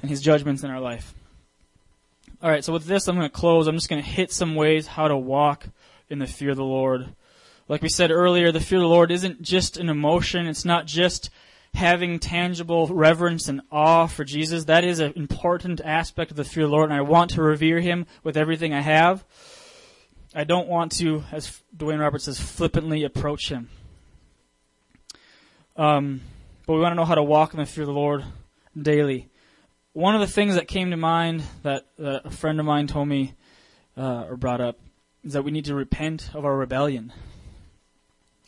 and 0.00 0.10
his 0.10 0.20
judgments 0.20 0.62
in 0.62 0.70
our 0.70 0.80
life. 0.80 1.14
Alright, 2.42 2.64
so 2.64 2.72
with 2.72 2.86
this 2.86 3.08
I'm 3.08 3.16
going 3.16 3.28
to 3.28 3.34
close. 3.34 3.66
I'm 3.66 3.74
just 3.74 3.88
going 3.88 4.02
to 4.02 4.08
hit 4.08 4.32
some 4.32 4.54
ways 4.54 4.86
how 4.86 5.08
to 5.08 5.16
walk 5.16 5.66
in 6.08 6.20
the 6.20 6.26
fear 6.26 6.50
of 6.50 6.56
the 6.56 6.64
Lord. 6.64 7.14
Like 7.68 7.82
we 7.82 7.88
said 7.88 8.10
earlier, 8.10 8.52
the 8.52 8.60
fear 8.60 8.78
of 8.78 8.82
the 8.82 8.88
Lord 8.88 9.10
isn't 9.10 9.42
just 9.42 9.76
an 9.76 9.88
emotion. 9.88 10.46
It's 10.46 10.64
not 10.64 10.86
just 10.86 11.30
having 11.74 12.18
tangible 12.18 12.88
reverence 12.88 13.48
and 13.48 13.60
awe 13.70 14.06
for 14.06 14.24
Jesus. 14.24 14.64
That 14.64 14.84
is 14.84 15.00
an 15.00 15.12
important 15.16 15.80
aspect 15.80 16.30
of 16.30 16.36
the 16.36 16.44
fear 16.44 16.64
of 16.64 16.70
the 16.70 16.76
Lord, 16.76 16.90
and 16.90 16.98
I 16.98 17.02
want 17.02 17.32
to 17.32 17.42
revere 17.42 17.80
Him 17.80 18.06
with 18.22 18.36
everything 18.36 18.74
I 18.74 18.80
have. 18.80 19.24
I 20.34 20.44
don't 20.44 20.68
want 20.68 20.92
to, 20.92 21.24
as 21.32 21.60
Dwayne 21.76 22.00
Roberts 22.00 22.24
says, 22.24 22.40
flippantly 22.40 23.04
approach 23.04 23.50
Him. 23.50 23.68
Um, 25.76 26.20
but 26.66 26.74
we 26.74 26.80
want 26.80 26.92
to 26.92 26.96
know 26.96 27.04
how 27.04 27.14
to 27.14 27.22
walk 27.22 27.54
in 27.54 27.60
the 27.60 27.66
fear 27.66 27.84
of 27.84 27.88
the 27.88 27.94
Lord 27.94 28.24
daily. 28.80 29.28
One 29.92 30.14
of 30.14 30.20
the 30.20 30.26
things 30.26 30.54
that 30.54 30.68
came 30.68 30.90
to 30.90 30.96
mind 30.96 31.42
that, 31.62 31.86
a 31.98 32.30
friend 32.30 32.60
of 32.60 32.66
mine 32.66 32.86
told 32.86 33.08
me 33.08 33.34
uh, 33.96 34.26
or 34.28 34.36
brought 34.36 34.60
up 34.60 34.78
is 35.24 35.32
that 35.32 35.42
we 35.42 35.50
need 35.50 35.64
to 35.64 35.74
repent 35.74 36.30
of 36.34 36.44
our 36.44 36.56
rebellion 36.56 37.12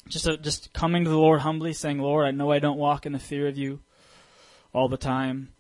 just 0.09 0.27
a, 0.27 0.37
just 0.37 0.73
coming 0.73 1.05
to 1.05 1.11
the 1.11 1.17
Lord 1.17 1.41
humbly, 1.41 1.73
saying, 1.73 1.99
"Lord, 1.99 2.27
I 2.27 2.31
know 2.31 2.51
I 2.51 2.59
don't 2.59 2.79
walk 2.79 3.07
in 3.07 3.13
the 3.13 3.19
fear 3.19 3.49
of 3.49 3.57
you 3.57 3.81
all 4.73 4.89
the 4.89 4.97
time. 4.97 5.53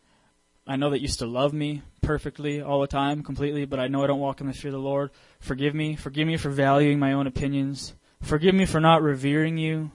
I 0.66 0.76
know 0.76 0.90
that 0.90 1.01
you 1.01 1.09
still 1.09 1.28
love 1.28 1.53
me 1.53 1.82
perfectly 2.03 2.61
all 2.61 2.80
the 2.80 2.86
time, 2.86 3.22
completely, 3.22 3.64
but 3.64 3.80
I 3.80 3.88
know 3.88 4.05
I 4.05 4.07
don't 4.07 4.20
walk 4.20 4.40
in 4.40 4.47
the 4.47 4.53
fear 4.53 4.68
of 4.68 4.74
the 4.74 4.78
Lord. 4.78 5.11
Forgive 5.40 5.74
me. 5.74 5.97
Forgive 5.97 6.26
me 6.26 6.36
for 6.36 6.51
valuing 6.51 6.99
my 6.99 7.12
own 7.12 7.26
opinions. 7.26 7.95
Forgive 8.20 8.55
me 8.55 8.66
for 8.66 8.80
not 8.80 9.03
revering 9.03 9.59
you." 9.59 9.90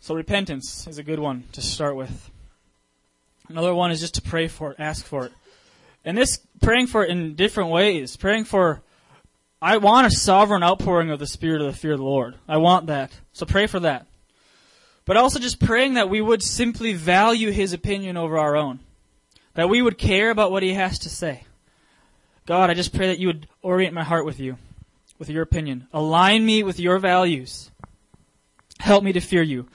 So 0.00 0.14
repentance 0.14 0.86
is 0.86 0.98
a 0.98 1.02
good 1.02 1.18
one 1.18 1.44
to 1.52 1.62
start 1.62 1.96
with. 1.96 2.30
Another 3.48 3.74
one 3.74 3.90
is 3.90 4.00
just 4.00 4.14
to 4.14 4.22
pray 4.22 4.48
for 4.48 4.72
it, 4.72 4.76
ask 4.78 5.04
for 5.04 5.26
it. 5.26 5.32
And 6.04 6.16
this 6.18 6.40
praying 6.60 6.88
for 6.88 7.04
it 7.04 7.10
in 7.10 7.34
different 7.34 7.70
ways. 7.70 8.16
Praying 8.16 8.44
for 8.44 8.82
I 9.64 9.78
want 9.78 10.06
a 10.06 10.10
sovereign 10.10 10.62
outpouring 10.62 11.10
of 11.10 11.18
the 11.18 11.26
Spirit 11.26 11.62
of 11.62 11.72
the 11.72 11.78
fear 11.78 11.92
of 11.92 11.98
the 11.98 12.04
Lord. 12.04 12.34
I 12.46 12.58
want 12.58 12.88
that. 12.88 13.18
So 13.32 13.46
pray 13.46 13.66
for 13.66 13.80
that. 13.80 14.06
But 15.06 15.16
also 15.16 15.38
just 15.38 15.58
praying 15.58 15.94
that 15.94 16.10
we 16.10 16.20
would 16.20 16.42
simply 16.42 16.92
value 16.92 17.50
His 17.50 17.72
opinion 17.72 18.18
over 18.18 18.36
our 18.36 18.56
own. 18.56 18.80
That 19.54 19.70
we 19.70 19.80
would 19.80 19.96
care 19.96 20.28
about 20.28 20.52
what 20.52 20.62
He 20.62 20.74
has 20.74 20.98
to 20.98 21.08
say. 21.08 21.44
God, 22.44 22.68
I 22.68 22.74
just 22.74 22.94
pray 22.94 23.06
that 23.06 23.18
you 23.18 23.28
would 23.28 23.48
orient 23.62 23.94
my 23.94 24.04
heart 24.04 24.26
with 24.26 24.38
you, 24.38 24.58
with 25.18 25.30
your 25.30 25.42
opinion. 25.42 25.88
Align 25.94 26.44
me 26.44 26.62
with 26.62 26.78
your 26.78 26.98
values. 26.98 27.70
Help 28.80 29.02
me 29.02 29.14
to 29.14 29.20
fear 29.20 29.42
you. 29.42 29.66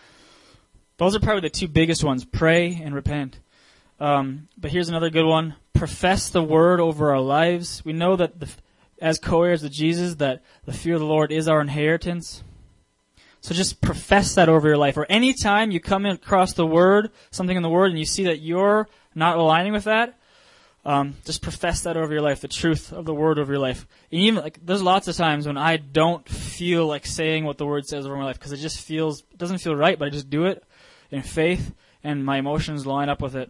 Those 0.98 1.16
are 1.16 1.20
probably 1.20 1.42
the 1.42 1.50
two 1.50 1.68
biggest 1.68 2.04
ones 2.04 2.26
pray 2.26 2.80
and 2.84 2.94
repent. 2.94 3.40
Um, 4.00 4.50
but 4.56 4.70
here's 4.70 4.90
another 4.90 5.10
good 5.10 5.26
one 5.26 5.56
profess 5.74 6.30
the 6.30 6.44
word 6.44 6.80
over 6.80 7.10
our 7.10 7.22
lives. 7.22 7.84
We 7.84 7.94
know 7.94 8.16
that 8.18 8.40
the 8.40 8.50
as 9.02 9.20
co-heirs 9.20 9.64
with 9.64 9.72
Jesus 9.72 10.16
that 10.16 10.42
the 10.66 10.74
fear 10.74 10.96
of 10.96 11.00
the 11.00 11.06
Lord 11.06 11.32
is 11.32 11.48
our 11.48 11.62
inheritance. 11.62 12.44
So 13.42 13.56
just 13.56 13.82
profess 13.82 14.36
that 14.36 14.50
over 14.50 14.68
your 14.68 14.78
life. 14.78 14.98
Or 14.98 15.06
anytime 15.10 15.72
you 15.72 15.80
come 15.80 16.06
across 16.06 16.54
the 16.54 16.66
word, 16.66 17.12
something 17.32 17.56
in 17.56 17.64
the 17.64 17.70
word, 17.70 17.90
and 17.90 18.00
you 18.00 18.06
see 18.06 18.26
that 18.26 18.42
you're 18.42 18.88
not 19.16 19.38
aligning 19.38 19.74
with 19.74 19.86
that, 19.86 20.16
um, 20.86 21.16
just 21.26 21.42
profess 21.42 21.82
that 21.82 21.98
over 21.98 22.12
your 22.12 22.22
life, 22.22 22.42
the 22.42 22.48
truth 22.48 22.92
of 22.92 23.06
the 23.06 23.14
word 23.14 23.40
over 23.40 23.54
your 23.54 23.62
life. 23.62 23.88
And 24.12 24.22
even 24.22 24.42
like, 24.42 24.60
there's 24.66 24.82
lots 24.82 25.08
of 25.08 25.16
times 25.16 25.48
when 25.48 25.58
I 25.58 25.78
don't 25.78 26.28
feel 26.28 26.86
like 26.86 27.06
saying 27.06 27.46
what 27.46 27.58
the 27.58 27.66
word 27.66 27.86
says 27.86 28.06
over 28.06 28.18
my 28.18 28.26
life 28.26 28.40
because 28.40 28.52
it 28.52 28.58
just 28.58 28.82
feels, 28.82 29.22
it 29.32 29.38
doesn't 29.38 29.60
feel 29.60 29.76
right, 29.76 29.98
but 29.98 30.08
I 30.08 30.12
just 30.12 30.30
do 30.30 30.46
it 30.46 30.64
in 31.12 31.22
faith, 31.22 31.74
and 32.04 32.26
my 32.26 32.38
emotions 32.38 32.86
line 32.86 33.10
up 33.10 33.22
with 33.22 33.36
it. 33.36 33.50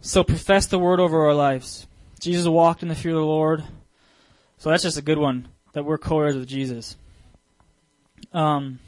So 0.00 0.24
profess 0.24 0.66
the 0.66 0.78
word 0.78 0.98
over 0.98 1.26
our 1.26 1.34
lives. 1.34 1.86
Jesus 2.22 2.46
walked 2.46 2.84
in 2.84 2.88
the 2.88 2.94
fear 2.94 3.10
of 3.10 3.18
the 3.18 3.24
Lord. 3.24 3.64
So 4.58 4.70
that's 4.70 4.84
just 4.84 4.96
a 4.96 5.02
good 5.02 5.18
one 5.18 5.48
that 5.72 5.84
we're 5.84 5.98
co-heirs 5.98 6.36
with 6.36 6.46
Jesus. 6.46 6.96
Um, 8.32 8.78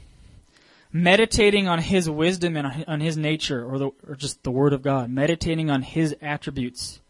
meditating 0.93 1.67
on 1.67 1.79
His 1.79 2.09
wisdom 2.09 2.55
and 2.55 2.85
on 2.87 3.01
His 3.01 3.17
nature, 3.17 3.65
or, 3.65 3.77
the, 3.77 3.89
or 4.07 4.15
just 4.15 4.41
the 4.43 4.51
Word 4.51 4.71
of 4.71 4.81
God. 4.81 5.09
Meditating 5.09 5.69
on 5.69 5.81
His 5.81 6.15
attributes. 6.21 7.01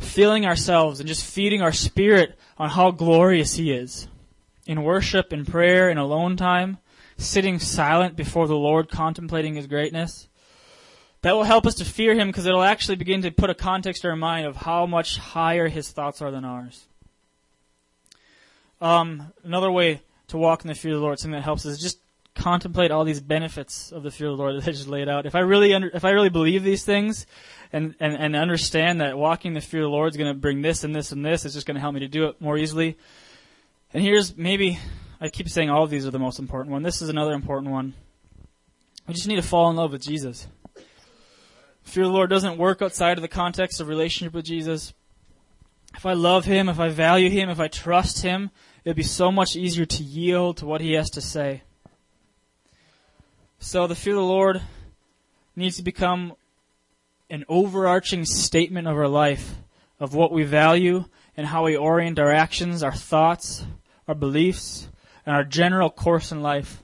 Filling 0.00 0.46
ourselves 0.46 0.98
and 0.98 1.06
just 1.06 1.22
feeding 1.22 1.60
our 1.60 1.72
spirit 1.72 2.38
on 2.56 2.70
how 2.70 2.90
glorious 2.90 3.56
He 3.56 3.70
is. 3.70 4.08
In 4.66 4.82
worship, 4.82 5.30
in 5.30 5.44
prayer, 5.44 5.90
in 5.90 5.98
alone 5.98 6.38
time, 6.38 6.78
sitting 7.18 7.58
silent 7.58 8.16
before 8.16 8.48
the 8.48 8.56
Lord, 8.56 8.88
contemplating 8.88 9.56
His 9.56 9.66
greatness. 9.66 10.26
That 11.24 11.36
will 11.36 11.44
help 11.44 11.66
us 11.66 11.76
to 11.76 11.86
fear 11.86 12.14
him 12.14 12.28
because 12.28 12.44
it'll 12.44 12.62
actually 12.62 12.96
begin 12.96 13.22
to 13.22 13.30
put 13.30 13.48
a 13.48 13.54
context 13.54 14.04
in 14.04 14.10
our 14.10 14.16
mind 14.16 14.46
of 14.46 14.56
how 14.56 14.84
much 14.84 15.16
higher 15.16 15.68
his 15.68 15.90
thoughts 15.90 16.20
are 16.20 16.30
than 16.30 16.44
ours. 16.44 16.84
Um, 18.78 19.32
another 19.42 19.70
way 19.70 20.02
to 20.28 20.36
walk 20.36 20.64
in 20.64 20.68
the 20.68 20.74
fear 20.74 20.92
of 20.92 20.98
the 20.98 21.02
Lord, 21.02 21.18
something 21.18 21.32
that 21.32 21.42
helps 21.42 21.64
is 21.64 21.78
just 21.78 21.98
contemplate 22.34 22.90
all 22.90 23.04
these 23.04 23.22
benefits 23.22 23.90
of 23.90 24.02
the 24.02 24.10
fear 24.10 24.28
of 24.28 24.36
the 24.36 24.42
Lord 24.42 24.56
that 24.62 24.68
I 24.68 24.72
just 24.72 24.86
laid 24.86 25.08
out. 25.08 25.24
If 25.24 25.34
I 25.34 25.38
really 25.38 25.72
under, 25.72 25.88
if 25.94 26.04
I 26.04 26.10
really 26.10 26.28
believe 26.28 26.62
these 26.62 26.84
things 26.84 27.26
and, 27.72 27.94
and, 28.00 28.14
and 28.14 28.36
understand 28.36 29.00
that 29.00 29.16
walking 29.16 29.52
in 29.52 29.54
the 29.54 29.62
fear 29.62 29.80
of 29.80 29.86
the 29.86 29.96
Lord 29.96 30.12
is 30.12 30.18
going 30.18 30.30
to 30.30 30.38
bring 30.38 30.60
this 30.60 30.84
and 30.84 30.94
this 30.94 31.10
and 31.10 31.24
this, 31.24 31.46
it's 31.46 31.54
just 31.54 31.66
going 31.66 31.76
to 31.76 31.80
help 31.80 31.94
me 31.94 32.00
to 32.00 32.08
do 32.08 32.26
it 32.26 32.38
more 32.38 32.58
easily. 32.58 32.98
And 33.94 34.02
here's 34.02 34.36
maybe, 34.36 34.78
I 35.22 35.30
keep 35.30 35.48
saying 35.48 35.70
all 35.70 35.84
of 35.84 35.88
these 35.88 36.06
are 36.06 36.10
the 36.10 36.18
most 36.18 36.38
important 36.38 36.70
one. 36.70 36.82
This 36.82 37.00
is 37.00 37.08
another 37.08 37.32
important 37.32 37.72
one. 37.72 37.94
We 39.08 39.14
just 39.14 39.26
need 39.26 39.36
to 39.36 39.42
fall 39.42 39.70
in 39.70 39.76
love 39.76 39.90
with 39.90 40.02
Jesus. 40.02 40.48
Fear 41.84 42.04
of 42.04 42.08
the 42.08 42.14
Lord 42.14 42.30
doesn't 42.30 42.58
work 42.58 42.82
outside 42.82 43.18
of 43.18 43.22
the 43.22 43.28
context 43.28 43.80
of 43.80 43.88
relationship 43.88 44.34
with 44.34 44.44
Jesus. 44.44 44.92
If 45.94 46.04
I 46.04 46.14
love 46.14 46.44
Him, 46.44 46.68
if 46.68 46.80
I 46.80 46.88
value 46.88 47.30
Him, 47.30 47.48
if 47.50 47.60
I 47.60 47.68
trust 47.68 48.22
Him, 48.22 48.50
it'll 48.84 48.96
be 48.96 49.02
so 49.02 49.30
much 49.30 49.54
easier 49.54 49.84
to 49.84 50.02
yield 50.02 50.56
to 50.56 50.66
what 50.66 50.80
He 50.80 50.92
has 50.94 51.10
to 51.10 51.20
say. 51.20 51.62
So 53.60 53.86
the 53.86 53.94
fear 53.94 54.14
of 54.14 54.20
the 54.20 54.26
Lord 54.26 54.62
needs 55.54 55.76
to 55.76 55.82
become 55.82 56.34
an 57.30 57.44
overarching 57.48 58.24
statement 58.24 58.88
of 58.88 58.96
our 58.96 59.08
life, 59.08 59.54
of 60.00 60.14
what 60.14 60.32
we 60.32 60.42
value 60.42 61.04
and 61.36 61.46
how 61.46 61.64
we 61.64 61.76
orient 61.76 62.18
our 62.18 62.32
actions, 62.32 62.82
our 62.82 62.92
thoughts, 62.92 63.64
our 64.08 64.14
beliefs, 64.14 64.88
and 65.24 65.34
our 65.34 65.44
general 65.44 65.90
course 65.90 66.32
in 66.32 66.42
life. 66.42 66.82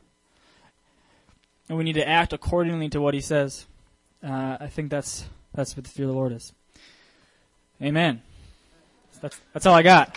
And 1.68 1.76
we 1.76 1.84
need 1.84 1.94
to 1.94 2.08
act 2.08 2.32
accordingly 2.32 2.88
to 2.90 3.00
what 3.00 3.14
He 3.14 3.20
says. 3.20 3.66
Uh, 4.22 4.58
I 4.60 4.66
think 4.66 4.90
that's 4.90 5.24
that's 5.54 5.76
what 5.76 5.84
the 5.84 5.90
fear 5.90 6.04
of 6.06 6.10
the 6.10 6.16
Lord 6.16 6.32
is. 6.32 6.52
Amen. 7.82 8.22
That's 9.20 9.40
that's 9.52 9.66
all 9.66 9.74
I 9.74 9.82
got. 9.82 10.16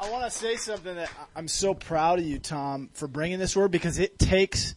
I 0.00 0.10
want 0.10 0.24
to 0.24 0.30
say 0.30 0.56
something 0.56 0.94
that 0.94 1.10
I'm 1.34 1.48
so 1.48 1.74
proud 1.74 2.18
of 2.18 2.26
you, 2.26 2.38
Tom, 2.38 2.90
for 2.92 3.08
bringing 3.08 3.38
this 3.38 3.56
word 3.56 3.70
because 3.70 3.98
it 3.98 4.18
takes 4.18 4.74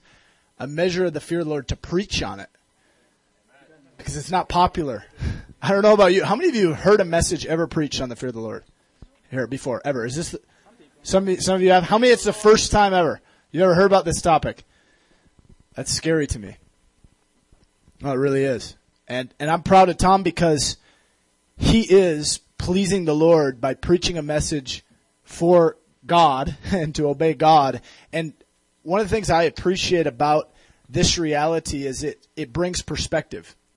a 0.58 0.68
measure 0.68 1.06
of 1.06 1.14
the 1.14 1.20
fear 1.20 1.40
of 1.40 1.46
the 1.46 1.52
Lord 1.52 1.68
to 1.68 1.76
preach 1.76 2.24
on 2.24 2.40
it. 2.40 2.50
Because 3.98 4.18
it's 4.18 4.32
not 4.32 4.50
popular. 4.50 5.06
I 5.62 5.72
don't 5.72 5.82
know 5.82 5.94
about 5.94 6.14
you. 6.14 6.24
How 6.24 6.36
many 6.36 6.50
of 6.50 6.56
you 6.56 6.74
heard 6.74 7.02
a 7.02 7.06
message 7.06 7.46
ever 7.46 7.68
preached 7.68 8.02
on 8.02 8.10
the 8.10 8.16
fear 8.16 8.30
of 8.30 8.36
the 8.36 8.42
Lord? 8.42 8.64
Here, 9.30 9.46
before, 9.46 9.82
ever. 9.86 10.06
Is 10.06 10.16
this, 10.16 10.32
the, 10.32 10.42
some, 11.04 11.40
some 11.40 11.56
of 11.56 11.62
you 11.62 11.72
have? 11.72 11.84
How 11.84 11.98
many 11.98 12.12
it's 12.12 12.24
the 12.24 12.34
first 12.34 12.72
time 12.72 12.94
ever? 12.94 13.22
You 13.52 13.64
ever 13.64 13.74
heard 13.74 13.88
about 13.88 14.06
this 14.06 14.22
topic? 14.22 14.64
That's 15.74 15.92
scary 15.92 16.28
to 16.28 16.40
me. 16.40 16.58
No, 18.02 18.12
it 18.12 18.18
really 18.18 18.44
is. 18.44 18.76
And, 19.08 19.34
and 19.40 19.50
I'm 19.50 19.64
proud 19.64 19.90
of 19.90 19.98
Tom 19.98 20.22
because 20.22 20.78
he 21.58 21.82
is 21.82 22.42
pleasing 22.60 23.06
the 23.06 23.16
Lord 23.16 23.60
by 23.60 23.74
preaching 23.74 24.20
a 24.20 24.22
message 24.22 24.86
for 25.24 25.78
God 26.06 26.56
and 26.72 26.94
to 26.96 27.08
obey 27.08 27.34
God. 27.34 27.82
And 28.14 28.34
one 28.84 29.02
of 29.02 29.10
the 29.10 29.16
things 29.16 29.32
I 29.32 29.44
appreciate 29.44 30.06
about 30.06 30.52
this 30.88 31.18
reality 31.18 31.88
is 31.88 32.04
it, 32.04 32.28
it 32.36 32.54
brings 32.54 32.84
perspective. 32.84 33.56